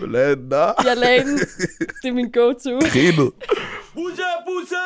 Du 0.00 0.06
lagde 0.06 0.36
den 0.36 0.50
der. 0.50 0.72
Jeg 0.84 0.96
lagde 0.96 1.24
den. 1.24 1.38
Det 2.02 2.08
er 2.08 2.12
min 2.12 2.30
go-to. 2.30 2.78
Grinet. 2.92 3.32
Bouge, 3.94 4.22
bouge. 4.46 4.76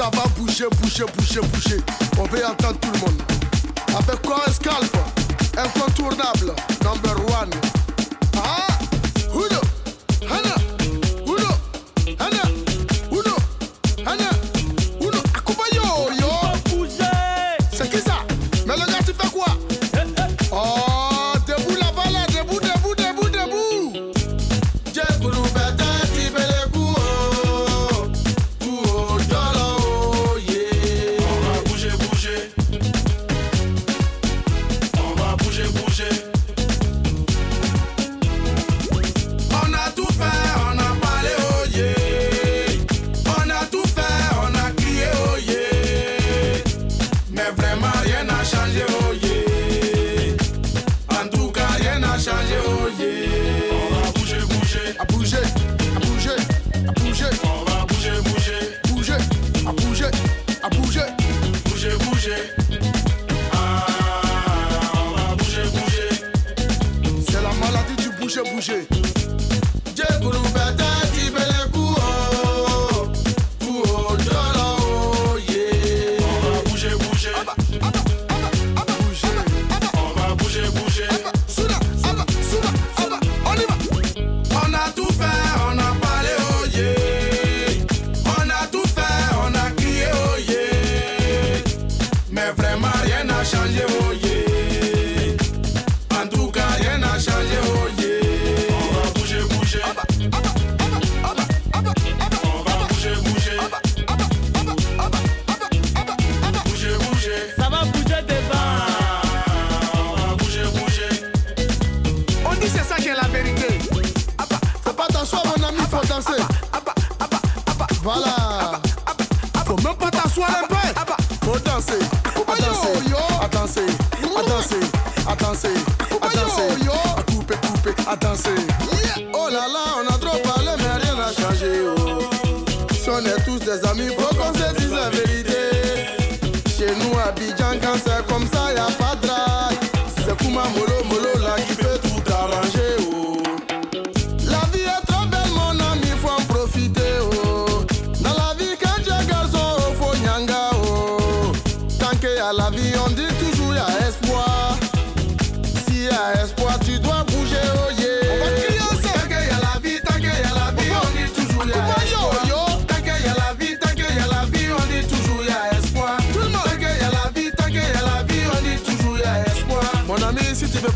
Ça 0.00 0.08
va 0.14 0.26
bouger, 0.28 0.64
bouger, 0.80 1.04
bouger, 1.14 1.40
bouger. 1.52 1.76
On 2.18 2.22
veut 2.22 2.46
entendre 2.46 2.80
tout 2.80 2.90
le 2.90 3.00
monde. 3.00 3.22
Avec 3.98 4.22
quoi 4.22 4.42
un 4.46 4.50
scalp 4.50 4.96
Incontournable? 5.58 6.54
Number 6.82 7.16
one. 7.38 7.50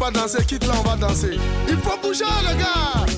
Pas 0.04 0.10
danser, 0.10 0.44
quitte 0.44 0.66
là, 0.66 0.74
on 0.78 0.88
va 0.88 0.96
danser. 0.96 1.38
Il 1.68 1.78
faut 1.78 1.96
bouger, 2.02 2.24
le 2.46 2.58
gars. 2.58 3.13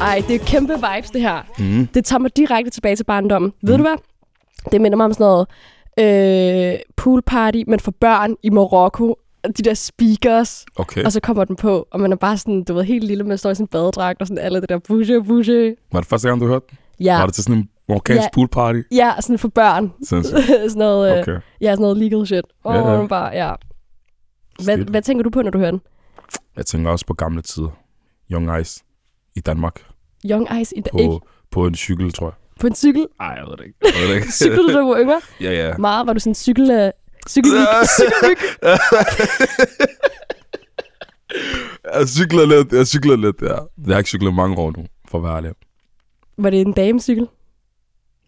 Ej, 0.00 0.22
det 0.28 0.34
er 0.34 0.44
kæmpe 0.46 0.72
vibes, 0.74 1.10
det 1.10 1.20
her. 1.20 1.42
Mm. 1.58 1.86
Det 1.86 2.04
tager 2.04 2.18
mig 2.20 2.36
direkte 2.36 2.70
tilbage 2.70 2.96
til 2.96 3.04
barndommen. 3.04 3.52
Ved 3.62 3.76
du 3.76 3.82
hvad? 3.82 3.96
Det 4.72 4.80
minder 4.80 4.96
mig 4.96 5.04
om 5.06 5.12
sådan 5.12 5.24
noget 5.24 5.46
øh, 6.74 6.78
pool 6.96 7.22
party, 7.22 7.62
men 7.66 7.80
for 7.80 7.90
børn 7.90 8.36
i 8.42 8.50
Marokko. 8.50 9.16
De 9.44 9.62
der 9.62 9.74
speakers. 9.74 10.64
Okay. 10.76 11.04
Og 11.04 11.12
så 11.12 11.20
kommer 11.20 11.44
den 11.44 11.56
på, 11.56 11.88
og 11.90 12.00
man 12.00 12.12
er 12.12 12.16
bare 12.16 12.36
sådan, 12.36 12.64
du 12.64 12.74
ved, 12.74 12.84
helt 12.84 13.04
lille, 13.04 13.24
man 13.24 13.38
står 13.38 13.50
i 13.50 13.54
sin 13.54 13.66
badedragt, 13.66 14.20
og 14.20 14.26
sådan 14.26 14.38
alle 14.44 14.60
det 14.60 14.68
der 14.68 14.78
bouge, 14.78 15.24
bouge. 15.24 15.76
Var 15.92 16.00
det 16.00 16.08
første 16.08 16.28
gang, 16.28 16.40
du 16.40 16.46
hørte 16.46 16.66
den? 16.70 16.78
Ja. 17.00 17.18
Var 17.18 17.26
det 17.26 17.34
til 17.34 17.44
sådan 17.44 17.56
en 17.58 17.68
marokkansk 17.88 18.22
Ja. 18.22 18.28
poolparty? 18.34 18.80
Ja, 18.92 19.12
sådan 19.20 19.38
for 19.38 19.48
børn. 19.48 19.92
Sådan 20.08 20.70
noget, 20.76 21.12
øh, 21.14 21.20
Okay. 21.20 21.38
ja, 21.60 21.70
sådan 21.72 21.82
noget 21.82 21.96
legal 21.96 22.26
shit. 22.26 22.44
Og 22.64 22.74
ja. 22.74 23.00
ja, 23.00 23.06
bare, 23.06 23.26
ja. 23.46 23.52
Hvad, 24.64 24.78
hvad 24.78 25.02
tænker 25.02 25.22
du 25.22 25.30
på, 25.30 25.42
når 25.42 25.50
du 25.50 25.58
hører 25.58 25.70
den? 25.70 25.80
Jeg 26.56 26.66
tænker 26.66 26.90
også 26.90 27.06
på 27.06 27.14
gamle 27.14 27.42
tider. 27.42 27.70
Young 28.32 28.60
Ice 28.60 28.82
i 29.36 29.40
Danmark. 29.40 29.80
Young 30.24 30.60
Ice 30.60 30.76
i 30.78 30.82
På, 30.92 30.98
ikke 30.98 31.18
på 31.50 31.66
en 31.66 31.74
cykel, 31.74 32.12
tror 32.12 32.26
jeg. 32.26 32.34
på 32.60 32.66
en 32.66 32.74
cykel? 32.74 33.06
Ej, 33.20 33.26
jeg 33.26 33.44
ved 33.46 33.56
det 33.56 33.64
ikke. 33.64 33.78
Jeg 33.84 33.92
ved 34.02 34.08
det 34.08 34.14
ikke. 34.14 34.32
Cyklede 34.42 34.62
du, 34.62 34.72
da 34.72 34.78
du 34.80 34.88
var 34.88 34.98
yngre? 35.00 35.20
Ja, 35.40 35.52
ja. 35.68 35.76
Meget 35.76 36.06
var 36.06 36.12
du 36.12 36.20
sådan 36.20 36.30
en 36.30 36.34
cykel... 36.34 36.70
Øh, 36.70 36.90
Cykelmyg. 37.28 37.60
Cykelmyg. 37.98 38.38
jeg 41.94 42.08
cykler 42.08 42.46
lidt, 42.46 42.72
jeg 42.72 42.86
cykler 42.86 43.16
lidt, 43.16 43.36
ja. 43.42 43.46
Jeg 43.86 43.94
har 43.94 43.98
ikke 43.98 44.08
cyklet 44.08 44.34
mange 44.34 44.56
år 44.58 44.72
nu, 44.76 44.86
for 45.08 45.18
at 45.18 45.24
være 45.24 45.36
ærlig. 45.36 45.52
Var 46.36 46.50
det 46.50 46.60
en 46.60 46.72
damecykel? 46.72 47.28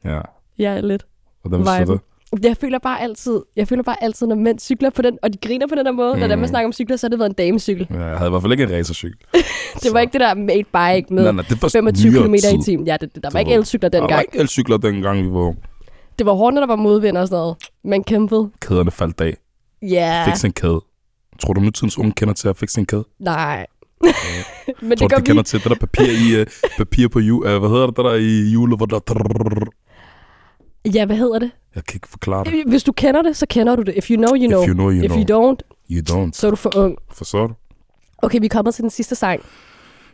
Ja. 0.05 0.21
Ja, 0.59 0.81
lidt. 0.81 1.07
Hvordan 1.43 1.59
vidste 1.61 1.75
du 1.85 1.93
Viben. 1.93 1.99
Jeg 2.43 2.57
føler 2.61 2.79
bare 2.79 3.01
altid, 3.03 3.41
jeg 3.57 3.69
føler 3.69 3.83
bare 3.83 4.03
altid, 4.05 4.27
når 4.27 4.37
mænd 4.37 4.59
cykler 4.59 4.91
på 4.91 5.03
den, 5.03 5.19
og 5.23 5.33
de 5.33 5.39
griner 5.39 5.67
på 5.67 5.75
den 5.75 5.87
der 5.87 5.93
måde, 5.93 6.15
mm. 6.15 6.21
når 6.21 6.27
dem, 6.27 6.39
man 6.39 6.49
snakker 6.49 6.67
om 6.67 6.73
cykler, 6.73 6.97
så 6.97 7.07
har 7.07 7.09
det 7.09 7.19
været 7.19 7.29
en 7.31 7.35
damecykel. 7.35 7.87
Ja, 7.91 8.05
jeg 8.05 8.17
havde 8.19 8.29
i 8.29 8.31
hvert 8.31 8.43
fald 8.43 8.53
ikke 8.53 8.65
en 8.65 8.71
racercykel. 8.73 9.19
Det 9.83 9.93
var 9.93 10.01
ikke 10.01 10.13
det 10.13 10.21
der 10.21 10.35
made 10.35 10.65
bike 10.65 11.15
med 11.15 11.23
Nej, 11.23 11.33
nej, 11.33 11.45
det 11.49 11.63
var 11.63 11.69
25 11.69 12.13
nyere 12.13 12.25
km 12.27 12.35
i 12.35 12.39
tid. 12.39 12.63
timen. 12.65 12.87
Ja, 12.87 12.97
det, 13.01 13.15
det, 13.15 13.23
der 13.23 13.29
var 13.29 13.31
Det 13.31 13.39
ikke 13.41 13.51
var- 13.51 13.59
elcykler 13.59 13.89
Der 13.89 14.01
var 14.01 14.07
dengang. 14.07 14.27
ikke 14.33 14.39
elcykler 14.43 14.77
dengang, 14.77 15.23
vi 15.25 15.31
var 15.31 15.55
Det 16.19 16.27
var 16.27 16.33
hårdt, 16.33 16.55
når 16.55 16.61
der 16.61 16.67
var 16.67 16.77
modvind 16.77 17.17
og 17.17 17.29
sådan 17.29 17.37
noget. 17.41 17.57
Man 17.85 18.05
kæmpede. 18.05 18.51
kæderne 18.61 18.91
faldt 18.91 19.21
af. 19.21 19.37
Ja. 19.83 20.25
Fix 20.27 20.45
en 20.45 20.53
kæde. 20.53 20.81
Tror 21.41 21.53
du, 21.53 21.61
nutidens 21.61 21.99
unge 21.99 22.13
kender 22.13 22.35
til 22.35 22.49
at 22.49 22.57
fikse 22.57 22.81
en 22.81 22.87
kæde? 22.87 23.05
Nej. 23.21 23.67
Men 24.03 24.13
Tror 24.13 24.89
det 24.89 25.01
du, 25.01 25.09
gør 25.09 25.17
de 25.17 25.23
kender 25.23 25.43
vi. 25.43 25.47
til 25.47 25.61
det 25.65 25.69
der 25.69 25.75
papir 25.75 26.05
i 26.05 26.41
uh, 26.41 26.47
papir 26.79 27.09
på 27.09 27.21
jul? 27.21 27.47
Uh, 27.47 27.59
hvad 27.61 27.71
hedder 27.71 27.87
det 27.87 27.97
der 27.97 28.03
der 28.03 28.15
i 28.15 28.51
jule, 28.53 28.77
hvor 28.77 28.87
der... 28.87 29.01
Ja, 30.95 31.07
hvad 31.07 31.17
hedder 31.17 31.39
det? 31.39 31.51
Jeg 31.75 31.85
kan 31.85 31.97
ikke 31.97 32.09
forklare 32.09 32.45
det. 32.45 32.65
Hvis 32.67 32.83
du 32.83 32.93
kender 32.93 33.23
det, 33.23 33.37
så 33.37 33.47
kender 33.51 33.77
du 33.77 33.83
det. 33.83 33.95
If 33.97 34.11
you 34.11 34.17
know, 34.17 34.35
you 34.37 34.47
know. 34.49 34.63
If 34.63 34.69
you 34.69 34.75
know, 34.75 34.91
you 34.91 35.05
If 35.05 35.11
know. 35.11 35.19
you 35.19 35.53
don't, 35.53 35.59
You 35.91 36.03
don't. 36.11 36.33
så 36.33 36.47
er 36.47 36.51
du 36.51 36.57
for 36.57 36.77
ung. 36.77 36.97
Forstår 37.11 37.47
du? 37.47 37.55
Okay, 38.19 38.41
vi 38.41 38.45
er 38.47 38.49
kommet 38.51 38.75
til 38.75 38.83
den 38.83 38.91
sidste 38.91 39.15
sang. 39.15 39.41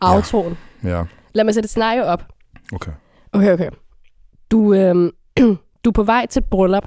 Outroen. 0.01 0.59
Ja. 0.85 1.05
Lad 1.33 1.45
mig 1.45 1.55
sætte 1.55 1.67
et 1.67 2.05
op. 2.05 2.23
Okay. 2.73 2.93
Okay, 3.33 3.53
okay. 3.53 3.71
Du, 4.51 4.75
øhm, 4.75 5.11
du 5.85 5.91
er 5.91 5.93
på 5.95 6.03
vej 6.03 6.27
til 6.27 6.41
et 6.41 6.47
bryllup. 6.51 6.85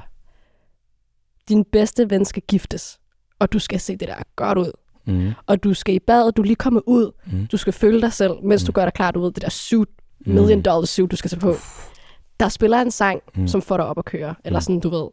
Din 1.50 1.66
bedste 1.72 2.10
ven 2.10 2.26
skal 2.26 2.44
giftes. 2.48 3.00
Og 3.40 3.54
du 3.54 3.60
skal 3.60 3.80
se 3.80 3.98
det 3.98 4.08
der 4.08 4.16
godt 4.36 4.58
ud. 4.58 4.72
Mm. 5.08 5.32
Og 5.48 5.64
du 5.64 5.74
skal 5.74 5.96
i 5.96 6.00
bad, 6.00 6.32
du 6.32 6.42
er 6.42 6.46
lige 6.46 6.56
kommet 6.56 6.84
ud. 6.88 7.12
Mm. 7.32 7.48
Du 7.48 7.58
skal 7.58 7.74
føle 7.74 8.02
dig 8.02 8.14
selv, 8.14 8.32
mens 8.44 8.64
du 8.64 8.72
gør 8.72 8.86
dig 8.86 8.94
klar, 8.94 9.12
du 9.12 9.22
ved, 9.22 9.32
det 9.32 9.42
der 9.42 9.50
suit, 9.50 9.90
Mm. 10.26 10.34
million 10.34 10.62
dollar 10.62 10.86
suit, 10.86 11.12
du 11.12 11.16
skal 11.16 11.30
tage 11.30 11.40
på. 11.40 11.56
Der 12.42 12.50
spiller 12.50 12.78
en 12.82 12.92
sang, 12.92 13.22
Mm. 13.36 13.48
som 13.48 13.62
får 13.62 13.78
dig 13.78 13.86
op 13.86 13.98
at 13.98 14.06
køre. 14.06 14.36
Eller 14.46 14.60
Mm. 14.60 14.62
sådan, 14.62 14.80
du 14.80 14.90
ved, 14.90 15.08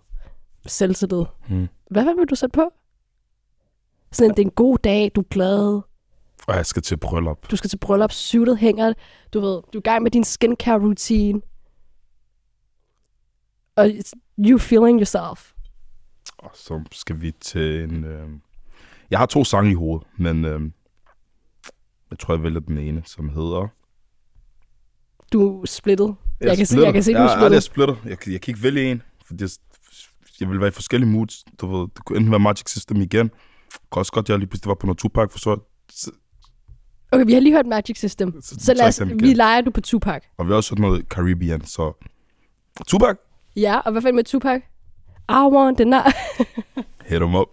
selvtillid. 0.66 1.24
Mm. 1.48 1.68
Hvad, 1.90 2.02
hvad 2.02 2.14
vil 2.14 2.26
du 2.26 2.34
sætte 2.34 2.54
på? 2.54 2.72
Sådan, 4.12 4.30
det 4.30 4.38
er 4.38 4.42
en 4.46 4.50
god 4.50 4.78
dag, 4.78 5.10
du 5.14 5.20
er 5.20 5.24
glad, 5.30 5.80
Og 6.48 6.54
jeg 6.56 6.66
skal 6.66 6.82
til 6.82 6.96
bryllup. 6.96 7.50
du 7.50 7.56
skal 7.56 7.70
til 7.70 7.78
bryllup, 7.78 8.12
suitet 8.12 8.58
hænger, 8.58 8.92
du 9.34 9.40
ved, 9.40 9.50
du 9.72 9.78
er 9.78 9.80
i 9.80 9.80
gang 9.80 10.02
med 10.02 10.10
din 10.10 10.24
skincare 10.24 10.78
routine. 10.80 11.40
Og 13.76 13.90
you 14.38 14.58
feeling 14.58 14.98
yourself. 14.98 15.52
Og 16.38 16.50
så 16.54 16.84
skal 16.92 17.20
vi 17.20 17.30
til 17.40 17.82
en... 17.84 18.04
Øh... 18.04 18.28
Jeg 19.10 19.18
har 19.18 19.26
to 19.26 19.44
sange 19.44 19.70
i 19.70 19.74
hovedet, 19.74 20.06
men 20.16 20.44
øh... 20.44 20.60
jeg 22.10 22.18
tror, 22.18 22.34
jeg 22.34 22.42
vælger 22.42 22.60
den 22.60 22.78
ene, 22.78 23.02
som 23.06 23.28
hedder... 23.28 23.68
Du 25.32 25.60
er 25.62 25.66
splittet. 25.66 26.14
Jeg, 26.40 26.56
kan, 26.56 26.66
se, 26.66 26.72
splitter. 26.72 26.86
jeg 26.86 26.94
kan 26.94 27.02
se, 27.02 27.12
du 27.12 27.18
jeg, 27.18 27.24
er 27.24 27.28
Jeg, 27.30 27.52
jeg 27.52 27.62
splittet. 27.62 27.62
splitter. 27.62 27.96
Jeg, 28.10 28.18
kan- 28.18 28.32
jeg 28.32 28.40
kan 28.40 28.52
ikke 28.52 28.62
vælge 28.62 28.90
en, 28.90 29.02
for 29.26 29.34
det, 29.34 29.58
jeg 30.40 30.50
vil 30.50 30.60
være 30.60 30.68
i 30.68 30.72
forskellige 30.72 31.10
moods. 31.10 31.44
Du 31.60 31.66
ved, 31.76 31.88
det 31.96 32.04
kunne 32.04 32.16
enten 32.16 32.30
være 32.30 32.40
Magic 32.40 32.70
System 32.70 32.96
igen. 32.96 33.26
Det 33.28 33.78
kan 33.92 34.00
også 34.00 34.12
godt, 34.12 34.28
jeg 34.28 34.38
lige 34.38 34.48
pludselig 34.48 34.68
var 34.68 34.74
på 34.74 34.86
noget 34.86 34.98
Tupac, 34.98 35.30
for 35.30 35.38
så... 35.38 35.56
så- 35.90 36.10
Okay, 37.12 37.24
vi 37.26 37.32
har 37.32 37.40
lige 37.40 37.52
hørt 37.54 37.66
Magic 37.66 37.98
System. 37.98 38.42
Så 38.42 38.74
lad 38.74 38.86
os, 38.88 39.00
vi 39.00 39.34
leger 39.34 39.60
du 39.60 39.70
på 39.70 39.80
Tupac. 39.80 40.22
Og 40.38 40.46
vi 40.46 40.50
har 40.50 40.56
også 40.56 40.74
hørt 40.74 40.78
noget 40.78 41.04
Caribbean, 41.08 41.64
så... 41.64 41.92
Tupac, 42.86 43.16
Ja, 43.56 43.78
og 43.78 43.92
hvad 43.92 44.02
fanden 44.02 44.16
med 44.16 44.24
Tupac? 44.24 44.60
I 45.30 45.32
want 45.52 45.78
the 45.78 45.84
night. 45.84 46.16
hit 47.06 47.22
him 47.22 47.34
up. 47.34 47.46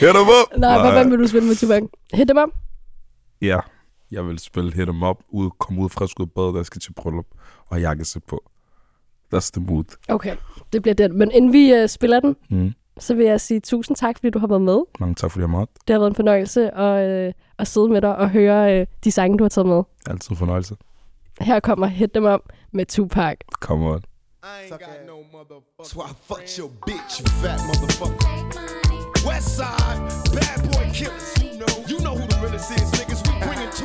Hit 0.00 0.08
him 0.08 0.16
up! 0.20 0.58
Nej, 0.58 0.80
hvad 0.80 0.90
fanden 0.92 1.10
vil 1.12 1.18
du 1.18 1.26
spille 1.28 1.48
med 1.48 1.56
Tupac? 1.56 1.82
Hit 2.14 2.28
dem 2.28 2.36
op. 2.36 2.48
Ja, 3.42 3.58
jeg 4.10 4.26
vil 4.26 4.38
spille 4.38 4.72
Hit 4.72 4.86
him 4.88 5.02
up, 5.02 5.16
ud, 5.28 5.50
komme 5.58 5.82
ud 5.82 5.88
frisk 5.88 6.20
ud 6.20 6.26
badet, 6.26 6.54
der 6.54 6.62
skal 6.62 6.80
til 6.80 6.92
bryllup, 6.92 7.26
og 7.66 7.80
jakkesæt 7.80 8.24
på. 8.24 8.42
That's 9.34 9.50
the 9.54 9.62
mood. 9.62 9.84
Okay, 10.08 10.36
det 10.72 10.82
bliver 10.82 10.94
den. 10.94 11.18
Men 11.18 11.30
inden 11.30 11.52
vi 11.52 11.82
uh, 11.82 11.88
spiller 11.88 12.20
den, 12.20 12.36
Mm. 12.50 12.72
så 12.98 13.14
vil 13.14 13.26
jeg 13.26 13.40
sige 13.40 13.60
tusind 13.60 13.96
tak, 13.96 14.16
fordi 14.18 14.30
du 14.30 14.38
har 14.38 14.46
været 14.46 14.62
med. 14.62 14.80
Mange 15.00 15.14
tak, 15.14 15.30
fordi 15.30 15.40
jeg 15.42 15.50
måtte. 15.50 15.74
Det 15.88 15.94
har 15.94 16.00
været 16.00 16.10
en 16.10 16.14
fornøjelse 16.14 16.70
at, 16.70 17.28
uh, 17.28 17.32
at 17.58 17.66
sidde 17.68 17.88
med 17.88 18.00
dig 18.00 18.16
og 18.16 18.30
høre 18.30 18.80
uh, 18.80 18.86
de 19.04 19.10
sange, 19.10 19.38
du 19.38 19.44
har 19.44 19.48
taget 19.48 19.66
med. 19.68 19.82
Altid 20.06 20.30
en 20.30 20.36
fornøjelse. 20.36 20.76
Her 21.40 21.60
kommer 21.60 21.86
Hit 21.86 22.14
dem 22.14 22.24
op 22.24 22.40
med 22.72 22.86
Tupac. 22.86 23.36
Come 23.60 23.86
on. 23.88 24.00
So 25.84 26.00
I 26.00 26.12
fucked 26.28 26.58
your 26.58 26.70
bitch, 26.86 27.20
you 27.20 27.26
fat 27.42 27.60
motherfucker. 27.66 28.26
West 29.28 29.56
side, 29.56 30.00
bad 30.34 30.58
boy 30.72 30.84
killers. 30.94 31.49
You 31.90 31.98
know, 31.98 32.14
who 32.14 32.24
the 32.24 32.38
realest 32.38 32.70
is, 32.70 32.88
niggas. 32.92 33.26
We 33.26 33.34
bring 33.44 33.58
it 33.58 33.72
to 33.82 33.84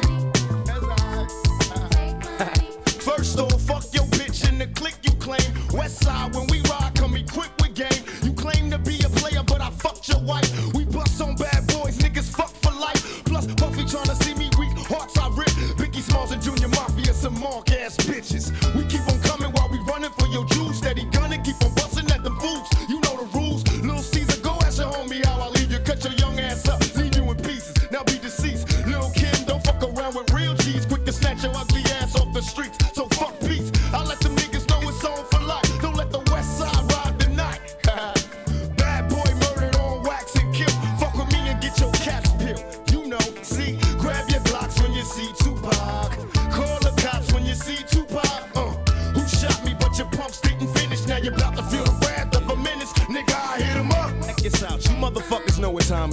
First 3.02 3.40
off, 3.40 3.60
fuck 3.64 3.92
your 3.96 4.04
bitch 4.14 4.48
in 4.48 4.60
the 4.60 4.68
clique 4.68 5.00
you 5.02 5.14
claim. 5.14 5.42
West 5.74 6.04
side, 6.04 6.36
when 6.36 6.46
we 6.46 6.62
ride, 6.70 6.92
come 6.94 7.16
equipped 7.16 7.60
with 7.64 7.74
game. 7.74 8.04
You 8.22 8.32
claim 8.34 8.70
to 8.70 8.78
be 8.78 9.00
a 9.04 9.10
player, 9.10 9.42
but 9.42 9.60
I 9.60 9.72
fucked 9.72 10.08
your 10.08 10.22
wife. 10.22 10.46
We 10.76 10.86
bust 10.86 11.20
on 11.20 11.36
bad 11.36 11.66
boys, 11.66 11.98
niggas 11.98 12.30
fuck 12.30 12.54
for 12.62 12.74
life. 12.80 13.24
Plus, 13.26 13.48
Puffy 13.56 13.82
tryna 13.86 14.14
see 14.22 14.36
me 14.36 14.52
weak, 14.60 14.78
hearts 14.86 15.18
I 15.18 15.28
rip. 15.30 15.50
Biggie 15.82 16.04
Smalls 16.04 16.32
and 16.32 16.40
Junior 16.44 16.68
Mafia, 16.68 17.12
some 17.12 17.40
mark 17.40 17.72
ass 17.72 17.98
bitches. 17.98 18.52
We 18.76 18.86
keep 18.86 19.02
on 19.10 19.15
the 32.36 32.42
streets. 32.42 32.75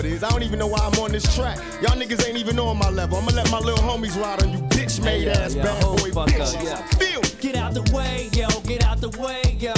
It 0.04 0.12
is. 0.12 0.24
I 0.24 0.30
don't 0.30 0.42
even 0.42 0.58
know 0.58 0.66
why 0.66 0.78
I'm 0.80 0.98
on 1.00 1.12
this 1.12 1.34
track. 1.34 1.58
Y'all 1.80 1.96
niggas 1.96 2.26
ain't 2.26 2.38
even 2.38 2.58
on 2.58 2.78
my 2.78 2.90
level. 2.90 3.18
I'ma 3.18 3.32
let 3.32 3.50
my 3.50 3.58
little 3.58 3.84
homies 3.84 4.20
ride 4.20 4.42
on 4.42 4.52
you 4.52 4.58
bitch 4.68 5.02
made 5.04 5.28
ass 5.28 5.54
yeah, 5.54 5.62
bad 5.62 5.82
hold 5.82 5.98
boy 5.98 6.10
fuck 6.10 6.28
bitches. 6.28 6.56
up, 6.56 6.64
yeah. 6.64 6.86
Feel 6.98 7.22
Get 7.40 7.56
out 7.56 7.74
the 7.74 7.82
way, 7.92 8.28
yo, 8.32 8.48
get 8.60 8.84
out 8.84 9.00
the 9.00 9.10
way, 9.18 9.42
yo. 9.58 9.74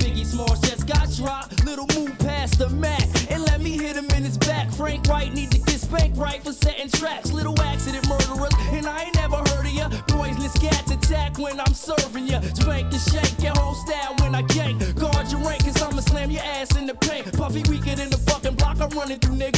Biggie 0.00 0.24
Smalls 0.24 0.58
just 0.60 0.86
got 0.86 1.10
dropped. 1.12 1.64
Little 1.64 1.86
move 1.94 2.18
past 2.18 2.58
the 2.58 2.70
Mac 2.70 3.02
and 3.30 3.44
let 3.44 3.60
me 3.60 3.72
hit 3.76 3.96
him 3.96 4.06
in 4.16 4.24
his 4.24 4.38
back. 4.38 4.70
Frank 4.70 5.06
White 5.06 5.34
need 5.34 5.50
to 5.50 5.58
get 5.58 5.80
spanked 5.80 6.16
right 6.16 6.42
for 6.42 6.52
setting 6.52 6.88
traps. 6.88 7.30
Little 7.32 7.60
accident 7.60 8.08
murderers, 8.08 8.54
and 8.72 8.86
I 8.86 9.04
ain't 9.04 9.14
never 9.16 9.36
heard 9.36 9.66
of 9.66 9.72
ya. 9.72 9.88
Poisonous 10.08 10.56
cats 10.58 10.90
attack 10.90 11.38
when 11.38 11.60
I'm 11.60 11.74
serving 11.74 12.26
ya. 12.26 12.40
Spank 12.40 12.92
and 12.92 13.00
shake 13.00 13.42
your 13.42 13.52
whole 13.52 13.74
style 13.74 14.16
when 14.20 14.34
I 14.34 14.42
gank. 14.42 14.98
Guard 14.98 15.30
your 15.30 15.40
rank, 15.40 15.62
cause 15.64 15.82
I'ma 15.82 16.00
slam 16.00 16.30
your 16.30 16.42
ass 16.42 16.74
in 16.76 16.86
the 16.86 16.94
paint. 16.94 17.32
Puffy 17.36 17.62
weaker 17.68 17.94
than 17.94 18.08
the 18.08 18.18
fucking 18.18 18.54
block 18.54 18.80
I'm 18.80 18.88
running 18.90 19.18
through, 19.18 19.36
nigga. 19.36 19.53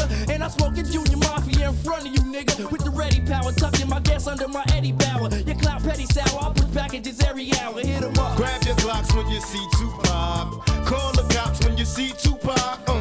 And 0.46 0.52
I'm 0.52 0.58
smoking 0.60 0.84
Junior 0.84 1.16
Mafia 1.16 1.70
in 1.70 1.74
front 1.74 2.06
of 2.06 2.12
you, 2.14 2.20
nigga. 2.20 2.70
With 2.70 2.84
the 2.84 2.90
ready 2.90 3.20
power, 3.20 3.50
tucking 3.50 3.88
my 3.88 3.98
gas 3.98 4.28
under 4.28 4.46
my 4.46 4.64
Eddie 4.72 4.92
Bauer. 4.92 5.28
Your 5.44 5.56
clout 5.56 5.82
petty 5.82 6.06
sour, 6.06 6.40
I'll 6.40 6.52
push 6.52 6.72
packages 6.72 7.20
every 7.20 7.50
hour. 7.58 7.80
Hit 7.80 8.04
'em 8.04 8.16
up. 8.16 8.36
Grab 8.36 8.62
your 8.62 8.76
Glocks 8.76 9.12
when 9.16 9.26
you 9.28 9.40
see 9.40 9.66
Tupac. 9.76 10.64
Call 10.86 11.12
the 11.18 11.26
cops 11.34 11.64
when 11.64 11.76
you 11.76 11.84
see 11.84 12.12
Tupac. 12.22 12.78
Uh, 12.86 12.94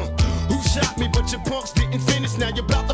who 0.50 0.60
shot 0.74 0.98
me, 0.98 1.06
but 1.12 1.30
your 1.30 1.40
punks 1.42 1.70
didn't 1.70 2.00
finish. 2.00 2.36
Now 2.36 2.48
you're 2.48 2.64
about 2.64 2.85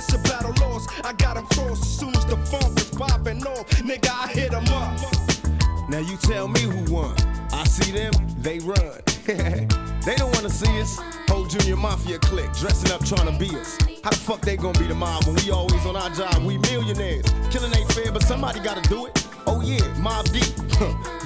it's 0.00 0.14
a 0.14 0.18
battle 0.18 0.54
lost. 0.66 0.88
I 1.04 1.12
got 1.12 1.36
'em 1.36 1.46
crossed 1.46 1.82
as 1.82 1.98
soon 1.98 2.16
as 2.16 2.24
the 2.24 2.36
funk 2.50 2.78
is 2.80 2.90
popping 2.90 3.46
off. 3.46 3.66
Nigga, 3.88 4.10
I 4.24 4.28
hit 4.28 4.52
'em 4.54 4.66
up. 4.68 4.98
Now 5.90 5.98
you 5.98 6.16
tell 6.16 6.48
me 6.48 6.62
who 6.62 6.80
won. 6.92 7.14
I 7.52 7.64
see 7.64 7.92
them, 7.92 8.12
they 8.38 8.58
run. 8.60 9.00
they 10.06 10.16
don't 10.16 10.32
wanna 10.34 10.48
see 10.48 10.80
us. 10.80 10.98
Whole 11.28 11.46
junior 11.46 11.76
mafia 11.76 12.18
clique 12.18 12.52
dressing 12.54 12.90
up 12.92 13.04
trying 13.04 13.30
to 13.30 13.38
be 13.38 13.50
us. 13.58 13.76
How 14.02 14.10
the 14.10 14.16
fuck 14.16 14.40
they 14.40 14.56
gonna 14.56 14.78
be 14.78 14.86
the 14.86 14.94
mob 14.94 15.24
when 15.26 15.34
we 15.36 15.50
always 15.50 15.84
on 15.84 15.96
our 15.96 16.10
job? 16.10 16.34
We 16.44 16.56
millionaires. 16.58 17.26
Killing 17.50 17.74
ain't 17.76 17.92
fair, 17.92 18.10
but 18.10 18.22
somebody 18.22 18.60
gotta 18.60 18.82
do 18.88 19.06
it. 19.06 19.29
Oh 19.46 19.60
yeah, 19.60 19.82
Mob 19.98 20.26
Deep. 20.26 20.44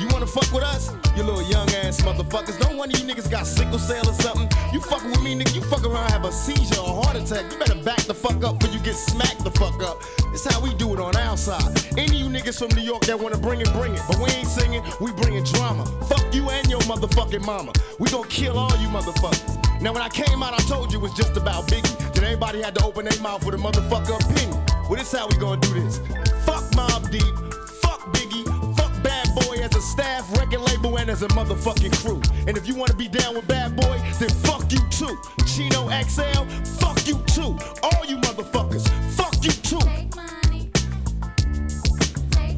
you 0.01 0.09
wanna 0.09 0.27
fuck 0.27 0.51
with 0.53 0.65
us? 0.65 0.91
You 1.17 1.23
little 1.23 1.43
young 1.43 1.69
ass 1.71 2.01
motherfuckers. 2.01 2.59
Don't 2.59 2.77
one 2.77 2.91
of 2.91 2.99
you 2.99 3.07
niggas 3.07 3.31
got 3.31 3.47
sickle 3.47 3.79
cell 3.79 4.09
or 4.09 4.15
something. 4.15 4.49
You 4.73 4.81
fucking 4.81 5.11
with 5.11 5.23
me, 5.23 5.35
nigga. 5.35 5.55
You 5.55 5.61
fuck 5.63 5.85
around, 5.85 6.11
have 6.11 6.25
a 6.25 6.33
seizure 6.33 6.81
or 6.81 7.03
heart 7.03 7.17
attack. 7.17 7.53
You 7.53 7.59
better 7.59 7.81
back 7.83 8.01
the 8.03 8.15
fuck 8.15 8.43
up 8.43 8.59
before 8.59 8.75
you 8.75 8.81
get 8.83 8.97
smacked 8.97 9.45
the 9.45 9.51
fuck 9.53 9.81
up. 9.83 10.03
It's 10.33 10.45
how 10.45 10.61
we 10.61 10.75
do 10.75 10.93
it 10.95 11.01
on 11.01 11.15
our 11.17 11.37
side. 11.37 11.71
Any 11.97 12.17
you 12.17 12.27
niggas 12.27 12.59
from 12.59 12.77
New 12.77 12.83
York 12.83 13.03
that 13.07 13.19
wanna 13.19 13.39
bring 13.39 13.61
it, 13.61 13.73
bring 13.73 13.95
it. 13.95 14.03
But 14.09 14.19
we 14.19 14.31
ain't 14.31 14.49
singing, 14.49 14.83
we 15.01 15.13
bringing 15.13 15.45
drama. 15.45 15.87
Fuck 16.09 16.35
you 16.35 16.51
and 16.51 16.69
your 16.69 16.81
motherfucking 16.81 17.45
mama. 17.45 17.73
We 17.99 18.11
gonna 18.11 18.27
kill 18.29 18.59
all 18.59 18.77
you 18.79 18.89
motherfuckers. 18.89 19.81
Now 19.81 19.93
when 19.93 20.03
I 20.03 20.09
came 20.09 20.43
out, 20.43 20.53
I 20.53 20.63
told 20.65 20.93
you 20.93 20.99
it 20.99 21.03
was 21.03 21.13
just 21.15 21.37
about 21.37 21.69
Biggie. 21.69 22.15
Then 22.15 22.25
everybody 22.25 22.63
had 22.63 22.75
to 22.77 22.85
open 22.85 23.05
their 23.05 23.21
mouth 23.21 23.45
with 23.45 23.55
a 23.55 23.59
motherfucker 23.59 24.19
opinion. 24.21 24.65
Well, 24.89 24.97
this 24.99 25.13
how 25.13 25.29
we 25.29 25.37
gonna 25.37 25.61
do 25.61 25.75
this. 25.75 26.01
Fuck 26.45 26.65
Mob 26.75 27.11
Deep. 27.11 27.23
Staff, 29.85 30.31
record 30.39 30.61
label, 30.61 30.97
and 30.99 31.11
as 31.11 31.23
a 31.23 31.29
motherfucking 31.29 31.93
crew. 32.03 32.21
And 32.49 32.57
if 32.57 32.67
you 32.67 32.75
wanna 32.75 32.95
be 32.95 33.09
down 33.09 33.35
with 33.35 33.47
Bad 33.47 33.77
Boy, 33.77 34.01
then 34.19 34.31
fuck 34.43 34.73
you 34.73 34.81
too. 34.91 35.17
Chino 35.47 35.89
XL, 36.03 36.45
fuck 36.81 37.07
you 37.07 37.19
too. 37.27 37.57
All 37.83 38.05
you 38.07 38.17
motherfuckers, 38.19 38.89
fuck 39.15 39.35
you 39.45 39.53
too. 39.53 39.85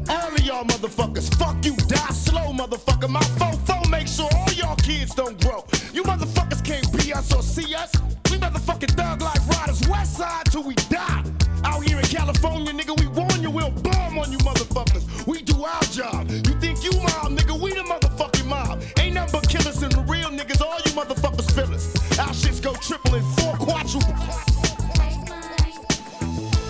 All 0.08 0.34
of 0.34 0.40
y'all 0.40 0.64
motherfuckers, 0.64 1.34
fuck 1.36 1.56
you, 1.64 1.74
die 1.88 2.12
slow, 2.14 2.52
motherfucker. 2.52 3.08
My 3.08 3.20
fofo 3.38 3.90
make 3.90 4.06
sure 4.06 4.28
all 4.36 4.52
y'all 4.52 4.76
kids 4.76 5.14
don't 5.14 5.40
grow. 5.42 5.64
You 5.92 6.04
motherfuckers 6.04 6.64
can't 6.64 6.90
be 6.96 7.12
us 7.12 7.34
or 7.34 7.42
see 7.42 7.74
us. 7.74 7.92
We 8.30 8.38
motherfucking 8.38 8.94
thug 8.96 9.20
like 9.20 9.46
riders, 9.48 9.86
west 9.88 10.16
side 10.16 10.46
till 10.46 10.62
we 10.62 10.74
die. 10.74 11.35
Out 11.66 11.82
here 11.82 11.98
in 11.98 12.04
California, 12.04 12.72
nigga, 12.72 12.98
we 13.00 13.08
warn 13.08 13.42
you, 13.42 13.50
we'll 13.50 13.72
bomb 13.82 14.18
on 14.18 14.30
you 14.30 14.38
motherfuckers. 14.38 15.26
We 15.26 15.42
do 15.42 15.64
our 15.64 15.82
job. 15.90 16.30
You 16.30 16.54
think 16.60 16.84
you 16.84 16.92
mob, 16.92 17.32
nigga, 17.36 17.60
we 17.60 17.70
the 17.74 17.82
motherfucking 17.82 18.46
mob. 18.46 18.82
Ain't 19.00 19.14
nothing 19.14 19.40
but 19.40 19.48
killers 19.48 19.82
and 19.82 19.90
the 19.90 20.02
real 20.02 20.30
niggas, 20.30 20.60
all 20.62 20.78
you 20.86 20.92
motherfuckers 20.92 21.50
fillers. 21.52 21.92
Our 22.20 22.28
shits 22.28 22.62
go 22.62 22.72
triple 22.74 23.16
and 23.16 23.26
four 23.38 23.54
quadruple. 23.56 24.14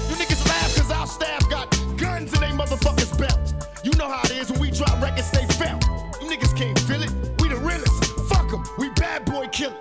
You 0.08 0.16
niggas 0.16 0.48
laugh 0.48 0.74
cause 0.76 0.90
our 0.90 1.06
staff 1.06 1.50
got 1.50 1.70
guns 1.98 2.32
in 2.32 2.40
they 2.40 2.56
motherfuckers 2.56 3.12
belts. 3.18 3.52
You 3.84 3.92
know 3.98 4.08
how 4.08 4.22
it 4.24 4.30
is 4.30 4.50
when 4.50 4.60
we 4.60 4.70
drop 4.70 4.98
records, 5.02 5.30
they 5.30 5.44
felt. 5.60 5.84
You 6.22 6.30
niggas 6.30 6.56
can't 6.56 6.78
feel 6.80 7.02
it, 7.02 7.12
we 7.42 7.48
the 7.48 7.56
realest. 7.56 8.02
Fuck 8.30 8.50
em, 8.50 8.64
we 8.78 8.88
bad 8.90 9.26
boy 9.26 9.46
killers. 9.48 9.76